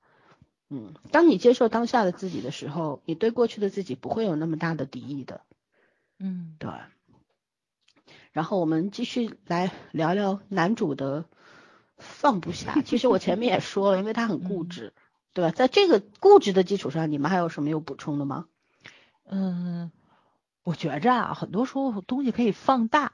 [0.70, 5.42] 嗯，当你接受当下的自己的时候，你对过去的自己不会有那么大的敌意的。
[6.20, 6.72] 嗯对。
[8.32, 11.26] 然后我们继续来聊聊男主的
[11.98, 12.82] 放不下。
[12.82, 14.94] 其实我前面也 说了，因为他很固执，
[15.34, 15.52] 对吧？
[15.52, 18.48] 在这个固执的基础上，你们还有什么有补充的吗？
[19.26, 19.92] 嗯，
[20.64, 23.14] 我觉着啊，很多时候东西可以放大。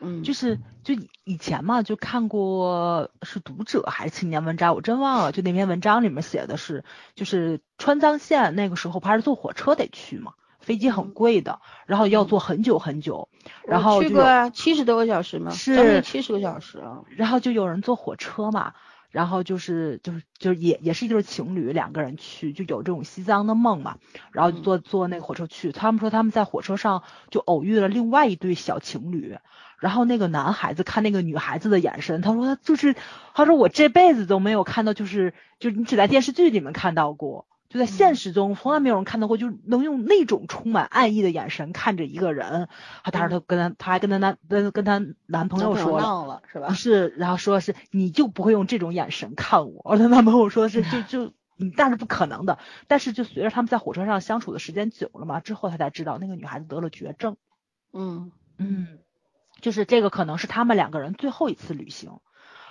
[0.00, 5.32] 嗯，就是就以以前嘛，就看过是读者还是青年文摘，我真忘了。
[5.32, 13.28] 就那篇文章里面写的是，就是川藏线那个时候不还是坐火车得去嘛，飞机很贵的，然后要坐很久很久，
[13.66, 17.02] 我去过啊，七十多个小时嘛，是将近七十个小时啊。
[17.10, 18.72] 然后就有人坐火车嘛，
[19.10, 23.98] 然后就是就是就是也也是一对情侣两个人去，就有这种西藏的梦嘛，
[24.32, 25.72] 然后就坐坐那个火车去。
[25.72, 29.38] 他们说他们在火车上就偶遇了另外一对小情侣，
[29.80, 32.94] 然后那个男孩子看那个女孩子的眼神，他说他就是
[33.34, 37.46] 他说我这辈子都没有看到，就是就你只在电视剧里面看到过。
[37.68, 42.66] 就在现实中，从来没有人看到过，就能用那种充满爱意的眼神看着一个人。
[43.04, 46.74] 他当时他跟他，他还跟他男跟跟他男朋友说了，了是吧不？
[46.74, 49.82] 是，然后说是你就不会用这种眼神看我。
[49.88, 52.58] 而她男朋友说是就 就你那是不可能的。
[52.88, 57.36] 但是就随着他们在火车上相处的时间久了嘛，之后他才知道那个女孩子得了绝症。
[57.92, 58.98] 嗯嗯，
[59.60, 62.18] 就是这个可能是他们两个人最后一次旅行，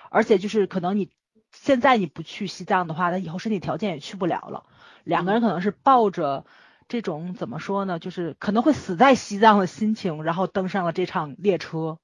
[0.10, 1.10] 而且就是可能你
[1.52, 4.66] 现在你不去西藏的话，那以后身体条件也去不了了。
[5.04, 6.46] 两个人可能是抱着
[6.88, 12.00] 这种怎么说呢，就是可能会死在西藏的心情，然后登上了这场列车。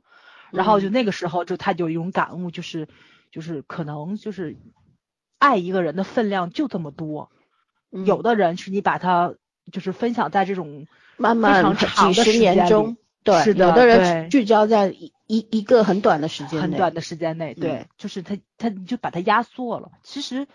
[0.51, 2.87] 然后就那个时候，就他就有一种感悟，就是
[3.29, 4.55] 就是可能就是
[5.37, 7.29] 爱一个人的分量就这么多。
[7.91, 9.33] 嗯有的人是你把他
[9.71, 10.87] 就是分享在这种非
[11.17, 16.61] 慢慢常长几十的时间年中里，对，是的有的人聚焦在一一一个很短的时间内。
[16.61, 17.85] 很短的时间内，对，嗯。
[17.97, 19.91] 就是他他你就把它压缩了。
[20.03, 20.47] 其实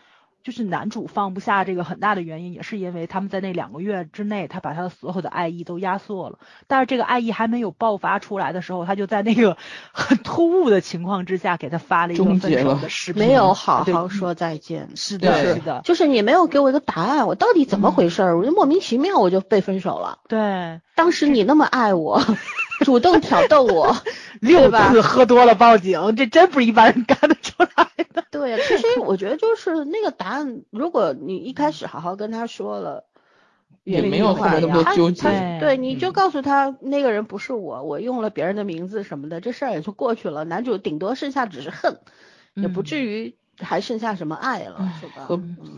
[0.43, 6.39] 就是男主放不下这个很大的原因，也是因为他们在那两个月之内，他把他的所有的爱意都压缩了。
[6.67, 9.57] 但是这个爱意还没有爆发出来的时候，他就在那个
[9.93, 14.89] 很突兀的情况之下，给他发了一个分手的视频，没有好好说再见。
[14.97, 18.39] 是的，是的，就是你没有给我一个答案，我到底怎么回事儿？
[18.39, 20.19] 我就莫名其妙我就被分手了。
[20.29, 22.21] 对，当时你那么爱我，
[22.85, 23.97] 主动挑逗我，
[24.41, 28.25] 六吧次喝多了报警，这真不是一般人干得出来的。
[28.31, 33.05] 对呀，其实我觉得就是那个答案，如果你一开始好好跟他说了，
[33.85, 40.45] 也没有后面那么多他纠结对对，你就嗯告诉他那个人不是我，我用了别人的名字什么的，这事儿也就过去了。
[40.45, 41.99] 男主顶多剩下只是恨，
[42.55, 45.29] 也不嗯至于还剩下什么爱了，是吧？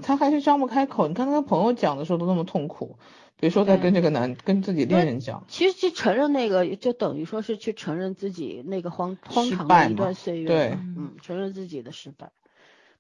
[0.03, 1.09] 他还是张不开口。
[1.09, 2.97] 你看他跟朋友讲的时候都那么痛苦，
[3.43, 12.31] 别说他跟这个男跟自己恋人讲，其实去承认那个，就等于说是去承认自己那个荒荒唐的一段岁月对，嗯，承认自己的失败。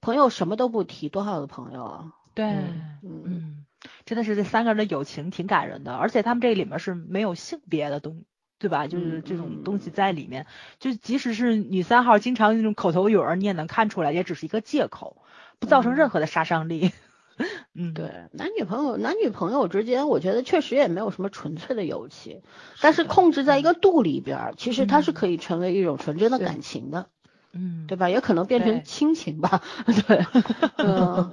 [0.00, 2.12] 朋友什么都不提，多好的朋友啊！
[2.34, 3.64] 对，嗯嗯，
[4.04, 8.24] 真的是这三个人的友情挺感人的，而且他们这里面是没有性别的东，
[8.58, 8.88] 对吧？
[8.88, 10.46] 就是嗯这种东西在里面，
[10.80, 15.22] 就即使是女三号经常那种口头语儿，你也能看出来，也只是一个借口，
[15.60, 16.86] 不造成任何的杀伤力。
[16.86, 16.90] 嗯，
[17.94, 22.42] 对，男女朋友男女朋友之间，我觉得确实也没有什么纯粹的友情，
[22.80, 27.06] 但是控制在一个度里边儿，其实它是可以成为一种纯真的感情的，
[27.52, 28.08] 嗯，对吧？
[28.08, 29.62] 也可能变成亲情吧，
[30.06, 30.24] 对，
[30.78, 31.30] 嗯，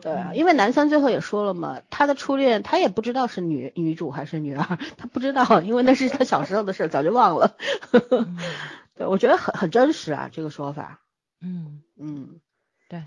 [0.00, 7.56] 对啊，因为男三最后也说了嘛，他的初恋他也不知道是女女主还是女二，他不知道，因为那是他小时候的事，早就忘了。
[8.10, 8.38] 嗯。
[8.94, 11.00] 对，我觉得很很真实啊，这个说法，
[11.40, 12.40] 嗯，嗯，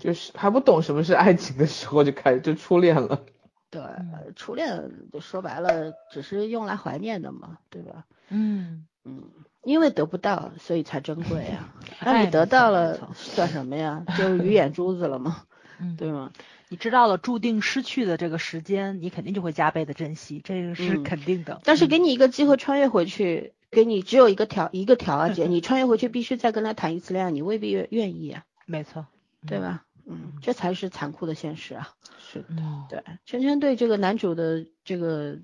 [0.00, 3.24] 就是还不懂什么是爱情的时候就开始就初恋了。
[3.70, 3.82] 对，
[4.36, 8.04] 初恋就说白了只是用来怀念的嘛，对吧？
[8.30, 9.24] 嗯，嗯，
[9.62, 11.74] 因为得不到，所以才珍贵啊。
[12.00, 14.04] 那哎你得到了算什么呀？
[14.16, 15.42] 就是鱼眼珠子了吗？
[15.80, 16.32] 嗯，对吗？
[16.68, 21.60] 你知道了注定失去的这个时间，你肯定就会加倍的珍惜，这个是嗯肯定的。
[21.64, 29.06] 但是嗯给你一个机会穿越回去，给你只有一个条一个条啊，姐， 你穿越回去必须再跟他谈一次恋爱，你未必愿愿意啊，没错，
[29.46, 29.84] 对吧？
[30.06, 31.90] 嗯，这才是残酷的现实啊。
[32.18, 35.38] 是的，嗯，对，圈圈对这个男主的这个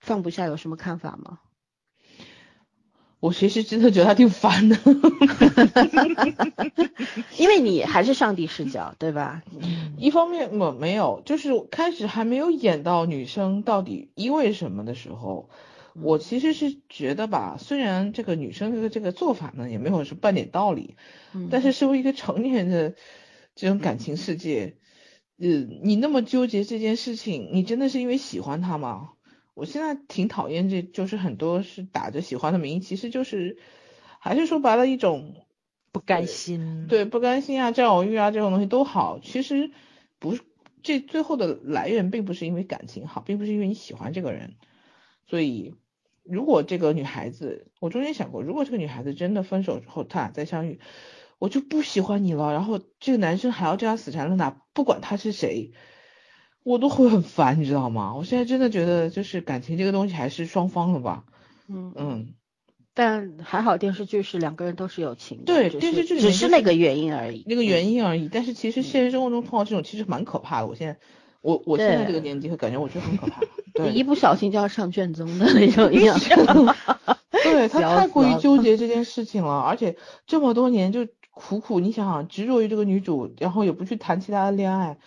[0.00, 1.40] 放不下有什么看法吗？
[3.20, 4.78] 我其实真的觉得他挺烦的。
[7.36, 9.42] 因为你还是上帝视角，对吧？
[9.60, 15.50] 嗯一方面我没有，就是开始还没有演到女生到底因为什么的时候，
[16.00, 20.94] 我其实是觉得吧，虽然这个女生的这个做法呢也没有是半点道理，
[21.34, 22.94] 嗯但是身为一个成年人的
[23.58, 24.76] 这种感情世界，
[25.36, 25.48] 呃，
[25.82, 29.14] 你那么纠结这件事情，你真的是因为喜欢他吗？
[29.54, 33.58] 我现在挺讨厌这，就是很多是打着喜欢的名义，其实就是
[34.20, 35.44] 还是说白了一种
[35.90, 36.86] 不甘心。
[36.88, 39.72] 对不甘心啊、占有欲啊这种东西都好，其实
[40.20, 40.42] 不是
[40.84, 44.54] 这最后的来源并不是因为感情好，并不是因为你喜欢这个人，
[45.26, 45.74] 所以
[46.22, 50.78] 如果这个女孩子，我中间想过，如果这个女孩子真的分手之后他俩再相遇，
[51.38, 55.72] 我就不喜欢你了，然后这个男生还要这样死缠烂打，不管他是谁，
[56.64, 58.14] 我都会很烦，你知道吗？
[58.16, 61.24] 我现在真的觉得就是感情这个东西还是双方的吧，
[61.68, 62.34] 嗯嗯，
[62.94, 67.44] 但还好电视剧是两个人都是有情的，对电视剧只是那个原因而已。
[67.46, 68.28] 那个原因而已。
[68.28, 70.66] 但是其实现实生活中碰到这种其实蛮可怕的。
[70.66, 70.98] 我现在
[71.40, 73.40] 我我现在这个年纪会感觉我觉得很可怕，
[73.72, 76.18] 对，一不小心就要上卷宗的那种 一样。
[77.30, 79.96] 对他太过于纠结这件事情了，而且
[80.26, 81.06] 这么多年就
[81.38, 84.98] 苦苦，你想想执着于这个女主，然后也不去谈其他的恋爱，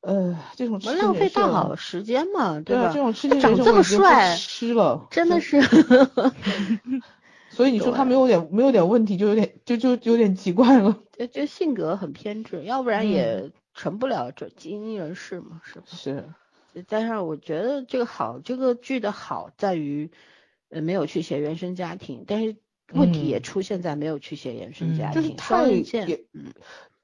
[0.00, 2.92] 呃，这种我痴浪费大好时间嘛，对啊，吧？
[2.94, 5.60] 这种痴情长这么帅，吃了，真的是。
[7.50, 10.96] 所以你说他没有点 没有点问题，就有点就就有点奇怪了。
[11.18, 15.84] 就就性格很偏执，要不然也成不了这精英人士嘛，是吧？
[15.86, 16.24] 是，
[16.86, 20.12] 但是我觉得这个好，这个剧的好在于，
[20.70, 22.56] 呃，没有去写原生家庭，但是
[22.92, 25.64] 问题嗯也出现在没有去写原生嗯家庭，就是太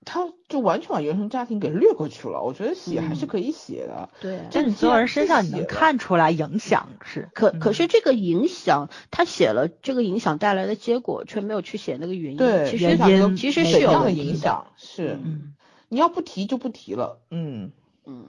[0.05, 2.41] 他就完全把原生家庭给略过去了。
[2.41, 4.47] 我觉得写还是嗯可以写的，对啊。
[4.51, 12.39] 就你从人身上你能看出来影响是，可嗯可是这个影响，他写了这个影响带来的结果，却没有去写那个原因。
[12.39, 14.09] 对，其实原因其实是有。
[14.09, 14.69] 影响？
[14.77, 15.57] 是，嗯
[15.89, 17.73] 你要不提就不提了，嗯，
[18.05, 18.27] 嗯，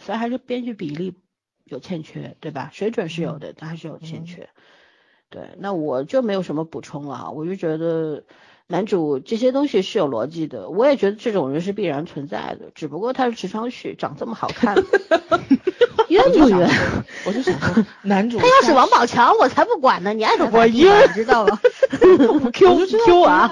[0.00, 1.14] 所以还是编剧比例
[1.64, 2.70] 有欠缺，对吧？
[2.72, 4.48] 水准是嗯有的，但还是有欠缺。
[5.34, 8.22] 对，那我就没有什么补充了啊，我就觉得
[8.68, 14.76] 男主这些东西是有逻辑的，我也觉得这种人是必然存在的，只不过他是池昌旭，长这么好看，
[16.08, 16.70] 冤不冤？
[17.26, 21.58] 我就想说， 男主他要是下王宝强，我才不管呢，你爱咋我咋地吧，你知道吗？
[22.44, 23.50] 我 Q Q 啊，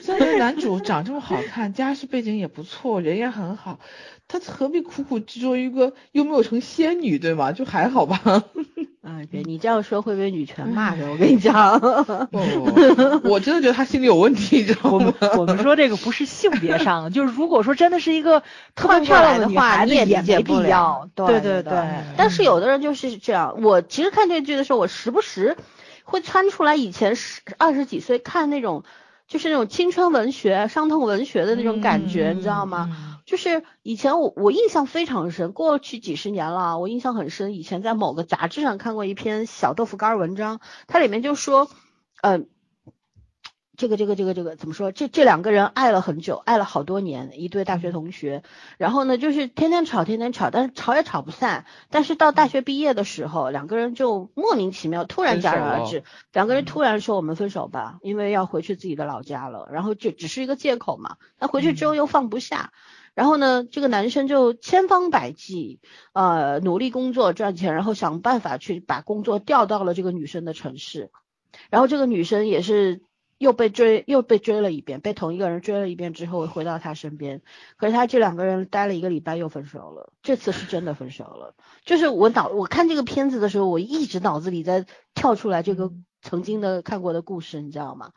[0.00, 3.78] 现在男主长这么好看，家世背景也不错，人也很好，
[4.26, 7.52] 他何必苦苦执着于一个又没有成仙女，对吗？
[7.52, 8.20] 就还好吧。
[9.04, 11.72] 啊，对你这样说会被女权骂的，我跟你讲。
[11.78, 15.28] 哦，我真的觉得她心里有问题，你知道我们吗？
[15.36, 18.42] 我们说这个不是性别上的，就是如果说真的是一个
[18.74, 21.06] 特别漂亮的女孩子，你也没必要。
[21.14, 21.84] 对对对对，
[22.16, 25.58] 但是有的人就是这样，我其实看这剧的时候，我时不时
[26.04, 28.84] 会窜出来以前十二十几岁看那种，
[29.28, 32.88] 就是那种青春文学、伤痛文学的那种感觉，你知道吗？
[32.90, 37.54] 嗯就是以前我我印象非常深，过去几十年了，我印象很深。
[37.54, 41.70] 以前在某个杂志上看过一篇小豆腐干儿文章，它里面就说，
[42.20, 42.40] 呃，
[43.78, 44.92] 这个这个这个这个怎么说？
[44.92, 48.42] 这这两个人爱了很久，爱了好多年，一对大学同学。
[48.76, 51.64] 然后呢，就是天天吵，天天吵，但是吵也吵不散。
[51.88, 59.66] 但是到大学毕业的时候，两个人就莫名其妙突然戛然而止，两个人突然说我们分手吧，因为要回去自己的老家了。
[59.72, 61.16] 然后就只是一个借口嘛。
[61.38, 62.70] 那回去之后又放不下。
[63.14, 65.80] 然后呢，这个男生就千方百计，
[66.12, 71.10] 呃，努力工作赚钱，然后想办法去把工作调到了这个女生的城市。
[71.70, 73.02] 然后这个女生也是
[73.38, 77.42] 又被追，又被追了一遍，被同一个人追了一遍之后回到他身边。
[77.76, 81.54] 可是他这两个人待了一个礼拜又分手了，这次是真的分手了。
[81.84, 88.10] 就是我脑我看这个片子的时候，我一直脑子里在跳出来这个曾经的看过的故事，你知道吗？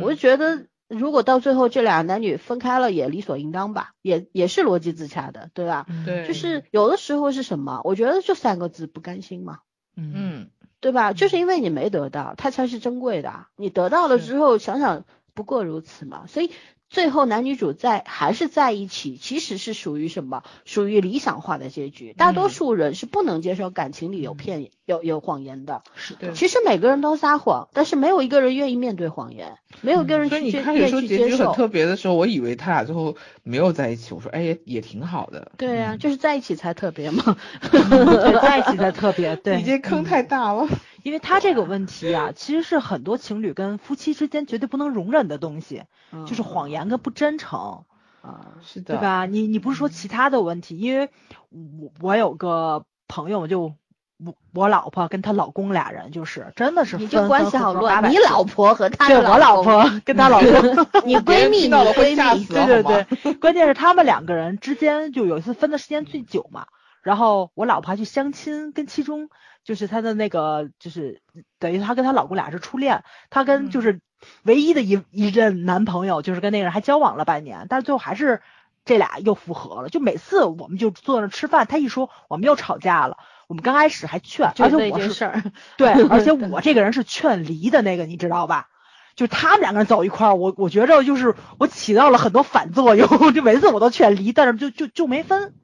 [0.00, 5.86] 我就觉得，如果到最后这俩男女分开了，也理所应当吧，也也是逻辑自洽的，对吧？
[5.88, 7.80] 嗯对，就是有的时候是什么？
[7.84, 9.58] 我觉得就三个字，不甘心嘛，
[9.96, 10.50] 嗯嗯，
[10.80, 11.12] 对吧？
[11.12, 13.48] 就是因为你没得到，它才是珍贵的啊。
[13.56, 15.04] 你得到了之后，想想
[15.34, 16.26] 不过如此嘛。
[16.28, 16.50] 所以
[16.96, 20.42] 最后男女主在还是在一起，其实是属于什么？
[20.64, 22.14] 属于理想化的结局。
[22.16, 25.82] 大多数人是不能接受感情里有骗、有有谎言的。
[25.94, 31.52] 是的其实每个人都撒谎，但是没有一个人愿意面对谎言，没有一个人所以去接你开始说愿意去接结局很受。
[31.52, 34.14] 特别的时候，我以为他俩最后没有在一起。
[34.14, 35.52] 我说，哎，也也挺好的。
[35.58, 37.36] 对啊，就是在一起才特别嘛。
[37.60, 39.58] 对，在一起才特别对。
[39.60, 40.66] 你这坑太大了。
[41.06, 45.84] 因为他这个问题啊，其实是很多情侣跟夫妻之间绝对不能容忍的东西，
[46.26, 47.84] 就是谎言跟不真诚，
[48.22, 49.00] 啊，是的，对？
[49.00, 49.24] 吧？
[49.24, 51.08] 你你不是说其他的问题，因为
[51.50, 53.72] 我我有个朋友就。
[54.18, 58.10] 我我老婆跟她老公俩人就是真的是你分这关系好乱。
[58.10, 60.50] 你老婆和他对我老，婆 跟她老公，
[61.04, 66.66] 你 闺蜜，你闺蜜，对对对，关键是他们两个人之间就有一次分的时间最久嘛，
[67.06, 69.30] 然后我老婆还去相亲，跟其中
[69.62, 71.22] 就是她的那个就是
[71.60, 74.00] 等于她跟她老公俩是初恋，她跟就是
[74.42, 78.42] 唯一的一一任男朋友就是跟那个人还交往了半年，但是最后还是
[78.84, 79.88] 这俩又复合了。
[79.88, 88.68] 就每次我们就坐那吃饭，她一说我们又吵架了，我们刚开始还劝，而且我是，对，而且 我这个人是劝离的那个，你知道吧？
[89.14, 95.54] 就他们两个人走一块儿，我我觉着就是我起到了很多反作用， 就每次我都劝离，但是就就就没分。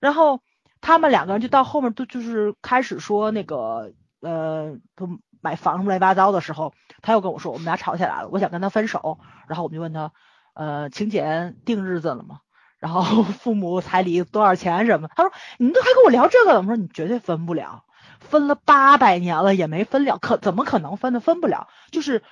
[0.00, 0.42] 然后
[0.82, 5.08] 他们两个人就到后面都就是开始说那个呃，都
[5.40, 9.18] 买房什么乱七八糟的时候，他又跟我说我们俩吵起来了，我想跟他分手。
[9.48, 10.12] 然后我们就问他，
[10.52, 12.40] 呃，请柬定日子了吗？
[12.78, 15.08] 然后 父母彩礼多少钱什么？
[15.16, 16.60] 他说你都还跟我聊这个了？
[16.60, 17.84] 我说你绝对分不了。
[18.18, 21.20] 分了八百年了也没分了，可怎么可能分呢？
[21.20, 22.22] 分不了，就是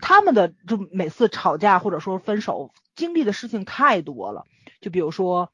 [0.00, 4.44] 他们的就每次吵架或者说分手经历的事情太多了，
[4.80, 5.50] 就比如说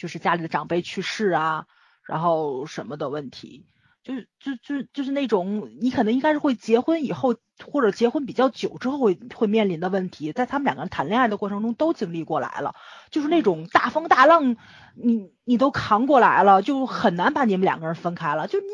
[0.00, 1.66] 就是家里的长辈去世啊，
[2.06, 3.66] 然后什么的问题，
[4.02, 7.36] 就是就就就是那种你可能应该是会结婚以后
[7.70, 12.74] 或者结婚比较久之后会会面临的问题，在他们两个人谈恋爱的过程中都经历过来了，
[13.10, 14.56] 就是那种大风大浪。
[14.94, 18.48] 你你都扛过来了，就很难把你们两个人分开了。
[18.48, 18.66] 就你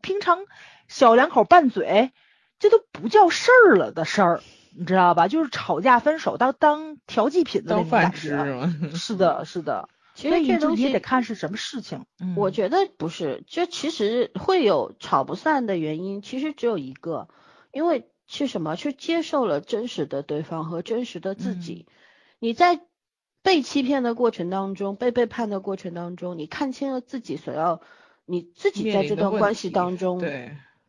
[0.00, 0.40] 平常
[0.86, 2.12] 小两口拌嘴，
[2.58, 4.42] 这都不叫事儿了的事儿，
[4.76, 5.28] 你知道吧？
[5.28, 8.70] 就是吵架分手当当调剂品的那种感觉。
[8.94, 9.88] 是的，是的。
[10.14, 12.04] 其实这东西也得看是什么事情。
[12.36, 17.28] 我觉得不是，就其实会有吵不散的原因，其实只有一个，
[17.72, 18.76] 因为是什么？
[18.76, 21.86] 是接受了真实的对方和真实的自己。
[22.38, 22.80] 你在。
[23.44, 27.82] 被欺骗的过程当中，被背叛的过程当中，你看清了自己所要，
[28.24, 30.22] 你自己在这段关系当中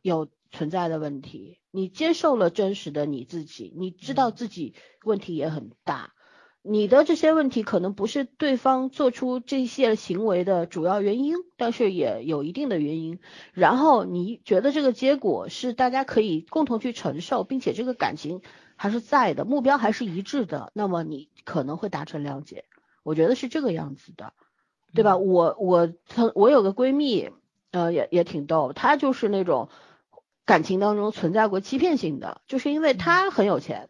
[0.04, 6.14] 有存在的问题，你接受了真实的你自己，你知道自己问题也很大，
[6.64, 13.20] 你的这些问题可能不是对方做出这些行为的主要原因，但是也有一定的原因，
[13.54, 18.42] 然后你觉得这个结果是大家可以共同去承受，并且这个感情。
[18.76, 22.66] 还是在的，目标还是一致的，那么你可能会达成谅解，
[23.04, 24.34] 我觉得是这个样子的，
[24.94, 25.16] 对吧？
[25.16, 27.30] 我我曾我有个闺蜜，
[27.72, 29.70] 呃，也也挺逗，她就是那种
[30.44, 33.90] 感情当中存在过欺骗性的，就是因为她很有钱，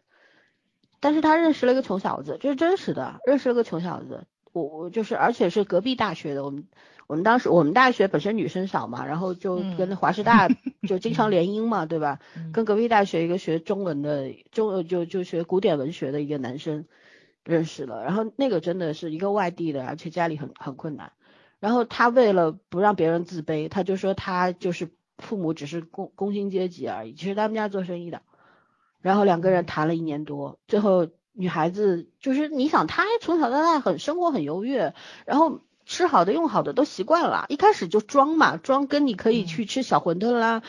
[1.04, 6.66] 但是他认识了一个穷小子，这是真实的，认识了个穷小子，我我就是而且是隔壁大学的，我们。
[7.06, 10.48] 我们当时我们大学本身女生少嘛，然后就跟华师大
[10.88, 12.18] 就经常联姻嘛，对吧？
[12.50, 16.86] 跟隔壁大学一个学中文的中就就学古典文学的一个男生
[17.44, 21.12] 认识了，然后那个真的是一个外地的，而且家里很很困难。
[21.60, 28.22] 然后他为了不让别人自卑，他就说他就是父母只是工工薪阶级而已，其实他们家做生意的。
[29.04, 34.94] 然后两个人谈了一年多，最后女孩子就是你想，她从小到大很生活很优越，
[35.26, 35.60] 然后。
[35.86, 40.62] 吃好的用好的都习惯了，一开始就装嘛，装跟你可以去吃小馄饨啦，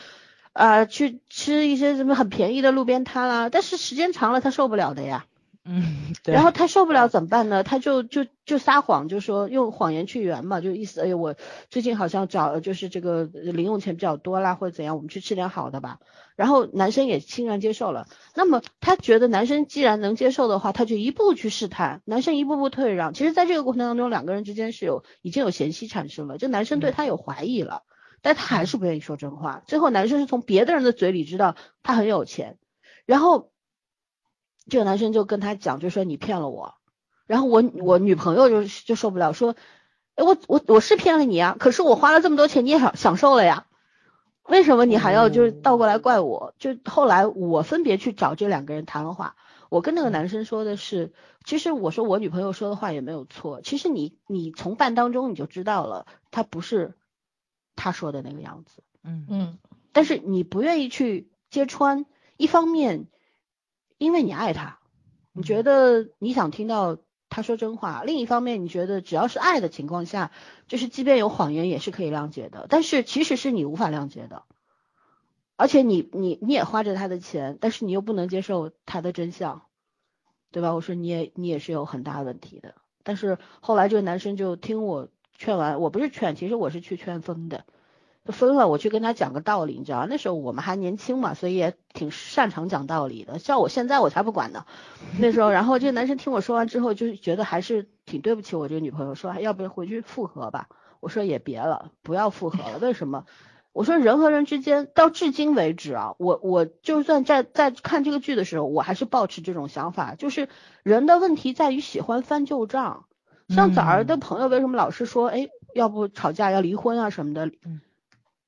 [0.52, 5.24] 啊，去吃一些什么很便宜的路边摊啦，但是时间长了她受不了的呀。
[5.68, 6.32] 嗯，对。
[6.32, 7.64] 然后他受不了怎么办呢？
[7.64, 11.34] 他就就就撒谎，就说用谎言去圆嘛，就意思，哎我
[11.70, 15.98] 最近好像找就是这个零用钱比较多啦，或者怎样，我们去吃点好的吧。
[16.36, 18.06] 然后男生也欣然接受了。
[18.34, 23.12] 那么他觉得男生既然能接受的话，他就一步去试探，男生一步步退让。
[23.12, 27.82] 其实，在这个过程当中，两个人之间是有已经有嫌隙产生了，就男生对他有怀疑了，
[28.22, 29.62] 但他还是不愿意说真话。
[29.66, 32.56] 最后，男生是从别的人的嘴里知道他很有钱，
[33.04, 33.50] 然后。
[34.68, 36.74] 这个男生就跟他讲，就说你骗了我，
[37.26, 39.54] 然后我我女朋友就就受不了，说，
[40.16, 43.66] 哎我我我是骗了你啊，可是我花了这么多钱，你也享享受了呀，
[44.42, 46.52] 为什么你还要就是倒过来怪我？
[46.58, 49.36] 就后来我分别去找这两个人谈了话，
[49.68, 51.12] 我跟那个男生说的是，
[51.44, 56.94] 其实我说我女朋友说的话也没有错，其实你你从办当中你就知道了，他不是
[57.76, 59.58] 他说的那个样子，嗯嗯，
[59.92, 62.04] 但是你不愿意去揭穿，
[62.36, 63.06] 一方面。
[63.98, 64.78] 因为你爱他，
[65.32, 66.98] 你觉得你想听到
[67.28, 68.02] 他说真话。
[68.04, 70.30] 另一方面，你觉得只要是爱的情况下，
[70.68, 72.66] 就是即便有谎言也是可以谅解的。
[72.68, 74.42] 但是其实是你无法谅解的，
[75.56, 79.62] 而且你你你也花着他的钱，但是你又不能接受他的真相，
[80.52, 80.74] 对吧？
[80.74, 82.74] 我说你也你也是有很大问题的。
[83.02, 87.64] 但是后来这个男生就听我劝完，我不是劝，其实我是去劝分的。
[88.32, 93.38] 分了，我去跟他讲个道理，你知道那时候我们还年轻嘛，所以也挺擅长讲道理的。
[93.38, 94.64] 像我现在，我才不管呢。
[95.18, 100.68] 那时候，然后这个男生听我说完之后，就是觉得还是挺对不起我这个女朋友，说要不要回去复合吧？
[101.00, 102.78] 我说也别了，不要复合了。
[102.78, 103.24] 为什么？
[103.72, 110.48] 我说人和人之间，到至今为止啊，我我就算在在看这个剧的时候，我还是保持这种想法，就是
[110.82, 113.04] 人的问题在于喜欢翻旧账。
[113.48, 117.50] 像早儿的朋友为什么老是说，哎，要不吵架要离婚啊什么的？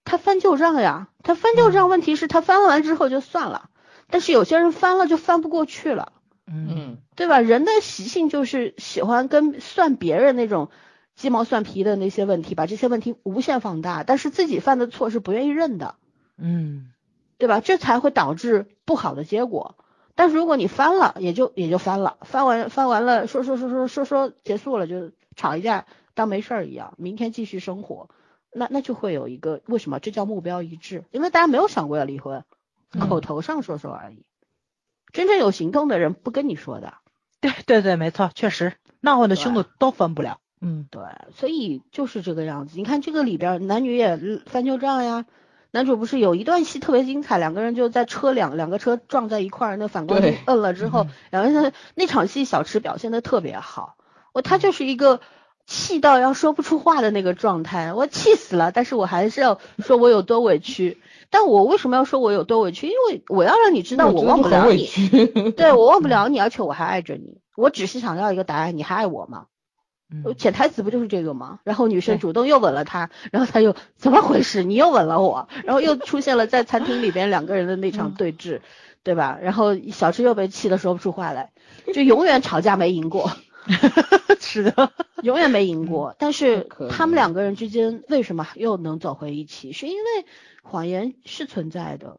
[0.08, 3.68] 他翻旧账呀，他翻旧账，问题是他翻完之后就算了，
[4.08, 6.12] 但是有些人翻了就翻不过去了，
[6.46, 7.40] 嗯嗯对吧？
[7.40, 10.70] 人的习性就是喜欢跟算别人那种
[11.14, 15.96] 鸡毛蒜皮的那些问题，把这些问题无限放大，但是自己犯的错是不愿意认的，
[16.38, 16.90] 嗯
[17.36, 17.60] 对吧？
[17.60, 19.76] 这才会导致不好的结果。
[20.14, 28.08] 但是如果你翻了，也就也就翻了，翻完翻完了，说说说说说说结束了，就吵一架当没事儿一样，明天继续生活，
[28.52, 31.04] 那那就会有一个为什么这叫目标一致？
[31.10, 32.44] 因为大家没有想过要离婚，
[32.92, 34.24] 嗯口头上说说而已，
[35.12, 36.94] 真正有行动的人不跟你说的。
[37.40, 40.40] 对对对，没错，确实那我的兄弟都分不了。
[40.60, 41.02] 嗯对，
[41.34, 42.76] 所以就是这个样子。
[42.78, 45.24] 你看这个里边儿男女也翻旧账呀，
[45.70, 53.96] 男主不是有一段戏特别精彩，两个人就在车两两个车撞在一块儿，那反光镜摁了之后嗯，两个人那场戏小池表现的特别好，
[54.32, 55.20] 我他就是一个
[55.68, 60.96] 气到要说不出话的那个状态，我气死了，但是我还是要说我有多委屈。
[61.30, 62.86] 但我为什么要说我有多委屈？
[62.86, 64.88] 因为我要让你知道我忘不了你，
[65.52, 67.38] 对 我忘不了你，而且我还爱着你。
[67.54, 69.44] 我只是想要一个答案，你还爱我吗？
[70.10, 71.58] 嗯潜台词不就是这个吗？
[71.64, 74.62] 然后女生主动又吻了他，然后他又怎么回事？
[74.62, 78.60] 你又吻了我，然后又出现了在餐厅里边两个人的那场对峙，
[79.02, 79.38] 对吧？
[79.42, 81.50] 然后小智又被气得说不出话来，
[81.92, 83.30] 就永远吵架没赢过，
[84.40, 84.92] 是的，
[85.22, 86.14] 永远没赢过。
[86.18, 89.72] 但是他们两个人之间为什么又能走回一起？
[89.72, 90.26] 是因为
[90.62, 92.18] 谎言是存在的，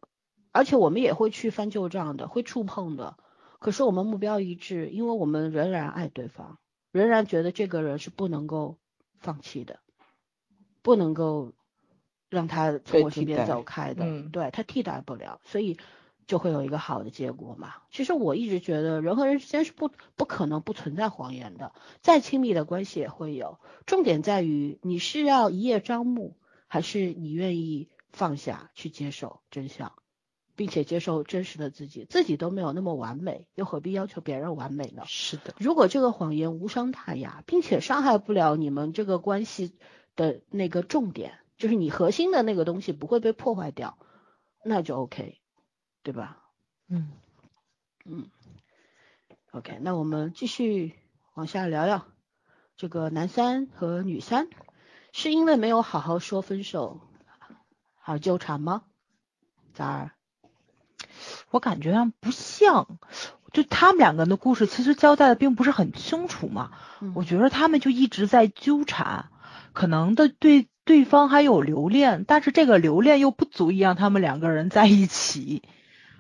[0.52, 3.18] 而且我们也会去翻旧账的，会触碰的。
[3.60, 6.60] 可是我们目标一致，因为我们仍然爱对方，
[6.92, 8.78] 仍然觉得这个人是不能够
[9.20, 9.80] 放弃的，
[10.82, 11.54] 不能够
[12.30, 15.78] 让他从我身边走开的，嗯对他替代不了，所以
[16.30, 17.74] 就会有一个好的结果嘛。
[17.90, 23.58] 其实我一直觉得人和人之间是不不可能不存在谎言的，再亲密的关系也会有，
[23.88, 26.38] 重点在于你是要一叶障目，
[26.68, 29.92] 还是你愿意放下去接受真相。
[30.56, 35.04] 并且接受真实的自己，自己都没有那么完美，又何必要求别人完美呢？
[35.06, 39.72] 是的，如果这个谎言无伤大雅，并且伤害不了你们这个关系
[40.18, 43.98] 的那个重点，就是你核心的那个东西不会被破坏掉，
[44.66, 45.40] 那就 OK，
[46.04, 46.38] 对吧？
[46.88, 47.12] 嗯
[48.06, 48.30] 嗯
[49.52, 50.96] ，OK，那我们继续
[51.36, 52.06] 往下聊聊
[52.78, 54.48] 这个男三和女三，
[55.12, 57.02] 是因为没有好好说分手
[58.04, 58.84] 而纠缠吗？
[59.74, 60.12] 咋儿？
[61.52, 63.00] 我感觉上不像，
[63.54, 66.72] 就他们两个人的故事其实交代的并不是很清楚嘛。
[67.02, 69.30] 嗯我觉得他们就一直在纠缠，
[69.74, 75.62] 可能的对对方还有留恋，但是这个留恋又不足以让他们两个人在一起。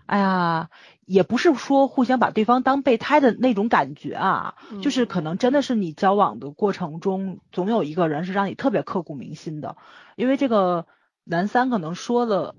[0.09, 0.69] 哎呀，
[1.05, 9.77] 也不是说互相把对方当备胎的那种感觉啊，就是嗯可能真的是你交往的过程中，总有一个人是让你特别刻骨铭心的，
[10.15, 10.87] 因为这个
[11.23, 12.55] 男三可能说了，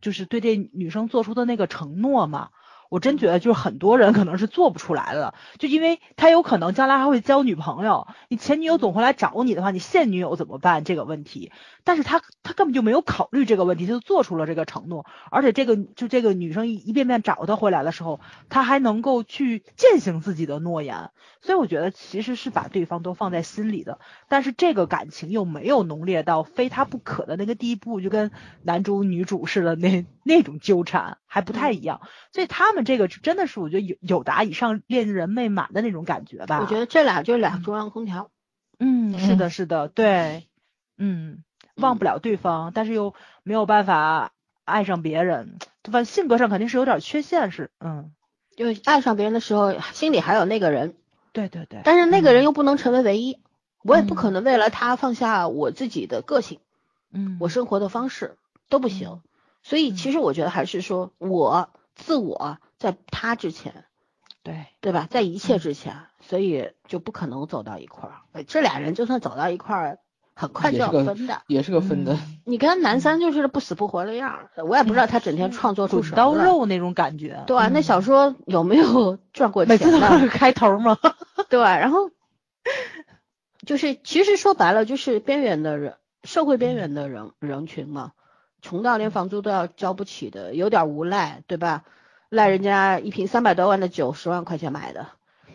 [0.00, 2.50] 就是对这女生做出的那个承诺嘛。
[2.90, 11.50] 我真觉得就是很多人可能是做不出来的，就因为他有可能将来还会交女朋友，你前女友总会来找你的话，你现女友怎么办这个问题？
[11.84, 21.10] 但是他他根本就没有考虑这个问题，他就做出了这个承诺，而且这个就这个女生一一遍遍找他回来的时候，他还能够去践行自己的诺言，
[21.42, 23.98] 所以我觉得其实是把对方都放在心里的，
[24.28, 28.30] 但是这个感情又没有浓烈到非他不可的那个地步，就跟
[28.62, 32.00] 男主女主似的那那种纠缠还不太一样，
[32.32, 36.60] 所以他们这个真的是我觉得有有达以上恋人未满的那种感觉吧。
[36.62, 38.30] 我觉得这俩就是俩中央空调。
[38.78, 39.38] 嗯，是嗯。
[39.38, 40.48] 的，是的，对，
[40.98, 41.44] 嗯，
[41.76, 44.32] 忘不了对方，但是又没有办法
[44.64, 46.04] 爱上别人，对吧？
[46.04, 48.12] 性格上肯定是有点缺陷，是，嗯，
[48.56, 50.94] 因为爱上别人的时候，心里还有那个人，
[51.32, 53.40] 对对对，但是那个人嗯又不能成为唯一，
[53.82, 56.60] 我也不嗯可能为了他放下我自己的个性，
[57.12, 58.36] 嗯，我生活的方式
[58.68, 59.20] 都不行。
[59.62, 63.84] 所以其嗯实我觉得还是说我自我在他之前，
[64.42, 65.06] 对，对吧？
[65.10, 68.16] 在一切嗯之前，所以就不可能走到一块儿。
[68.32, 69.98] 呃这俩人就算走到一块儿，
[70.34, 71.42] 很快就要分的。
[71.46, 72.14] 也是个分的。
[72.14, 76.34] 嗯你跟男三就是不死不活的样儿，我也不知道他整天创作出什么刀。
[76.34, 80.18] 肉那种感觉，对啊，那嗯小说有没有 赚过每次都？
[80.18, 80.98] 是开头嘛，
[81.48, 82.10] 对，然后
[83.66, 88.12] 就是其实说白了就是边缘的人，社会边缘的人人群嘛，
[88.60, 91.84] 穷到连房租都要交不起的，有点无赖，对吧？
[92.28, 95.06] 赖人家一瓶三百多万的酒，十万块钱买的，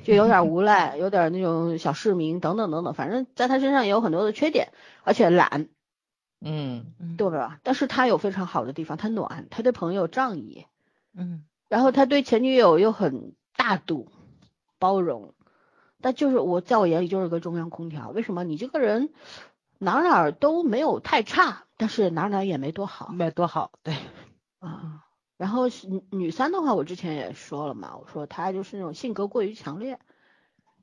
[0.03, 4.71] 就有点无赖，有点那种小市民等等等等，反正在他身上也有很多的缺点，
[5.03, 5.67] 而且懒，
[6.41, 6.85] 嗯，
[7.17, 7.59] 对吧？
[7.63, 10.65] 但是他有非常好的地方，他暖，他对朋友仗义，
[11.13, 14.11] 嗯然后他对前女友又很大度、
[14.79, 15.33] 包容，
[16.01, 18.09] 但就是我在我眼里就是个中央空调。
[18.09, 18.43] 为什么？
[18.43, 19.09] 你这个人
[19.77, 23.95] 哪儿哪儿都没有太差，但是哪儿哪儿也没多好没多好，对，
[24.59, 25.05] 啊。
[25.39, 29.97] 然后是女女三的话，我之前也说了嘛，我说她就是那种性格过于强烈，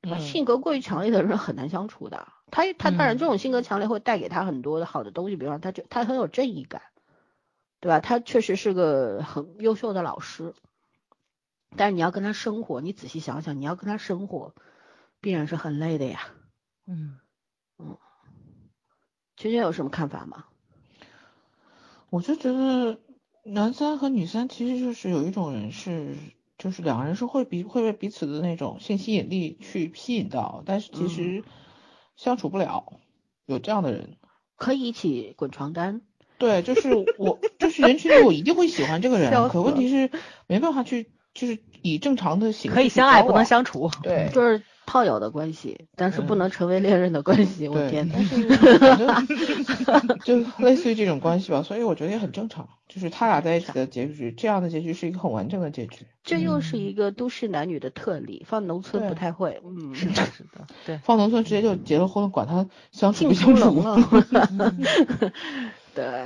[0.00, 0.16] 对吧？
[0.16, 2.26] 嗯性格过于强烈的人很难相处的。
[2.50, 6.80] 她她当然嗯这种性格强烈会带给她很多的好的东西，比方说她就她很有正义感，
[7.80, 8.00] 对吧？
[8.00, 10.54] 她确实是个很优秀的老师，
[11.76, 14.54] 但是你要跟她生活，你仔细想想，你要跟她生活，
[15.20, 16.20] 必然是很累的呀。
[16.86, 17.18] 嗯，
[19.36, 20.46] 圈圈有什么看法吗？
[22.08, 22.98] 我就觉得
[23.48, 26.14] 男三和女三其实就是有一种人是，
[26.58, 31.44] 就是两个人是会比会被彼此的那种性吸引力去吸引到，但是其实
[32.16, 32.98] 相处不了，
[33.46, 34.16] 有这样的人。
[34.56, 36.00] 可以一起滚床单，
[36.38, 40.10] 对，就是我，就是人群里我一定会喜欢这个人，可问题是
[40.46, 43.90] 没办法去，就是以正常的形可以相爱不能相处。
[44.02, 47.68] 对就是炮友的关系，但是不嗯能成为恋人的关系。
[47.68, 48.14] 我，天呐
[50.24, 52.66] 就类似于这种关系吧，所以我觉得也很正常。
[52.96, 56.06] 就是他俩在一起的结局，这样的结局是一个很完整的结局。
[56.24, 59.60] 这又是一个都市男女的特例，放农村不太会。
[59.62, 60.96] 嗯，是的，是的，对。
[61.04, 63.82] 放农村直接就结了婚，管他相处不相处。
[63.82, 63.98] 了。
[65.94, 66.24] 对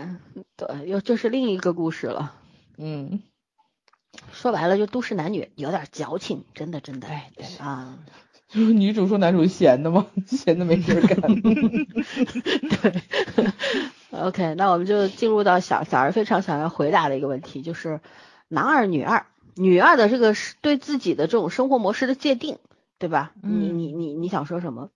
[0.56, 2.36] 对，又这是另一个故事了。
[2.78, 3.20] 嗯，
[4.30, 7.08] 说白了，就都市男女有点矫情，真的真的。
[7.08, 7.98] 哎对啊，
[8.50, 10.06] 就是女主说男主闲的吗？
[10.26, 11.20] 闲的没事儿干。
[11.42, 13.02] 对。
[14.10, 18.00] OK，那我们就进入到小小儿非常想要回答的一个问题，就是
[18.48, 19.24] 男二、女二，
[19.54, 22.58] 女二的这个是对自己的这种生活模式的界定，
[22.98, 23.30] 对吧？
[23.40, 24.90] 你嗯你你你想说什么？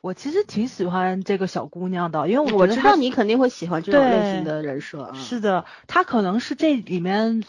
[0.00, 5.16] 我其实挺喜欢这个小姑娘的，因为我知道你肯定会喜欢这种类型的人设啊。
[5.16, 7.42] 是的，她可能是这里面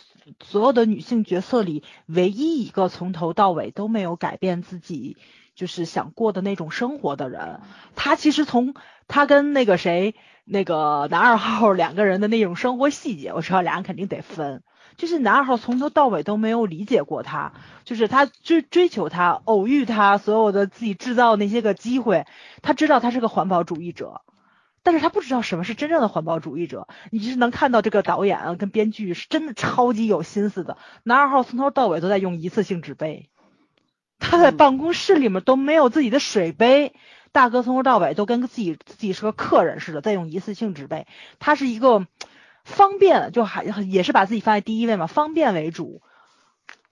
[0.44, 5.18] 所有的女性角色里唯一一个从头到尾都没有改变自己，
[5.56, 7.62] 就是想过的那种生活的人。
[7.96, 8.74] 她其实从
[9.08, 14.64] 她跟那个谁，那个男二号两个人的那种生活细节，我知道俩人肯定得分。
[14.98, 22.26] 就是男二号从头到尾都没有理解过她，就是他追追求她，偶遇她，所有的自己制造那些个机会，
[22.64, 24.22] 他知道他是个环保主义者，
[24.88, 26.88] 但是他不知道什么是真正的环保主义者。
[27.12, 30.78] 你是能看到这个导演啊跟编剧是真的超级有心思的。
[31.04, 33.30] 男二号从头到尾都在用一次性纸杯，
[34.18, 36.94] 他在嗯办公室里面都没有自己的水杯。
[37.34, 41.06] 大哥从头到尾都跟自己自己是个客人似的，在用一次性纸杯。
[41.38, 42.08] 他是一个
[42.64, 46.02] 方便，就还也是把自己放在第一位嘛，方便为主。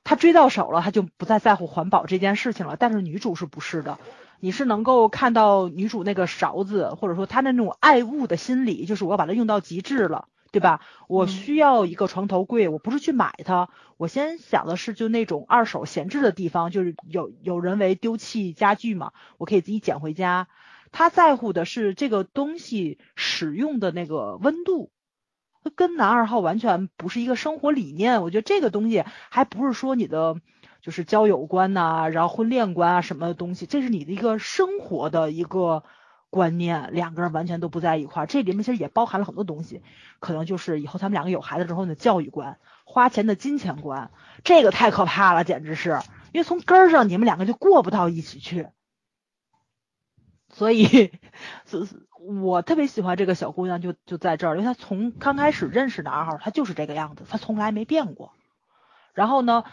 [0.04, 2.76] 他追到手了，他就不再在乎环保这件事情了。
[2.78, 3.98] 但是女主是不是的？
[4.46, 10.82] 你是能够看到女主那个勺子，或者说她的那种爱物的心理，就是我要把它用到极致了，对吧？
[11.08, 20.48] 我需要一个床头柜，我不是去买它，我先想的是就那种二手闲置的地方，就是有有人为丢弃家具嘛，我可以自己捡回家。
[20.92, 24.92] 他在乎的是这个东西使用的那个温度，
[25.76, 28.22] 跟男二号完全不是一个生活理念。
[28.22, 30.36] 我觉得这个东西还不是说你的
[30.86, 35.84] 就是交友观呐、然后婚恋观啊什么的东西，这是你的一个生活的一个
[36.30, 38.26] 观念，两个人完全都不在一块儿。
[38.28, 39.82] 这里面其实也包含了很多东西，
[40.20, 44.12] 可能就是以后他们两个有孩子之后的教育观、花钱的金钱观，
[44.44, 46.00] 这个太可怕了，简直是，
[46.34, 48.68] 因为从根儿上你们两个就过不到一起去。
[50.54, 50.86] 所以，
[51.66, 51.88] 是
[52.20, 58.34] 我特别喜欢这个小姑娘就，就在这儿，因为她从刚开始认识男二号，她就是这个样子，她从来没变过。
[59.14, 59.64] 然后呢，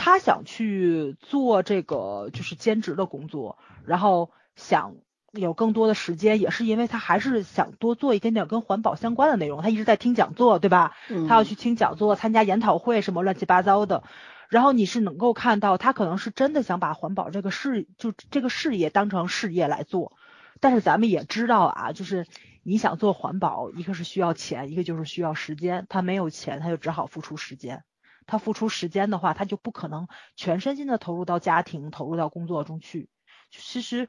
[0.00, 4.94] 她想去做这个就是兼职的工作，然后想
[5.32, 9.60] 有更多的时间，也是因为他还是想多做一点点跟环保相关的内容。
[9.60, 10.94] 他一直在听讲座，对吧？
[11.10, 14.04] 嗯他要去听讲座、参加研讨会什么乱七八糟的。
[14.48, 20.12] 然后你是能够看到，他可能是真的想把环保这个事，就这个事业当成事业来做。
[20.60, 22.24] 但是咱们也知道啊，就是
[22.62, 25.86] 你想做环保，一个是需要钱，一个就是需要时间。
[25.88, 27.84] 他没有钱，他就只好付出时间。
[28.28, 30.06] 他付出时间的话，他就不可能
[30.36, 33.08] 全身心的投入到家庭、投入到工作中去。
[33.50, 34.08] 其实，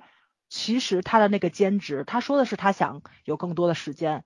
[0.50, 4.26] 其实他的那个兼职，他说的是他想有更多的时间，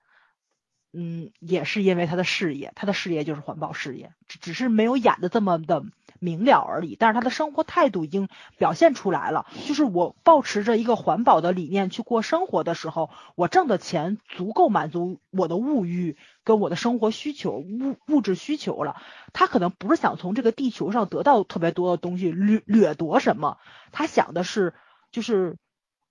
[0.96, 5.84] 嗯，也是因为他的事业，他的事业就是环保事业，只只是没有演的这么的
[6.20, 6.96] 明了而已。
[6.96, 8.30] 但是他的生活态度已经
[8.60, 19.02] 表现出来了，就是我保持着一个环保的理念去过生活的时候，我挣的钱足够满足我的物欲跟我的生活需求、物物质需求了。
[19.34, 23.58] 他可能不是想从这个地球上得到特别多的东西，掠掠夺什么，
[23.92, 24.76] 他想的是
[25.12, 25.58] 就是。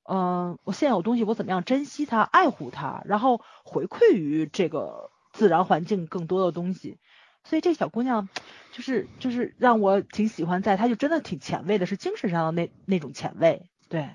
[0.05, 6.99] 嗯，我现有东西，我怎么样珍惜它、爱护它，然后回馈于这个自然环境更多的东西。
[7.45, 8.29] 所以这小姑娘，
[8.73, 14.11] 就是就是让我挺喜欢在，她就真的挺前卫的，是精神上的那那种前卫，对，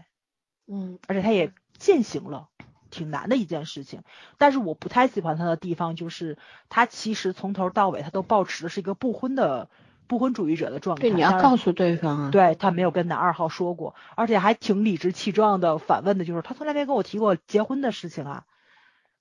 [0.68, 2.50] 嗯，而且她也践行了。
[2.90, 4.04] 挺难的一件事情。
[4.38, 6.38] 但是我不太喜欢她的地方就是，
[6.70, 9.70] 她其实从头到尾她都保持的是一个不婚的
[10.08, 11.02] 不婚主义者的状态。
[11.02, 12.30] 对，你要告诉对方啊。
[12.32, 18.44] 对他没有跟男二号说过，而且还挺理直气壮的反问的，就是他从来没跟我提过结婚的事情啊。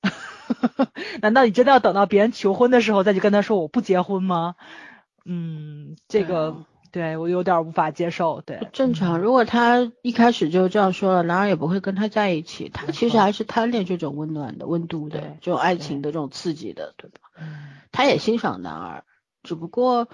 [1.20, 4.54] 难道你真的要等到别人求婚的时候再去跟他说我不结婚吗？
[5.24, 6.56] 嗯，这对个啊
[6.92, 8.40] 对我有点无法接受。
[8.42, 12.68] 对，嗯正常，如果他一开始就这样说了，男二也不会跟他在一起。
[12.68, 17.18] 他其实还是贪恋这种温暖的、温度的对这种爱情的这种刺激的，对吧？
[17.40, 19.04] 嗯他也欣赏男二，
[19.42, 20.08] 只不过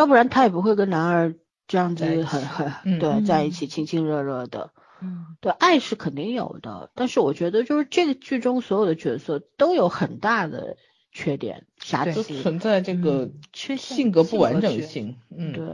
[0.00, 1.34] 要不然他也不会跟男二
[1.68, 4.70] 这样子很很嗯对在一嗯起亲亲热热的。
[5.02, 10.78] 嗯对，爱是肯定有的，但是我觉得就是这个剧中所有的角色都有很大的
[11.12, 12.22] 缺点、瑕疵。
[12.22, 15.18] 存在这个嗯缺陷性格不完整性。
[15.30, 15.66] 嗯，对，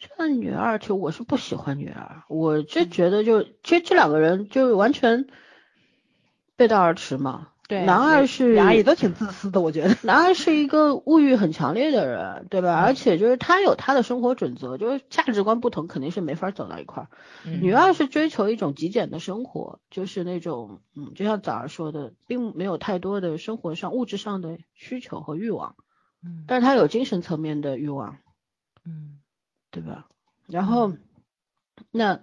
[0.00, 5.26] 像女二，其实我是不喜欢女二，我就觉得就其实这两个人就完全
[6.56, 7.48] 背道而驰嘛。
[7.68, 9.94] 对，男二是也都挺自私的，我觉得。
[10.02, 12.74] 男二是一个物欲很强烈的人，对吧？
[12.74, 17.08] 而且就是他有他的生活准则，就是价值观不同，肯定是没法走到一块儿。
[17.44, 25.76] 嗯女二是追求一种极简的生活，就是那种嗯，就像早儿说的，并没有太多的生活上物质上的需求和欲望，
[26.24, 28.16] 嗯但是他有精神层面的欲望。
[28.86, 29.18] 嗯
[29.70, 30.08] 对吧？
[30.46, 30.94] 然后，
[31.90, 32.20] 那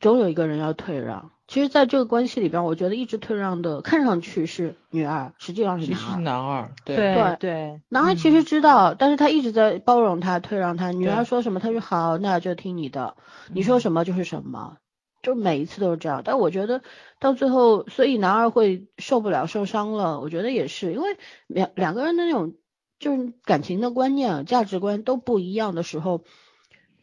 [0.00, 1.30] 总有一个人要退让。
[1.48, 6.20] 其实，在这个关系里边，我觉得一直退让的，看上去是女二，实际上是其实是男二。
[6.20, 10.90] 男二，对对对对，男二其实知道，但是他一直在包容他、退让他。
[10.92, 13.16] 女二说什么，他说好，那就听你的，
[13.50, 14.76] 你说什么就是什么，
[15.22, 16.20] 就每一次都是这样。
[16.22, 16.82] 但我觉得
[17.18, 20.20] 到最后，所以男二会受不了、受伤了。
[20.20, 21.16] 我觉得也是，因为
[21.46, 22.56] 两两个人的那种
[22.98, 26.24] 就是感情的观念、价值观都不一样的时候，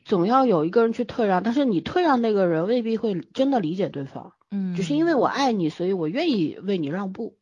[0.03, 1.41] 总要有一个人去退让。
[1.41, 4.34] 但是你退让那个人未必会真的理解对方。
[4.51, 7.35] 嗯，只是因为我爱你，所以我愿意为你让步。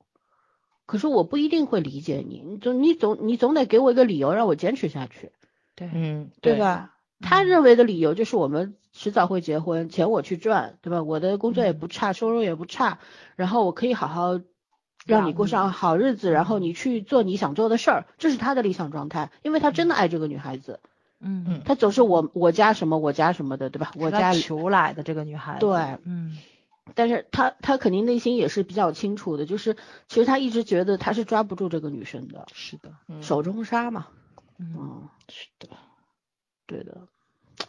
[0.85, 5.31] 可是我不一定会理解你，你总你总你总得给我一个理由让我坚持下去，
[5.75, 6.57] 对嗯，对？
[6.57, 6.91] 吧？
[7.21, 11.01] 他认为的理由就是我们迟早会结婚，钱我去赚，对吧？
[11.01, 12.99] 我的工作也不差，收入也不差，
[13.37, 14.41] 然后我可以好好
[15.05, 20.81] 让你过上好日子，然后你去做你想做的事儿，这是他的理想状态，因为他真的爱这个女孩子，
[21.21, 23.93] 嗯嗯他总是我我家什么我家什么的，对吧？
[23.95, 26.37] 我家里求来的这个女孩子，对，嗯
[26.95, 29.75] 但是他他肯定内心也是比较清楚的，就是
[30.07, 33.21] 其实他一直觉得他是抓不住这个女生的，是的，嗯。
[33.23, 34.07] 手中杀嘛，
[34.59, 35.69] 嗯嗯，是的，
[36.65, 37.07] 对的，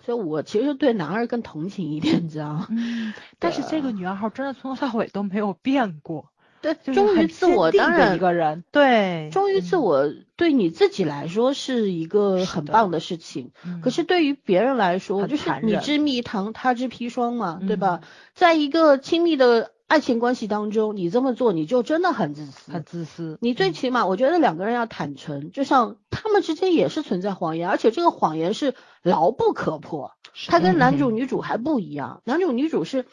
[0.05, 2.67] 所以我其实对男二更同情一点，你知道吗？
[2.71, 6.31] 嗯， 但是这个女二号真的从头到尾都没有变过，
[6.73, 13.83] 对，忠于自我，的当然一个人，对，忠于自嗯，我对你自己来说是一个很棒的事情，嗯。
[13.83, 18.09] 可是对于别人来说，很就是你知蜜糖，他知砒霜嘛，对吧嗯？
[18.35, 23.73] 在一个亲密的爱情关系当中，你这么做，你就真的很自私，很自私，你最嗯。
[23.75, 30.13] 起码，我觉得两个人要坦诚，就像他们之间也是存在谎言，而且这个谎言是牢不可破。
[30.49, 33.05] 他跟男主嗯女主还不一样，男主女主是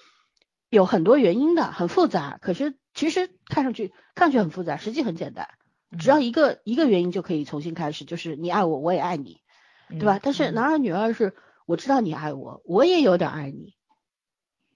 [0.71, 2.39] 有很多原因的，很复杂。
[2.41, 5.49] 可是其实看上去看上去很复杂，实际很简单，
[5.99, 9.41] 只要一个一个原因就可以重新开始，就是你爱我，我也爱你，
[9.89, 10.17] 对吧？
[10.23, 11.35] 但是嗯男二女二是
[11.65, 13.75] 我知道你爱我，我也有点爱你，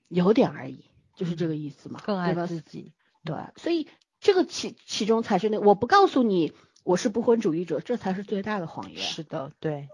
[0.09, 0.85] 有点而已，
[1.15, 2.33] 就是这个意思嘛，更爱？
[2.45, 2.93] 自己，
[3.23, 3.87] 对，所以
[4.19, 6.51] 这个其其中才是那我不告诉你
[6.83, 8.99] 我是不婚主义者，这才是最大的谎言。
[8.99, 9.87] 是的，对，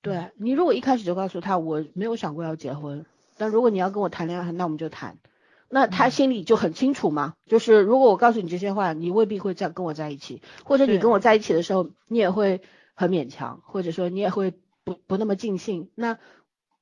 [0.00, 3.04] 对你如果一开始就告诉他我没有想过要结婚，
[3.36, 5.18] 但如果你要跟我谈恋爱，那我们就谈。
[5.74, 6.10] 那他嗯。
[6.10, 12.60] 心里就很清楚嘛，就是如果我告诉你这些话，你未必会再跟我在一起，或者你跟我在一起的时候，你也会
[12.92, 14.52] 很勉强，或者说你也会
[14.84, 16.18] 不不那么尽兴，那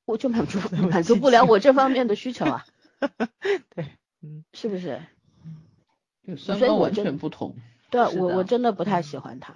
[0.04, 0.58] 我就满足
[0.88, 2.64] 满足不了我这方面的需求啊，
[3.76, 3.86] 对，
[4.22, 5.00] 嗯，是不是？
[6.26, 7.54] 就三观完全不同。
[7.90, 9.02] 对我我真的不太嗯。
[9.04, 9.54] 喜欢他，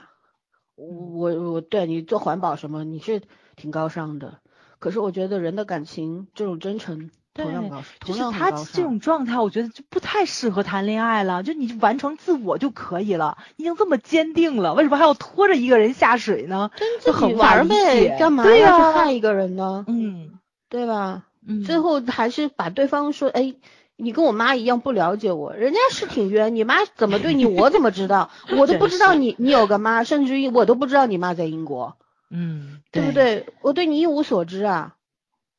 [0.77, 3.23] 我我我对你做环保什么你是
[3.57, 4.39] 挺高尚的，
[4.79, 9.01] 可是我觉得人的感情这种真诚同样对高，就是他这种。
[9.01, 11.43] 状态，我觉得就不太适合谈恋爱了。
[11.43, 16.71] 就你完成自我就可以了，已经这么坚定了，为什么还要拖着一个人下水呢？
[17.05, 19.85] 就很无法理玩呗，干嘛要对呀去害一个人呢？
[19.89, 20.39] 嗯
[20.69, 21.25] 对吧？
[21.47, 23.55] 嗯，最后还是把对方说，哎，
[23.97, 28.31] 你跟我妈一样不了解我，人家是挺冤，你妈怎么对你，我怎么知道？
[28.57, 31.97] 我都不知道你你有个妈，甚至于我都不知道你妈在英国。
[32.31, 33.13] 嗯，对不？
[33.13, 33.47] 对？
[33.61, 34.95] 我对你一无所知啊，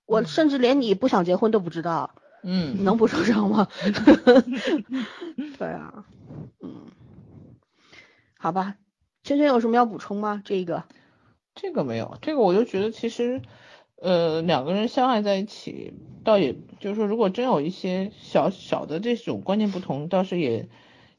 [0.06, 3.68] 我嗯甚至连你不想结婚都不知道，嗯，能不受伤吗？
[5.57, 6.06] 对啊，
[6.61, 6.86] 嗯，
[8.38, 8.76] 好吧，
[9.23, 10.41] 圈圈有什么要补充吗？
[10.45, 10.84] 这个，
[11.56, 13.41] 这个没有，这个我就觉得其实，
[13.95, 20.69] 呃，两个人相爱在一起，倒也就是说，如果真有一些小小的这种观念不同，倒是也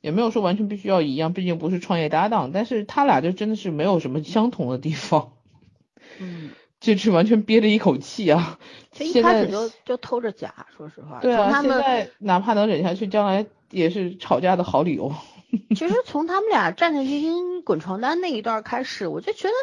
[0.00, 2.52] 也没有说完全必须要一样，毕竟不是创业搭档。
[2.52, 5.32] 但是他俩就真的是没有什么相同的地方，
[6.20, 6.50] 嗯，
[6.80, 8.58] 这是完全憋着一口气啊。
[8.92, 11.20] 就一开始就就偷着假，说实话。
[11.20, 15.12] 对他们现在哪怕能忍下去，将来也是吵架的好理由。
[15.76, 19.54] 其实从他们俩战战兢兢滚床单那一段开始，我就觉得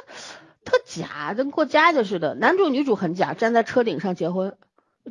[0.63, 2.35] 特假，跟过家家似的。
[2.35, 4.55] 男主女主很假，站在车顶上结婚，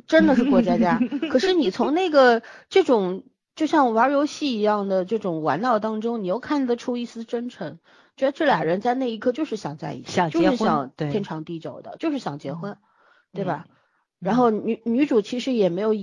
[0.07, 0.99] 真的是过家家。
[1.29, 3.23] 可是你从那个这种
[3.55, 7.77] 就像玩游戏一样的这种玩闹当中，你又看得出一丝真诚，
[8.15, 12.77] 觉得这俩人在那一刻就是想在一起，想结婚就是想对天长地久的，就是想结婚，
[13.33, 13.65] 对吧？
[13.67, 13.75] 嗯
[14.23, 15.93] 然后女女主其实也没有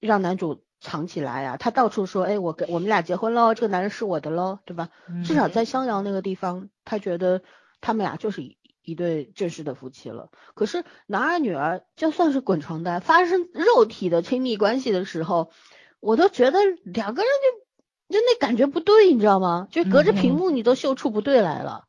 [0.00, 4.88] 让男主藏起来呀、她到处说，哎，我跟我们俩结婚喽，这个男人是我的喽，对吧？
[5.08, 7.40] 嗯至少在襄阳那个地方，她觉得
[7.80, 10.30] 他们俩就是一一对正式的夫妻了。
[10.54, 15.52] 可是男儿女儿就算是滚床单，发生肉体的亲密关系的时候，
[16.00, 17.64] 我都觉得两个人就
[18.08, 19.68] 就那感觉不对，你知道吗？
[19.70, 21.84] 就隔着屏幕你都嗅出不对来了。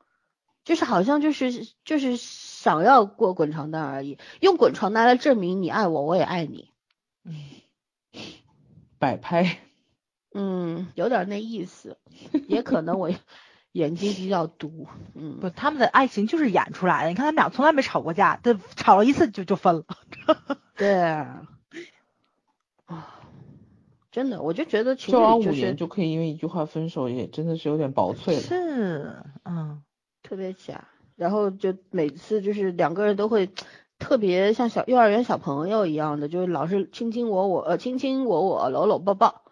[0.66, 6.70] 就是好像就是就是想要过滚床单而已，用滚床单来证明你爱我，我也爱你。
[7.26, 7.36] 嗯
[9.00, 9.60] 摆拍，
[10.36, 11.98] 嗯，有点那意思，
[12.48, 13.10] 也可能我
[13.72, 14.88] 眼睛比较毒。
[15.16, 17.10] 嗯，不，他们的爱情就是演出来的。
[17.10, 19.86] 你看他们俩从来没吵过架，这吵了一次就就分了。
[20.76, 21.26] 对
[24.12, 28.42] 真的，我就觉得情交往五侣就是年就可以因为一句话分手，也真的是有点薄脆了。
[28.42, 29.84] 是，嗯，
[30.24, 33.50] 特别假，然后就每次就是两个人都会
[34.00, 39.44] 特别像小幼儿园小朋友一样的，就是老是卿卿我我，呃，卿卿我我，搂搂抱抱，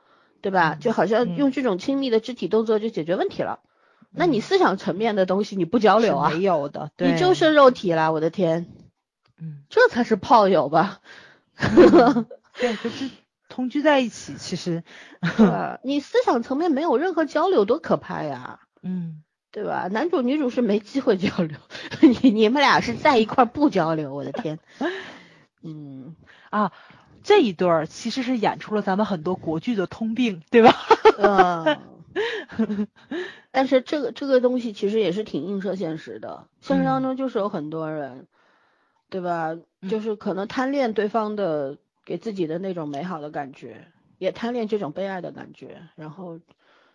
[0.41, 0.75] 对吧？
[0.75, 3.59] 就好像嗯用这种亲密的肢体动作就解决问题了。
[4.09, 6.31] 那你思想层面的东西你不交流啊？
[6.31, 8.65] 没有的，对，你就剩肉体了，我的天，
[9.39, 11.01] 嗯，这才是炮友吧？
[11.57, 13.09] 对，就是
[13.57, 14.83] 同居在一起，其实？
[15.81, 18.59] 你思想层面没有任何交流，多可怕呀！
[18.83, 19.87] 嗯，对吧？
[19.87, 21.57] 男主女主是没机会交流，
[22.21, 24.59] 你你们俩是在一块儿不交流，我的天，
[25.63, 26.15] 嗯，
[26.51, 26.71] 啊，
[27.23, 30.75] 这一对儿其实是演出了咱们很多国剧的通病，对吧？
[31.17, 32.87] 嗯，
[33.49, 38.27] 但是这个这个东西其实也是挺映射现实的，现实当中就是有很多人，
[39.09, 39.57] 对吧？
[39.89, 46.39] 就是可能贪恋对方的给自己的那种美好的感觉，也贪恋这种被爱的感觉，然后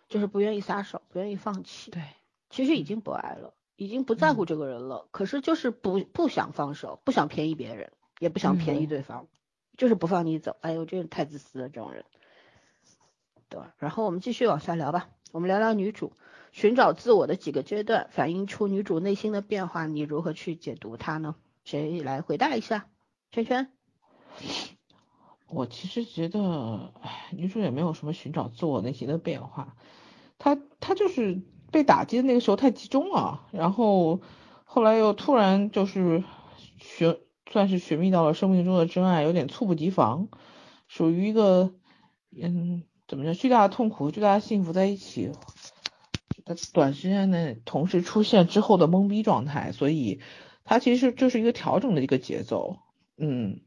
[0.09, 1.91] 就是不愿意撒手，不愿意放弃。
[1.91, 2.01] 对，
[2.49, 9.27] 其实已经不爱了，已经不在乎这个人了，可是就是不不想放手，不想便宜别人，也不想便宜嗯对方，
[9.77, 10.57] 就是不放你走。
[10.61, 12.05] 哎呦，这个太自私了，这种人。
[13.49, 16.13] 对，然后我们继续往下聊吧，我们聊聊女主
[16.51, 21.35] 寻找自我的几个阶段，反映出女主内心的变化，你如何去解读它呢？
[21.65, 22.89] 谁来回答一下？
[23.29, 23.71] 圈圈？
[25.53, 29.75] 我其实觉得，唉，女主也没有什么寻找自我内心的变化，
[30.39, 34.21] 她她就是被打击的那个时候太集中了，然后
[34.63, 36.23] 后来又突然就是
[36.77, 37.17] 寻
[37.51, 40.27] 算是寻觅到了生命中的真爱，有点猝不及防，
[40.87, 41.73] 属于一个
[42.35, 45.31] 嗯怎么讲，巨大的痛苦、巨大的幸福在一起，
[46.45, 50.19] 在短时间内同时出现之后的懵逼状态，所以
[50.63, 52.77] 她其实就是一个调整的一个节奏，
[53.17, 53.61] 嗯。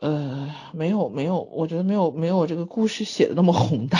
[0.00, 3.98] 呃，没有没有，我觉得没有没有这个故事写的那么宏大。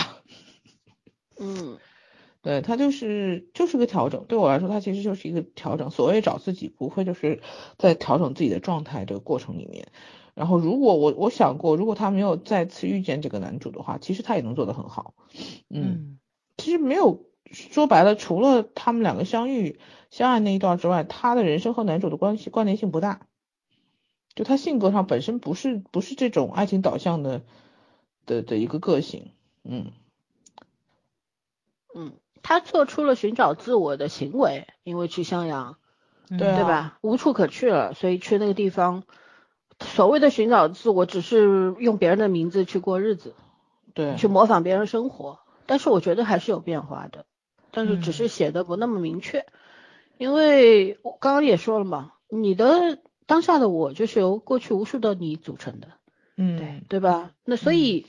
[1.38, 1.78] 嗯
[2.42, 5.90] 对，他就是就是个调整，对我来说，他其实就是一个调整。
[5.90, 7.42] 所谓找自己，不会就是
[7.76, 9.88] 在调整自己的状态这个过程里面。
[10.32, 15.12] 然后，如果我我想过，如果他没有再次遇见这个男主的话，其实他也能做得很好。
[15.68, 16.18] 嗯，嗯
[16.56, 19.78] 其实没有说白了，除了他们两个相遇
[20.10, 23.26] 相爱那一段之外，他的人生和男主的关系关联性不大。
[24.34, 27.42] 就他性格上本身不是不是这种爱情导向的
[28.26, 29.30] 的的一个个性，
[29.64, 29.92] 嗯
[31.94, 32.12] 嗯，
[32.42, 35.76] 他做出了寻找自我的行为，因为去襄阳。
[36.38, 36.98] 对啊对吧？
[37.00, 39.02] 无处可去了，所以去那个地方，
[39.80, 43.34] 所谓的寻找自我，只是用别人的名字去过日子，
[43.94, 45.40] 对，去模仿别人生活。
[45.66, 47.26] 但是我觉得还是有变化的，
[47.72, 49.44] 但是只是写的不那么明确，
[50.18, 53.00] 因为我刚刚也说了嘛，你的
[53.30, 55.86] 当下的我就是由过去无数的你组成的，
[56.36, 57.30] 嗯对对吧？
[57.44, 58.06] 那所以。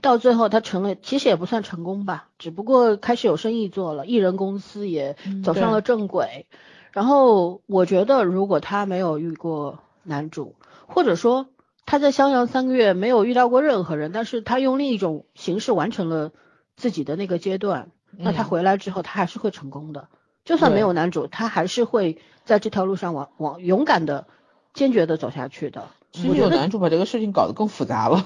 [0.00, 6.46] 到最后，他成了，其实也不算成功吧，只不过开始有生意做了，艺人公司也嗯走上了正轨。
[6.90, 10.56] 然后我觉得，如果他没有遇过男主，
[10.88, 11.46] 或者说
[11.86, 16.32] 他在襄阳三个月没有遇到过任何人，但是他用另一种形式完成了
[16.74, 20.08] 自己的那个阶段，那他嗯回来之后，他还是会成功的。
[20.44, 24.26] 就算没有男主，他还是会在这条路上往往勇敢的、
[24.72, 25.88] 坚决的走下去的。
[26.12, 28.24] 其实有男主把这个事情搞得更复杂了。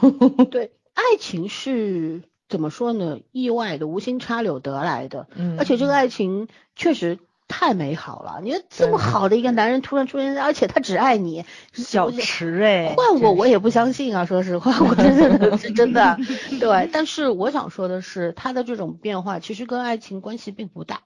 [0.50, 3.20] 对，爱情是怎么说呢？
[3.32, 5.26] 意外的，无心插柳得来的。
[5.34, 8.40] 嗯而且这个爱情确实太美好了。
[8.42, 16.18] 你说这么好的一个男人突然出现，而且他只爱你，小池哎，换我我也不相信啊，说实话， 我真的是真的。
[16.60, 21.00] 对，但是我想说的是，他的这种变化其实跟爱情关系并不大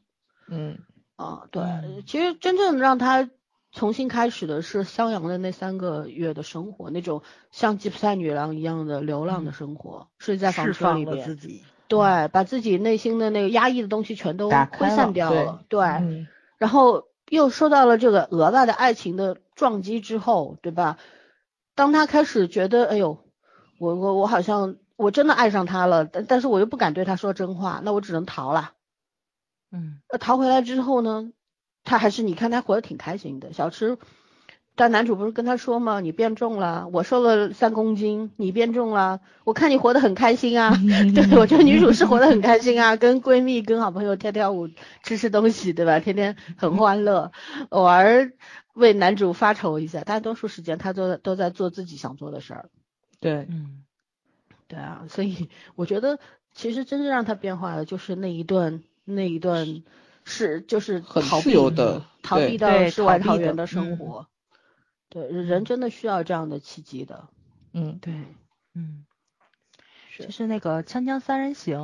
[0.49, 0.79] 嗯
[1.23, 1.43] 啊。
[1.51, 3.31] 对，嗯其实真正让他
[3.71, 11.37] 重新开始的是襄阳的那三个月的生活，那种像吉普赛女郎一样的流浪的生活，是在房释车里边自。
[11.37, 11.63] 己。
[11.89, 15.63] 对，把自己内心的那个压抑的东西全都打散了对掉了。
[15.69, 16.27] 对，嗯
[16.57, 20.97] 然后又受到了这个额外的爱情的撞击之后，对吧？
[21.75, 23.19] 当他开始觉得，哎呦，
[23.79, 28.73] 我我我好像我真的爱上他了，但但是我又不敢对他说真话，那我只能逃了。
[29.73, 31.33] 嗯那，逃回来之后呢，
[31.83, 33.53] 他还是你看他活得挺开心的。
[33.53, 33.99] 小池，
[34.75, 36.01] 但男主不是跟他说吗？
[36.01, 40.71] 你变重了，我瘦了三公斤，你变重了，我看你活得很开心啊。
[41.15, 44.69] 对，我觉得女主是活得很开心啊，跟闺蜜、跟好朋友跳跳舞、
[45.03, 46.01] 吃吃东西，对吧？
[46.01, 47.33] 天天很欢乐，
[47.71, 48.33] 偶尔
[48.75, 52.71] 为男主发愁一下，大多数时间他都在都在做自己想做的事儿。
[53.21, 53.85] 对，嗯
[54.69, 56.19] 对啊，所以我觉得
[56.55, 59.83] 其实真正让他变化的就是那一段那一段
[60.25, 64.27] 是就是很自逃避由的逃避到对世外逃避的桃源的生嗯活。
[65.09, 67.29] 对，人真的需要这样的契机的。
[67.73, 68.15] 嗯对，
[68.75, 69.05] 嗯，
[70.11, 71.79] 是就是那个《锵锵三人行》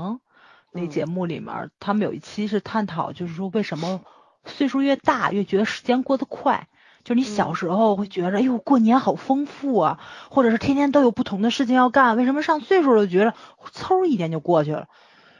[0.72, 4.02] 那嗯节目里面儿，他们有一期是探讨，就是说为什么
[4.44, 6.68] 岁数越大越觉得时间过得快。
[7.04, 10.00] 就是你小嗯时候会觉得，哎呦，过年好丰富啊，
[10.30, 13.34] 或者是天天都有不同的事情要干，为什么上岁数了觉得
[13.72, 14.88] 嗖一年就过去了，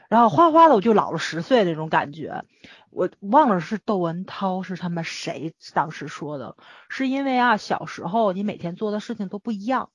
[0.09, 2.43] 然后哗哗的我就老了十岁那种感觉。
[2.89, 6.57] 我忘了是窦文涛是他们谁当时说的，
[6.89, 9.91] 是因为啊小时候你每天做的事情都不一样，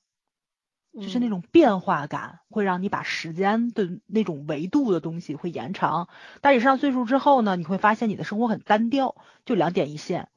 [0.93, 6.07] 就是那嗯种变化感会让你把时间的那种维度的东西会延长。
[6.39, 10.29] 但你上岁数之后呢，你会发现你的生活很单调，就两点一线，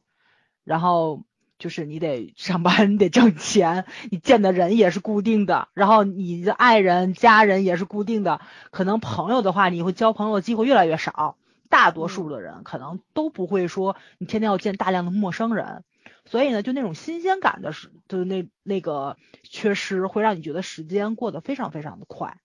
[0.65, 1.23] 然后
[1.59, 8.41] 就是你得上班， 你得挣钱，你见的人也是固定的，然后你的爱人、家人也是固定的。
[8.71, 11.37] 可能朋友的话，你会交朋友的机会越来越少。
[11.71, 15.85] 大多数的人可能都不会说你天天要见大量的陌生人，
[16.25, 22.39] 所以呢，就那种新鲜感的是，就是那那个缺失，会让你觉得时间过得非常非常的快。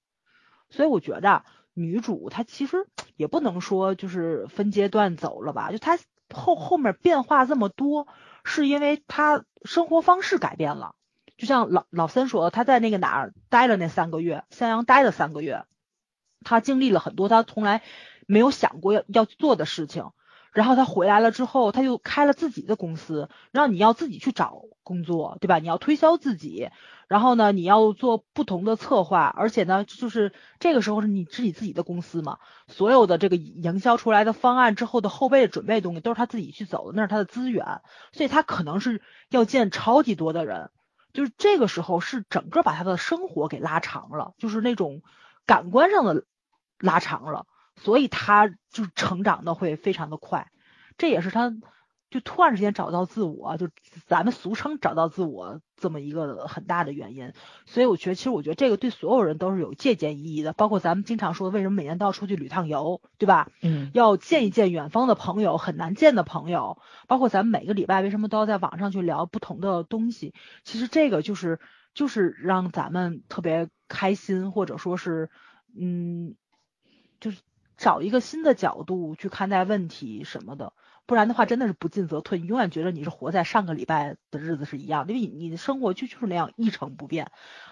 [0.70, 2.86] 所以我觉得女主她其实
[3.16, 5.98] 也不能说就是分阶段走了吧，就她
[6.34, 8.08] 后后面变化这么多，
[8.44, 10.96] 是因为他生活方式改变了。
[11.38, 15.66] 就像老老三说，他在那个哪儿待了那三个月，襄阳待了三个月，
[16.44, 17.82] 他经历了很多他从来
[18.28, 20.12] 没有想过要要做的事情。
[20.54, 25.58] 然后他回来了之后，他就开了自己的公司，然后你要自己去找工作，对吧？
[25.58, 26.70] 你要推销自己，
[27.08, 37.82] 然后呢，你要做不同的策划，而且呢，就是这个时候是你自己自己的公司嘛，所有的这个营销出来的方案之后的后备的准备东西都是他自己去走的，那是他的资源，
[38.12, 40.70] 所以他可能是要见超级多的人，
[41.14, 45.02] 就是这个时候是整个把他的生活给拉长了，就是那种
[45.48, 46.26] 感官上的
[46.78, 47.48] 拉长了。
[47.76, 50.52] 所以他就成长的会非常的快，
[50.98, 51.54] 这也是他
[52.10, 53.70] 就突然之间找到自我，就
[54.06, 57.34] 咱们俗称找到自我这么一个很大的原因。
[57.66, 63.50] 所以我觉得，其实我觉得这个对所有人都是有借鉴意义的，包括咱们经常说，为什么每年都要出去旅趟游，对吧？
[63.64, 66.78] 嗯要见一见远方的朋友，很难见的朋友，
[67.08, 70.36] 包括咱们每个礼拜为什么都要在网上去聊不同的东西？
[70.64, 71.60] 其实这个就是
[71.96, 75.32] 就是让咱们特别开心，或者说是
[75.76, 76.36] 嗯，
[77.20, 77.40] 就是
[77.84, 80.72] 找一个新的角度去看待问题什么的。
[81.06, 87.30] 不然的话，真的是不进则退，你永远觉得你是活在上个礼拜的日子是一样的，因为你你的生活就就是那样一成不变。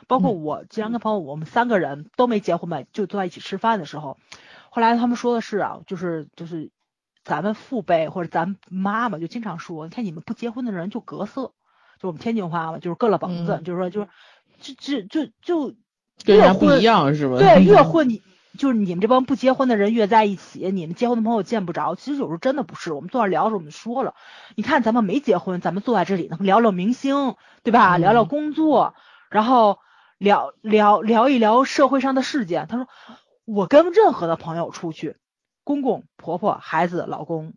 [0.07, 4.17] 包括嗯我经常跟朋友，我们三个人都没结婚嘛，就坐在一起吃饭的时候，
[4.69, 6.71] 后来他们说的是啊，就是就是
[7.23, 11.53] 咱们父辈或者咱妈妈就经常说，你看你们不结婚的人就隔色，
[11.99, 14.07] 就我们天津话嘛，就是割了膀子，嗯就是说就是
[14.59, 14.73] 就
[15.03, 15.75] 就就就
[16.25, 17.37] 跟人家不一样是吧？
[17.37, 18.21] 对， 越混你
[18.57, 21.95] 就是你们这帮不结婚的人越在一起，你们结婚的朋友见不着。
[21.95, 24.13] 其实有时候真的不是，我们坐那聊的时候我们说了，
[24.55, 27.97] 你看咱们没结婚，咱们坐在这里能聊聊明星，对吧？
[27.97, 28.93] 聊聊嗯工作，
[29.29, 29.79] 然后
[30.17, 32.67] 聊聊聊一聊社会上的事件。
[32.67, 32.87] 他说
[33.45, 35.17] 我跟任何的朋友出去，
[35.63, 37.53] 公公、婆婆、孩子、老公。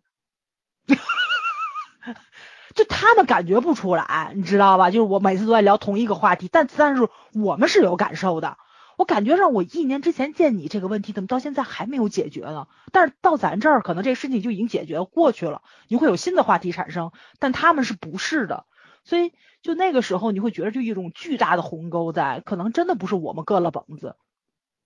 [2.75, 4.91] 就他们感觉不出来，你知道吧？
[4.91, 8.57] 就是我每次都在聊同一个话题，但但是我们是有感受的。
[8.97, 12.67] 我感觉上，我一年之前见你这个问题，怎么到现在还没有解决呢？
[12.91, 18.65] 但是到咱这儿，可能这事情就已经解决过去了，你会有新的话题产生，但他们是不是的？
[19.03, 24.15] 所以就那个时候你会觉得就一种巨大的鸿沟在，可能真的不是我们割了膀子，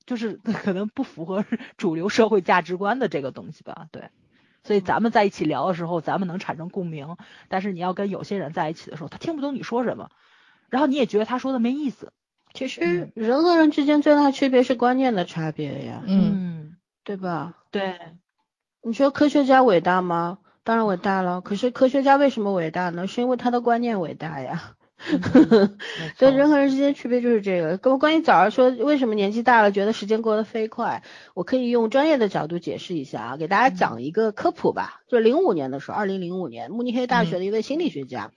[0.05, 1.45] 就是 可能不符合
[1.77, 4.09] 主流社会价值观的这个东西吧，对。
[4.61, 7.15] 所以咱们在一起聊的时候，咱们能产生共鸣，
[7.47, 10.09] 但是你要跟有些人在一起的时候，他听不懂你说什么，
[10.69, 12.11] 然后你也觉得他说的没意思。
[12.59, 16.75] 其实人和人之间最大的区别是观念的差别呀，嗯，
[17.05, 17.55] 对吧？
[17.71, 17.97] 对，
[18.83, 20.39] 你说科学家伟大吗？
[20.65, 21.39] 当然伟大了。
[21.39, 23.07] 可是科学家为什么伟大呢？
[23.07, 24.73] 是因为他的观念伟大呀。
[26.17, 27.77] 所以人和人之间区别就是这个。
[27.77, 31.03] 跟关于早上说为什么年纪大了觉得时间过得飞快，
[31.35, 34.99] 我可以用专业的角度解释一下啊，给大家讲一个科普吧。
[35.07, 38.31] 就零五年的时候，二零零五年，慕尼黑大学的一位心理学家，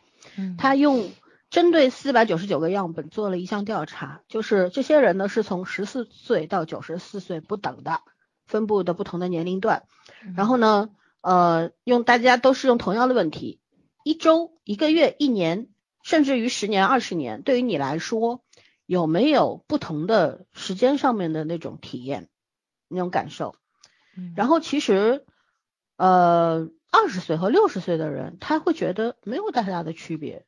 [0.58, 1.10] 他用
[1.52, 8.00] 针对四百九十九个样本做了一项调查，就是这些人呢是从十四岁到九十四岁不等的
[8.46, 9.84] 分布的不同的年龄段，
[10.34, 10.88] 然后呢，
[11.20, 13.60] 呃，用大家都是用同样的问题，
[14.02, 15.68] 一周、一个月、一年。
[16.04, 18.42] 甚至于十年、二十年，对于你来说，
[18.86, 22.28] 有没有不同的时间上面的那种体验、
[22.88, 23.54] 那种感受？
[24.34, 25.24] 然后其实，
[25.96, 30.44] 呃，二十岁和六十岁的人，他会觉得没有太大的区别。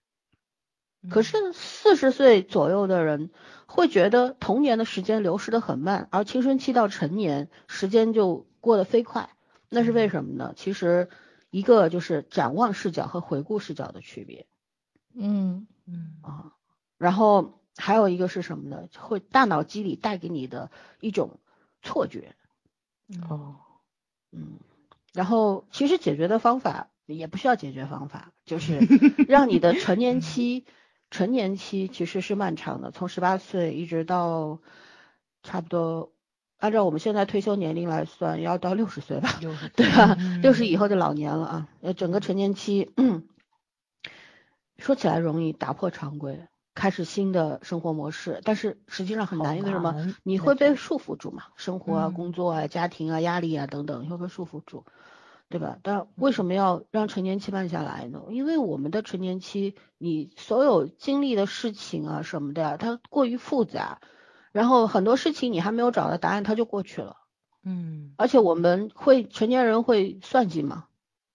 [1.10, 3.30] 可是四十岁左右的人
[3.66, 9.28] 会觉得童年的时间流失的很慢，而青春期到成年时间就过得飞快。
[9.68, 10.52] 那是为什么呢？
[10.56, 11.08] 其实
[11.50, 14.46] 一个就是展望视角和回顾视角的区别。
[15.14, 16.52] 嗯嗯啊，
[16.98, 18.88] 然后还有一个是什么呢？
[18.96, 20.70] 会大脑机理带给你的
[21.00, 21.38] 一种
[21.82, 22.34] 错觉。
[23.28, 23.56] 哦，
[24.32, 24.58] 嗯，
[25.12, 28.78] 然后其实解决的方法也不需要解决方法，就是
[29.28, 30.64] 让你的成年期，
[31.10, 34.58] 成年期其实是漫长的，从十八岁一直到
[35.42, 36.12] 差不多，
[36.58, 39.38] 按照我们现在退休年龄来算，要到六十岁吧，
[39.76, 40.16] 对吧？
[40.42, 42.90] 六十以后就老年了啊，呃，整个成年期。
[44.76, 50.14] 说起来容易打破常规，开始新的生活模式，但是实际上很难，因为什么？
[50.24, 51.44] 你会被束缚住嘛？
[51.56, 54.84] 生活啊、工作啊、家庭啊、压力啊等等，你会被束缚住，
[55.54, 55.78] 对吧？
[55.84, 58.24] 但为什么要让成年期慢下来呢？
[58.30, 64.00] 因为我们的成年期，你所有经历的事情啊什么的呀，它过于复杂，
[64.50, 67.18] 然后很多事情你还没有找到答案，它就过去了。
[67.62, 70.86] 嗯，而且我们会成年人会算计嘛？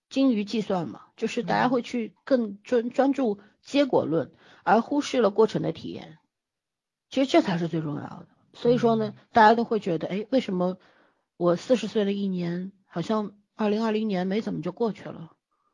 [0.09, 4.33] 精于计算嘛，就是大家会去更专专注结果论，
[4.63, 6.17] 而忽视了过程的体验。
[7.09, 8.27] 其实这才是最重要的。
[8.51, 10.77] 所以说呢，大家都会觉得，哎，为什么
[11.37, 15.33] 我四十岁的一年，好像二零二零年没怎么就过去了？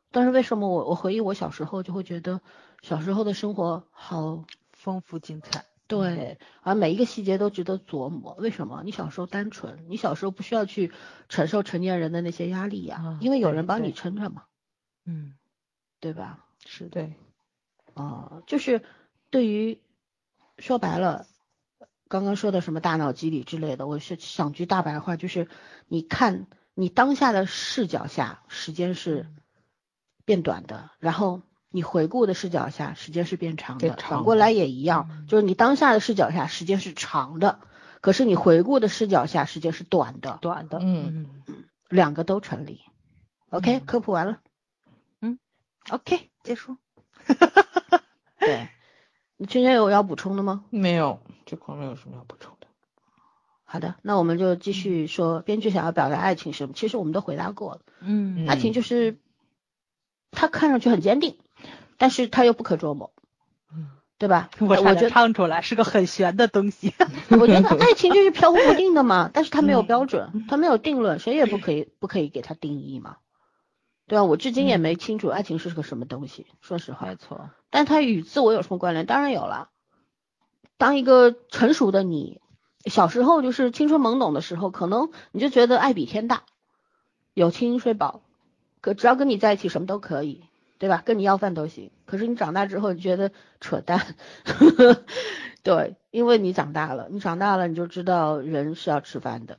[0.10, 2.42] 但是为什么我我回忆我小时候，就会觉得
[2.82, 5.66] 小时候的生活好丰富精彩。
[5.86, 8.34] 对，而每一个细节都值得琢磨。
[8.40, 8.82] 为什么？
[8.84, 10.92] 你小时候单纯，你小时候不需要去
[11.30, 14.46] 承受成年人的那些压力呀，因为有人帮你撑着嘛。
[15.06, 15.36] 嗯，
[16.00, 16.44] 对吧？
[16.66, 17.14] 是对。
[17.94, 18.82] 啊，就是
[19.30, 19.80] 对于
[20.58, 21.28] 说白了，
[22.08, 25.48] 刚刚说的什么大脑机理之类的，我是想句大白话，就是
[25.88, 29.26] 你看你当下的视角下，时间是
[30.26, 31.42] 变短的，然后。
[31.72, 37.60] 你回顾的视角下，时间是变长的，反过来也一样，就是你当下的视角下，时间是长的，
[38.00, 42.80] 可是你回顾的视角下，时间是短的，短的，嗯嗯，两个都成立。
[43.50, 44.40] OK，科普完了，
[45.20, 45.38] 嗯
[45.90, 46.78] ，OK，结束。
[48.40, 48.70] 对，
[49.36, 50.64] 你今天有要补充的吗？
[50.70, 52.55] 没有，这块没有什么要补充的。
[53.66, 56.74] 好的，那我们就继续说，编剧想要表达爱情什么？
[56.74, 59.18] 其实我们都回答过了，嗯，爱情就是
[60.32, 61.38] 他看上去很坚定。
[61.98, 63.14] 但是他又不可捉摸，
[63.74, 63.88] 嗯，
[64.18, 64.50] 对吧？
[64.60, 66.94] 我觉得唱出来是个很玄的东西。
[67.32, 73.16] 我觉得爱情就是飘忽不定的嘛，但是它没有标准，它没有定论，谁也不可以不可以给它定义嘛，
[74.08, 74.26] 对吧？
[74.26, 77.08] 我至今也没清楚爱情是个什么东西，说实话。
[77.08, 77.50] 没错。
[77.70, 79.06] 但它与自我有什么关联？
[79.06, 79.70] 当然有了。
[80.78, 82.42] 当一个成熟的你，
[82.86, 86.44] 小时候就是青春懵懂的时候，可能你就觉得爱比天大，
[87.34, 88.22] 有情睡饱，
[88.82, 90.44] 可只要跟你在一起，什么都可以。
[90.78, 91.02] 对吧？
[91.06, 91.90] 跟你要饭都行。
[92.06, 93.32] 可是你长大之后，你觉得
[93.62, 94.14] 扯淡。
[95.64, 99.58] 对，因为你长大了，你长大了，你就知道人是要吃饭的。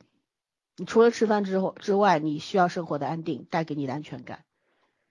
[0.77, 4.45] 你除了吃饭之后之外，你需要生活的安定，带给你的安全感。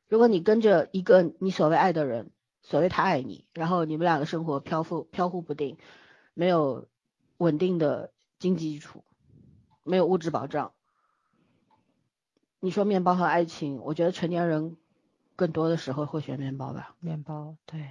[0.08, 2.30] 如果你跟着一个你所谓爱的人，
[2.62, 5.78] 所谓他爱你，然后你们两个生活飘忽飘忽不定，
[6.36, 6.88] 没有
[7.38, 9.04] 稳定的经济基础，
[9.84, 10.74] 没有物质保障，
[12.60, 14.78] 你说面包和爱情，我觉得成年人。
[15.38, 17.90] 更多的时候会选面包吧，面包，对，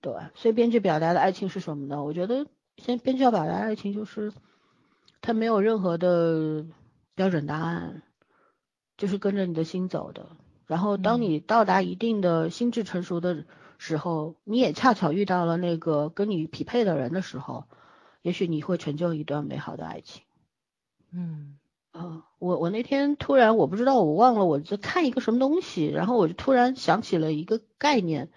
[0.00, 2.02] 对，所以编剧表达的爱情是什么呢？
[2.02, 2.46] 我觉得，
[2.78, 4.32] 先编剧要表达爱情就是，
[5.20, 6.64] 他没有任何的
[7.14, 8.02] 标准答案，
[8.96, 10.30] 就是跟着你的心走的，
[10.66, 13.44] 然后当你到达一定的心智成熟的
[13.76, 17.66] 时候，你也恰巧遇到了那个跟你匹配的人的时候，
[18.26, 20.24] 也许你会成就一段美好的爱情。
[21.12, 21.58] 嗯
[21.92, 28.28] 啊，我我那天突然我不知道我忘了我在看一个什么东西，然后我就突然想起了一个概念，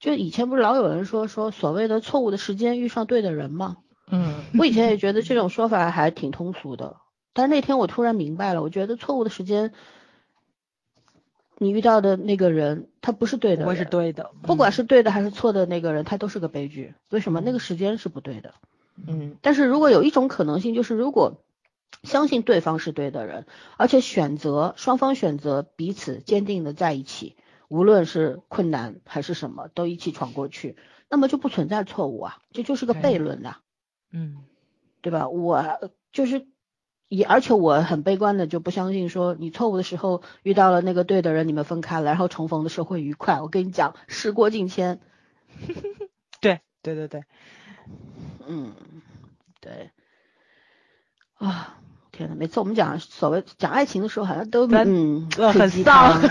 [0.00, 3.76] 就以前不是老有人说说所谓的错误的时间遇上对的人吗？
[4.08, 6.96] 嗯我以前也觉得这种说法还挺通俗的，
[7.32, 9.72] 但是那天我突然明白了，我觉得错误的时间，
[11.56, 16.94] 你遇到的那个人他不是对的人，不会是对的，不管是对的还是错的那个人，他都是个悲剧。
[17.10, 17.40] 为什么？
[17.40, 18.54] 那个时间是不对的。
[19.06, 21.42] 嗯但是如果有一种可能性，就是如果
[22.02, 23.46] 相信对方是对的人，
[23.76, 27.36] 而且选择双方选择彼此坚定的在一起，
[27.68, 30.76] 无论是困难还是什么，都一起闯过去，
[31.08, 33.56] 那么就不存在错误啊，这就是个悖论呐、
[34.12, 34.44] 嗯。
[35.02, 35.28] 对吧？
[35.30, 36.46] 我就是
[37.08, 43.40] 也，而且我很悲观的就不相信说你错误的时候遇到了那个对的人，你们分开了，然后重逢的时候会愉快。
[43.40, 45.00] 我跟你讲，时过境迁，
[46.42, 47.24] 对对对对，
[48.46, 48.74] 嗯，
[49.60, 49.90] 对，
[51.38, 51.76] 啊，
[52.12, 56.30] 天呐，每次我们讲所谓讲爱情的时候，好像都咱嗯呃很鸡丧汤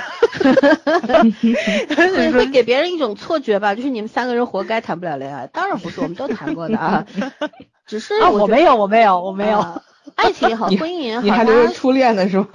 [2.16, 5.48] 会 会给别人一种错觉吧，就是你们三个人活该谈不了恋爱。
[5.48, 7.06] 当然不是，我们都谈过的啊，
[7.86, 9.84] 只是啊，我觉我没有，我没有，我得没有，啊
[10.16, 12.48] 爱情也好，你婚姻也好，你还留着它初恋呢是吗？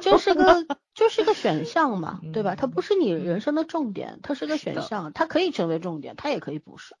[0.00, 2.54] 就是个就是个选项嘛，对吧？
[2.54, 6.94] 它嗯不是你人生的重点，它是个选的项，它可以成为重点，它也可以不是。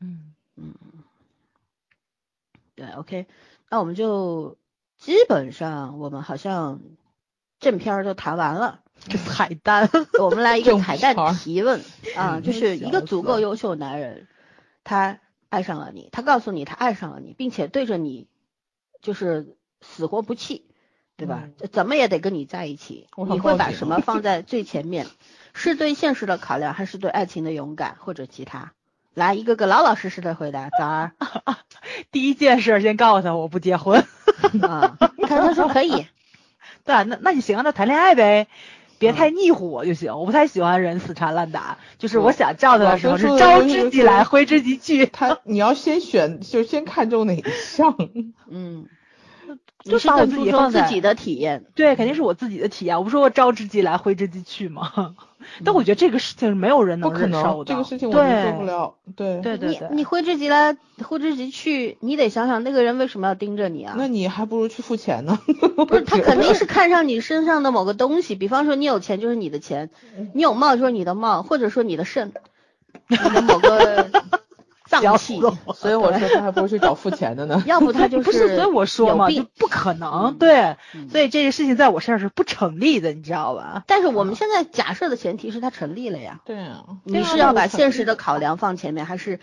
[0.00, 0.74] 嗯嗯，
[2.80, 3.26] 对，OK，
[3.68, 4.56] 那我们就
[4.96, 6.80] 基本上我们好像
[7.58, 11.78] 正片儿都谈完了， 这彩蛋，我们来一个彩蛋提问
[12.16, 14.28] 啊，嗯就是一个足够优秀的男人，
[14.82, 15.20] 他
[15.50, 18.28] 爱上了你，他告诉你他爱上了你，并且对着你
[19.02, 20.64] 就是死活不弃，
[21.18, 21.50] 对吧？
[21.70, 25.06] 怎么也得跟你在一起，你会把什么放 在最前面？
[25.52, 28.72] 是对现实的考量，还是对爱情的勇敢，或者其他？
[29.14, 30.68] 来，一个个老老实实的回答。
[30.78, 31.12] 早儿
[32.12, 34.04] 第一件事先告诉他我不结婚，
[34.62, 36.06] 啊，他他说可以，
[36.84, 38.46] 对啊，那那你行，那谈恋爱呗。
[38.98, 45.06] 别太腻乎我就行，我不太喜欢人死缠烂打，就是我想叫他的时候是招之即来，挥之即去。
[45.06, 47.96] 他你要先选，就先看中哪一项。
[48.46, 48.84] 嗯，
[49.84, 51.64] 你是更注重自己的体验。
[51.74, 52.98] 对，肯定是我自己的体验。
[52.98, 55.16] 我不是说招之即来，挥之即去吗？
[55.64, 57.72] 但我觉得这个事情没有人能忍受的。
[57.72, 58.94] 这个事情我们对做不了。
[59.16, 63.94] 对，对对对，你你挥之即来，挥之即去，你得想想那个人为什么要盯着你啊？
[63.96, 65.38] 那你还不如去付钱呢。
[65.88, 69.88] 不是他肯定是看上你身上的某个东西，比方说你有钱就是你的钱，
[70.34, 72.34] 你有貌就是你的貌，或者说你的肾，
[73.08, 74.10] 你的某个
[74.90, 75.40] 脏器，
[75.74, 77.62] 所以我说他还不如去找付钱的呢。
[77.64, 80.32] 要不他就是不是，所以我说嘛，就不可能。
[80.32, 83.84] 嗯对，嗯所以这个事情在我身上是不成立的，你知道吧？
[83.86, 89.38] 但是我们现在假设的前提是他成立了呀，对啊，你是要把现实的考量放前面，还是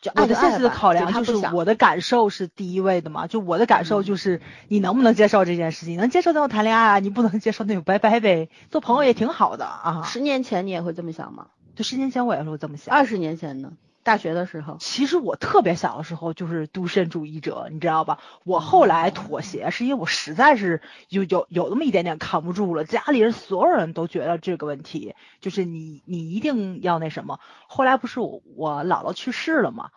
[0.00, 10.02] 就爱我的现实的考量就是我的感受是第一位的嘛，就我的感受就是你能不能接受这件事情，能接受那就谈恋爱啊，你不能接受那就拜拜呗，做朋友也挺好的啊。
[10.06, 11.48] 十年前你也会这么想吗？
[11.76, 12.94] 就十年前我也是会这么想。
[12.94, 13.72] 二十年前呢？
[14.08, 18.18] 大学的时候，其实我特别小的时候就是独身主义者，你知道吧？
[18.44, 20.80] 我后来妥协是因为我实在是
[21.10, 27.38] 有有有那么一点点扛不住了，家里人所有人都觉得这个问题就是你你一定要那什么。
[27.66, 29.90] 后来不是我我姥姥去世了嘛？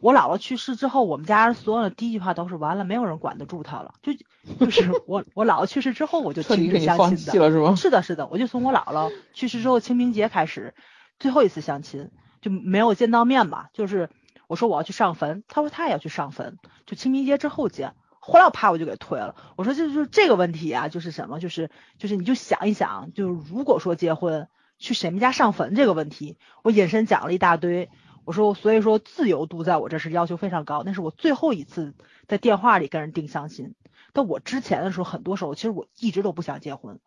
[0.00, 3.94] 我姥姥去世之后，我们家人所有的第一句话都是完了，没有人管得住她了。
[4.02, 4.12] 就
[4.58, 7.32] 就是 我我姥姥去世之后，我就彻底停给你放止相亲的。
[7.32, 7.76] 弃了是吗？
[7.76, 10.74] 是的，是的，我就从我姥姥去世之后清明节开始，
[11.20, 12.10] 最后一次相亲
[12.42, 14.10] 就没有见到面吧，就是
[14.48, 17.94] 我说我要去上坟，他说他也要去上坟，就清明节之后见。
[18.20, 24.48] 后来我啪我就给推了，我说就就是这个问题啊，就是什么，就是就是你就想一想，就是如果说结婚
[24.78, 27.88] 去谁们家上坟这个问题，我引申讲了一大堆。
[28.24, 31.94] 我说所以说自由度在我这是要求非常高，那是我最后一次
[32.28, 33.74] 在电话里跟人定相亲。
[34.12, 37.00] 但我之前的时候，很多时候其实我一直都不想结婚，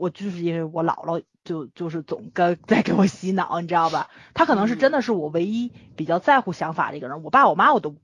[0.00, 4.08] 我就是因为我姥姥就就是总跟在给我洗脑，你知道吧？
[4.32, 7.94] 她可能是真的是我唯一比较在乎想法的一个人，我爸我妈我都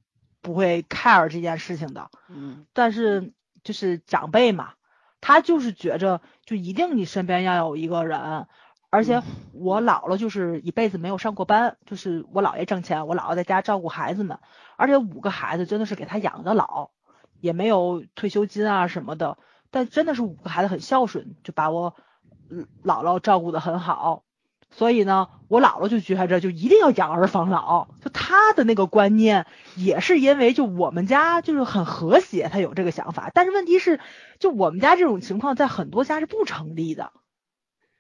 [0.43, 2.11] 不会 care 这件事情的。
[2.29, 3.33] 嗯但是
[3.65, 4.75] 就是长辈嘛，
[5.23, 8.47] 他就是觉着就一定你身边要有一个人，
[8.91, 14.39] 而且我姥姥就是一辈子没有上过班，就是我姥爷挣钱，我姥姥在家照顾孩子们，
[14.77, 16.91] 而且五个孩子真的是给他养的老，
[17.41, 19.39] 也没有退休金啊什么的，
[19.71, 21.95] 但真的是五个孩子很孝顺，就把我
[22.51, 24.23] 嗯姥姥照顾的很好。
[24.71, 33.31] 所以呢，我姥姥就觉着就一定要养儿防老，就她的那个观念也是因为就我们家就是很和谐，她有这个想法。
[33.33, 34.01] 但是问题是，
[34.39, 37.13] 就我们家这种情况在很多家是不成立的。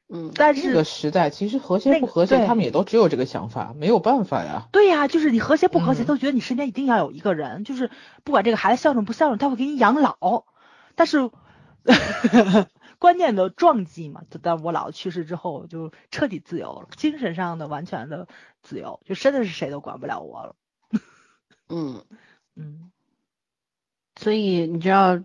[0.09, 4.69] 嗯，但是这个时代其实和谐不和谐，对他们也都只有这个想法，没有办法呀。
[4.71, 7.91] 对呀、就是你和谐不和谐，嗯都觉得你身边一定要有一个人，就是
[8.23, 10.45] 不管这个孩子孝顺不孝顺，他会给你养老。
[10.95, 11.31] 但是
[12.99, 18.29] 关键的撞击嘛，就在我姥姥去世之后，就彻底自由了，精神上的完全的
[18.63, 20.57] 自由，就真的是谁都管不了我了。
[21.69, 22.05] 嗯，
[22.57, 22.91] 嗯，
[24.17, 25.19] 所以你知道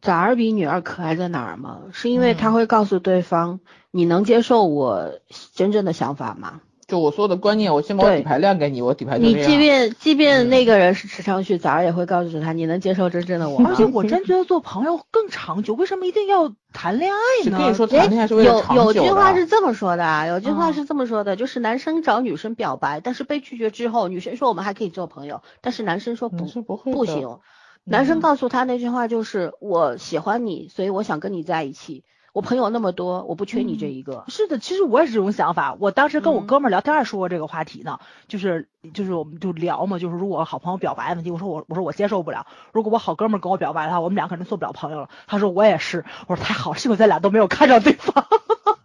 [0.00, 1.84] 崽儿比女儿可爱在哪儿吗？
[1.92, 3.60] 是因为他嗯会告诉对方，
[3.90, 5.20] 你能接受我
[5.54, 6.60] 真正的想法吗？
[6.86, 9.42] 就我说的观念，我先把我底牌亮给你，我底牌就你。
[9.42, 13.76] 即便即便嗯那个人是池昌旭，早上也会告诉他，你能接受真正的我吗而？
[13.76, 17.58] 且我真觉得做朋友更长久，为什么一定要谈恋爱呢？
[17.58, 19.00] 跟你说哎谈恋爱是为了有长久的。
[19.00, 27.38] 有句话是这么说的啊，有句话嗯是这么说的，就是男生找女生表白，但是被拒绝之后，女生说我们还可以做朋友，但是男生说不不会不行，
[27.84, 32.04] 男生嗯告诉他那句话就是我喜欢你，所以我想跟你在一起，
[32.34, 34.24] 我朋友那么多，我不缺你这一个。
[34.26, 35.76] 是的，其实我也是这种想法。
[35.78, 45.10] 我当时跟我嗯哥们儿聊天儿说过这个话题呢，就是就是我们就聊嘛，就是如果好朋友表白的问题，我说我我说我接受不了，如果我好哥们儿跟我表白的话，我们俩可能做不了朋友了。
[45.28, 48.26] 他说我也是，我说太好了，幸亏咱俩都没有看上对方，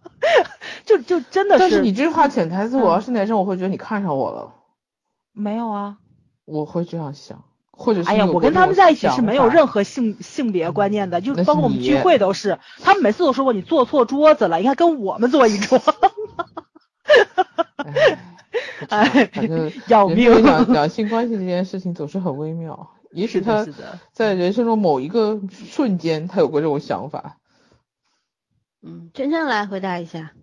[0.86, 4.54] 就就真的但是你这话潜台词，我要是男生，我会觉得你看上我了，
[5.34, 5.98] 没有啊？
[6.46, 7.44] 我会这样想，
[7.80, 15.82] 或者是哎呀，我跟他们在一起是没有任何性性别观念的，就包括我们聚会都是，他们每次都说过你坐错桌子了，应该跟我们坐一桌。
[18.90, 19.32] 哎，
[19.88, 23.66] 要命两 两性关系这件事情总是很微妙，也许他
[24.12, 27.38] 在人生中某一个瞬间，他有过这种想法。
[28.82, 30.34] 嗯，真正来回答一下。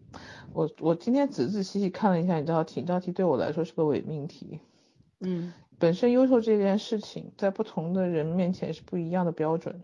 [0.54, 4.60] 我我今天仔仔细细看了一下，你知道，请道题对我来说是个伪命题。
[5.20, 9.82] 嗯本身优秀这件事情，在不同的人面前是不一样的标准。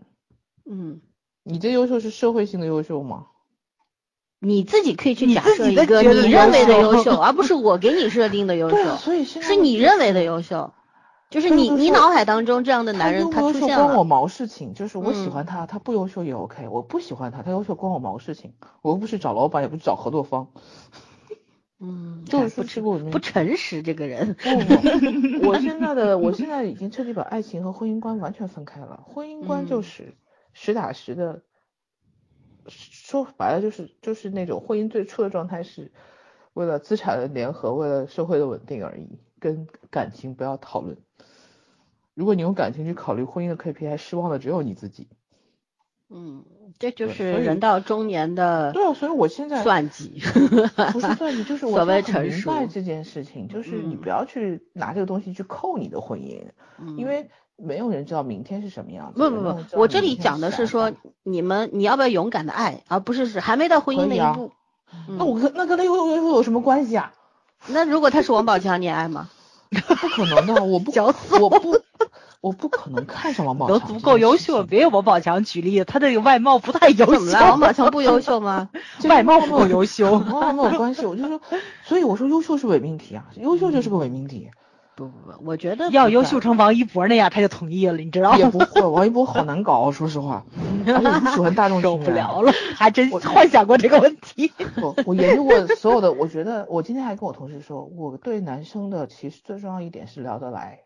[0.65, 1.01] 嗯，
[1.43, 3.27] 你的优秀是社会性的优秀吗？
[4.39, 8.75] 你自己可以去假自己的设一个你认为的优 秀，而不是我给你设定的优秀。
[8.75, 10.73] 啊，所以现在是你认为的优秀，
[11.29, 13.85] 就是你你脑海当中这样的男人他出现了。
[13.85, 20.49] 关我毛事情，就是我喜嗯欢他，他不优秀也 OK，我不喜欢他，他优秀关我毛事情，我又不是找老板，也不是找合作方，
[21.85, 24.35] 嗯，就是不诚实这个人。
[24.35, 24.49] 不
[25.41, 29.03] 不， 我现在的我现在已经彻底把爱情和婚姻观完全分开了。
[29.05, 30.13] 婚姻观就嗯是
[30.53, 31.41] 实打实的，
[32.69, 35.91] 说白了就是就是那种婚姻最初的状态是
[36.53, 40.97] 为了资产的联合，为了社会的稳定而已，跟感情不要讨论。
[42.13, 45.09] 如果你用感情去考虑婚姻的 KPI，失望的只有你自己。
[46.09, 46.45] 嗯，
[46.79, 50.21] 这就是人到中年的对啊，所以我现在算计。
[50.93, 56.41] 不是算计，就是 我所谓成熟明白这件事情，就是你嗯不要去拿这个东西去扣你的婚姻。
[56.97, 59.19] 因嗯为没有人知道明天是什么样子。
[59.19, 60.91] 不不不，我这里讲的是说，
[61.23, 64.51] 你们你要不要勇敢的爱，而不是是还没到婚姻那一步。
[65.07, 67.13] 嗯那我跟那跟他又又又有什么关系啊？
[67.67, 69.29] 那如果他是王宝强，你爱吗？
[69.71, 70.91] 不可能的，我不
[71.41, 71.75] 我不
[72.43, 74.65] 我不可能看上王宝强都强，足够优秀，。
[74.65, 78.69] 别有王宝强举例，他这个外貌不太优秀怎么了？，王宝强不优秀吗？
[79.07, 80.19] 外貌不够优秀。
[80.19, 81.39] 跟外貌没有关系，我就说，
[81.85, 84.51] 所以我说优秀是伪命题啊，优秀就是个伪命题，
[84.93, 88.37] 不不不，我觉得要优秀成王一博那样，他就同意了，你知道吗？
[88.37, 88.81] 也不会。
[88.81, 90.43] 王一博好难搞，说实话，
[90.85, 94.51] 而且我不喜欢大众受情人不了了，还真我幻想过这个问题。
[94.83, 100.79] 我我研究过所有的，我觉得我今天还跟我同事说，我对男生的其实最重要一点是聊得来，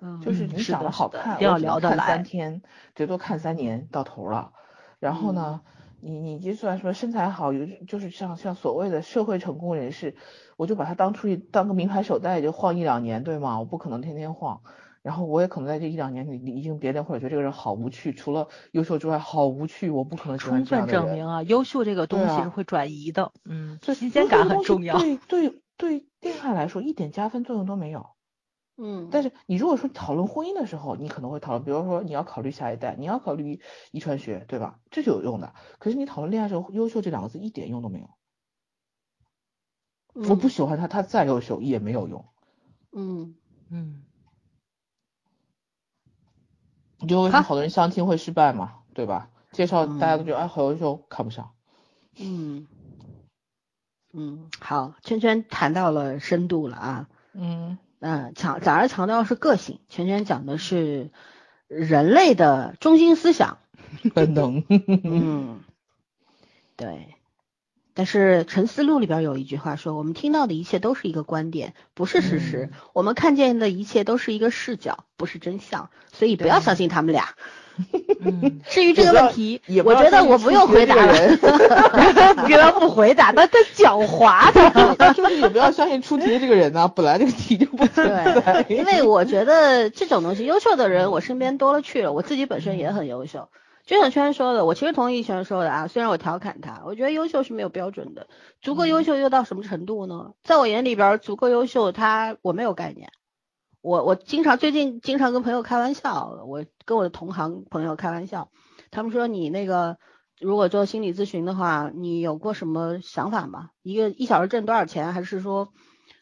[0.00, 2.62] 嗯就是你长得好看，要聊得来看三天，
[2.94, 4.52] 最多看三年到头了。
[4.98, 5.60] 然后呢，
[6.00, 10.16] 你你就算说身材好，有就是像像所谓的社会成功人士，
[10.56, 13.58] 我就把他当出去当个名牌手袋，就晃一两年，对吗？
[13.58, 14.60] 我不可能天天晃。
[15.02, 21.02] 然后我也可能在这一两年里已经别恋，或者觉得这个人好无趣，除了优秀之外好无趣，我不可能喜欢充分这样的人。
[21.06, 24.98] 证明啊，优秀这个东西是会转移的，嗯，这新鲜感很重要。
[24.98, 28.10] 对对对，恋爱来说一点加分作用都没有。
[28.82, 33.60] 嗯，但是你如果说讨论婚姻的时候，你可能会讨论，比如说你要考虑下一代，你要考虑
[33.92, 34.80] 遗传学，对吧？
[34.90, 35.54] 这就有用的。
[35.78, 38.08] 可是你讨论恋爱的时候，优秀这两个字一点用都没有。
[40.28, 42.24] 我不喜欢他，他再优秀也没有用。
[42.92, 43.36] 嗯，
[43.70, 44.02] 嗯，
[46.98, 48.78] 你为什么好好多人相亲会失败嘛？
[48.94, 49.30] 对吧？
[49.52, 51.52] 介绍大家都嗯觉得哎好优秀，看不上。
[52.18, 52.66] 嗯
[54.12, 61.10] 嗯，好，圈圈谈到了深度了啊，嗯，嗯，强反而强调的是个性，全全讲的是
[61.68, 63.58] 人类的中心思想，
[64.14, 64.64] 本能。
[64.68, 65.60] 嗯，
[66.76, 67.14] 对。
[67.92, 72.70] 但是《沉思录》里边有一句话说：“我们听到的一切都是一个观点，不是事实。
[72.94, 75.90] 我们看见的一切都是一个视角，不是真相。
[76.10, 77.34] 所以不要相信他们俩。
[78.22, 81.12] 嗯，至于这个问题我觉得我不用回答这个了。
[81.12, 81.38] 人
[82.46, 85.12] 给他不回答， 他他狡猾的。
[85.14, 87.86] 就是也不要相信出题的这个人呐、本来这个题就不。
[87.86, 93.48] 对，因为我觉得这种东西，优秀的人我身边多了去了，我自己本身也很优秀。
[93.86, 98.26] 就像圈说的，我其实同意圈说的啊，虽然我调侃他，我觉得优秀是没有标准的，
[98.60, 100.32] 足够优秀又到什么程度呢？
[100.44, 103.10] 在我眼里边，足够优秀，他我没有概念。
[103.82, 108.50] 我我经常最近经常跟朋友开玩笑，我跟我的同行朋友开玩笑，
[108.90, 109.96] 他们说你那个
[110.38, 113.70] 如果做心理咨询的话，你有过什么想法吗？
[113.82, 115.68] 一个一小时挣多少钱，还是说，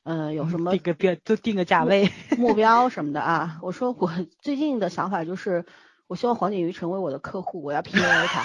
[0.04, 2.10] 呃，有什么定个标，就定个价位。
[2.36, 3.58] 目 标什么的啊？
[3.62, 4.10] 我说我
[4.40, 5.64] 最近的想法就是，
[6.06, 8.44] 我希望黄景瑜成为我的客户，我要 PUA 他。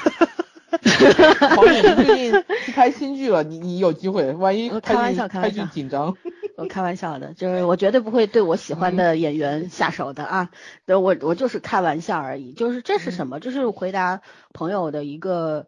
[1.56, 6.18] 黄景瑜最近 去拍新剧了，你你有机会，万一我开玩拍剧拍剧笑开玩笑紧张，
[6.56, 10.52] 我开玩笑的，就是我绝对不会对我喜欢的演员下手的啊。
[10.86, 13.40] 对，我我就是开玩笑而已，就是这是什么？
[13.40, 14.22] 这是回答
[14.54, 15.68] 朋友的一个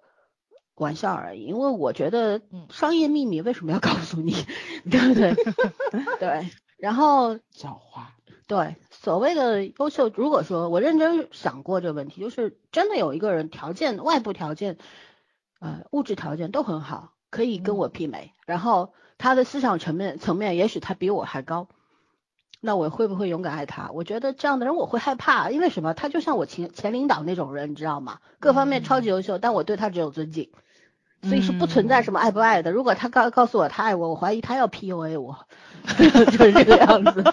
[0.76, 1.44] 玩笑而已。
[1.45, 4.36] 因为我觉得商业秘密为什么要告诉你，
[4.90, 5.36] 对不对？
[6.20, 8.06] 对，然后狡猾。
[8.48, 14.78] 对，所谓的优秀，如果说我认真想过这个问题，就是真的有一个人条件、外部条件、
[15.60, 21.67] 呃物质条件都很好，可以跟我媲美，然后他的思想层面层面，也许他比我还高，
[22.61, 23.91] 那我会不会勇敢爱他？
[23.91, 25.93] 我觉得这样的人我会害怕，因为什么？
[25.93, 28.19] 他就像我前前领导那种人，你知道吗？
[28.39, 30.49] 各方面超级优秀，但我对他只有尊敬。
[31.23, 32.71] 所以是不存在什么爱不爱的。
[32.71, 35.47] 如果他告告诉我他爱我，我怀疑他要 PUA 我，
[35.97, 37.23] 就是这个样子。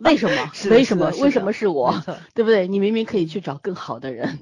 [0.00, 0.50] 为什么？
[0.68, 1.12] 为什么？
[1.20, 1.94] 为什么是我？
[2.34, 2.66] 对不对？
[2.66, 4.40] 你明明可以去找更好的人。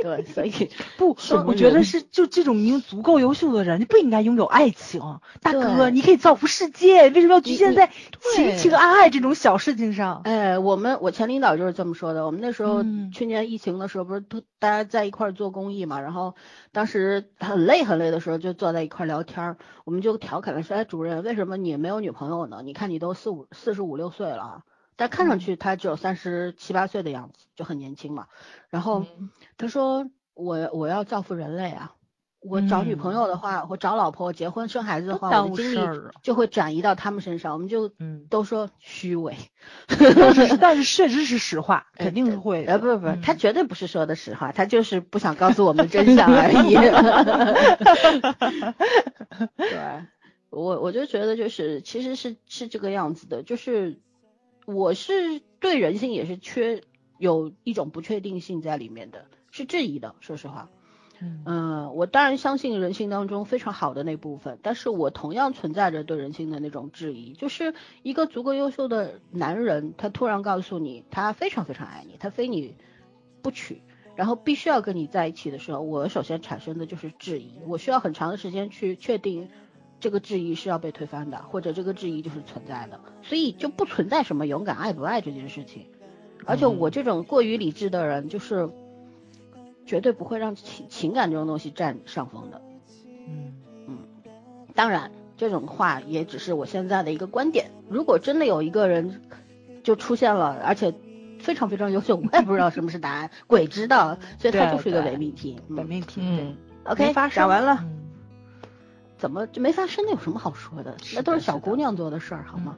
[0.00, 0.52] 对，所以
[0.96, 5.00] 不，我觉得是就这种你足够优秀的人，你不应该拥有爱情。
[5.40, 10.22] 大哥，你可以造福世界，为什么要局限在情对情爱爱这种小事情上？
[10.24, 12.24] 哎，我们我前领导就是这么说的。
[12.26, 16.34] 我们那时候、嗯去年疫情的时候，不是都大家在一块做公益嘛，然后
[16.70, 22.60] 当时很累很累的时候，就坐在一块聊天，我们就调侃了说：“哎，主任，为什么你没有女朋友呢？
[22.62, 24.62] 你看你都四五四十五六岁了啊，
[24.98, 28.26] 但看上去他只有三十七八岁的样子，就很年轻嘛。”
[28.68, 29.06] 然后
[29.56, 31.94] 他说：“我我要造福人类啊。”
[32.40, 35.80] 我找女朋友的话，我找老婆、结婚、生孩子的话，我的精力
[36.22, 39.34] 就会转移到他们身上，我们就嗯都说虚伪。
[40.60, 42.74] 但是确实是实话，肯定是会的。
[42.74, 46.74] 呃，不是不他绝对不是说的实话，他就是不想告诉我们真相 而已。
[49.58, 50.04] 对，
[50.50, 53.98] 我我就觉得就是其实是是这个样子的，就是
[54.74, 56.82] 我是对人性也是缺
[57.16, 60.68] 有一种不确定性在里面的，是质疑的，说实话。
[61.20, 67.72] 嗯嗯，我当然相信人性当中非常好的那部分，但是我同样存在着对人性的那种质疑，就是
[68.02, 72.76] 一个足够优秀的男人，他突然告诉你他非常非常爱你，他非你
[73.40, 73.80] 不娶，
[74.16, 79.48] 然后必须要跟你在一起的时候，我首先产生的就是质疑，我需要很长的时间去确定
[80.00, 85.86] 这个质疑是要被推翻的，或者这个质疑就是存在的，所以就不存在什么勇敢爱不爱这件事情，
[86.44, 88.68] 而且我这种过于理智的人，就是
[89.86, 92.62] 绝对不会让情情感这种东西占上风的。
[93.26, 93.54] 嗯
[93.86, 93.98] 嗯
[94.74, 97.70] 当然，这种话也只是我现在的一个观点。
[97.88, 99.20] 如果真的有一个人
[99.82, 100.94] 就出现了，而且
[101.40, 105.58] 非常非常优秀，我也不知道什么是答案， 鬼知道，所以它就是一个伪命题。
[105.68, 108.07] 伪命题，嗯对 OK，发完了，嗯
[109.18, 110.04] 怎么就没发生？
[110.06, 110.96] 那有什么好说的？
[111.14, 112.76] 那都是小姑娘做的事儿，好吗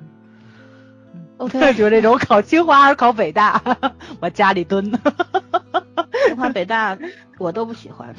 [1.15, 3.63] 嗯？OK， 就这种考清华还是考北大，
[4.21, 4.91] 我家里蹲。
[6.27, 6.99] 清华北大
[7.39, 8.15] 我都不喜欢。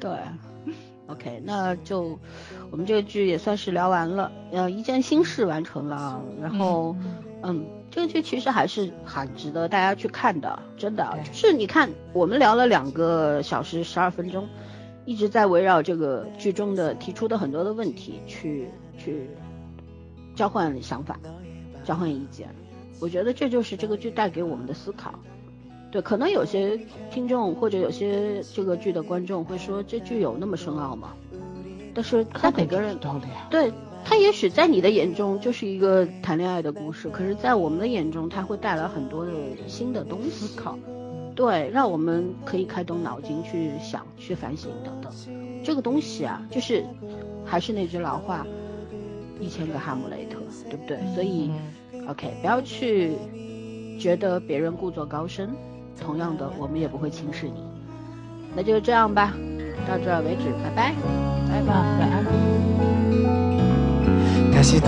[0.00, 0.10] 对
[1.06, 2.18] ，OK，那就
[2.70, 6.96] 我们这个剧也算是聊完了，呃，一件心事完成了，然后
[7.42, 7.66] 嗯。
[7.90, 14.46] 这个剧其实还是很值得大家去看的，真的，就是你看，我们聊了两个小时十二分钟，
[15.08, 18.68] 一直在围绕这个剧中的提出的很多的问题去
[18.98, 19.26] 去
[20.36, 21.18] 交换想法，
[21.82, 22.54] 交换意见。
[23.00, 25.18] 我觉得这就是这个剧带给我们的思考。
[25.90, 26.78] 对，可能有些
[27.10, 31.14] 听众或者有些这个剧的观众会说，这剧有那么深奥吗？
[31.94, 33.48] 但是在每个人道的呀。
[33.48, 33.72] 对
[34.04, 39.32] 他也许在你的眼中就是一个谈恋爱的故事，可是，在我们的眼中，它会带来很多的
[39.66, 40.54] 新的东西思。
[40.60, 40.78] 考，
[41.38, 45.12] 对，让我们可以开动脑筋去想、去反省等等。
[45.62, 46.84] 这个东西啊，就是
[47.44, 48.44] 还是那句老话，
[49.38, 50.98] 一千个哈姆雷特，对不对？
[51.14, 51.52] 所以
[52.08, 53.12] ，OK，不要去
[54.00, 55.50] 觉得别人故作高深，
[56.00, 57.62] 同样的，我们也不会轻视你。
[58.56, 59.32] 那就这样吧，
[59.86, 60.92] 到这儿为止，拜拜。
[61.48, 61.72] 拜拜。
[64.52, 64.80] 다시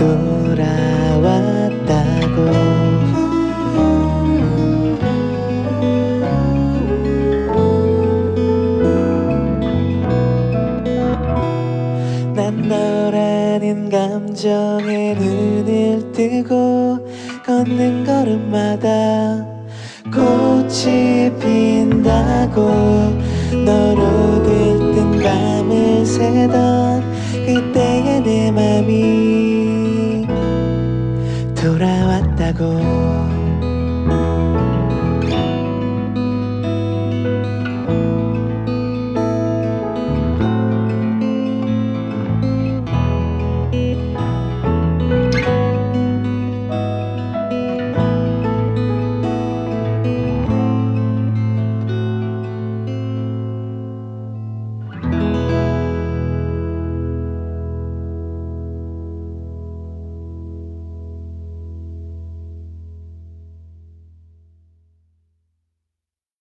[14.31, 17.05] 감정에 눈을 뜨고
[17.45, 19.45] 걷는 걸음마다
[20.05, 22.61] 꽃이 핀다고
[23.65, 27.03] 너로 들뜬 밤을 새던
[27.45, 30.25] 그때의 내 맘이
[31.53, 33.20] 돌아왔다고.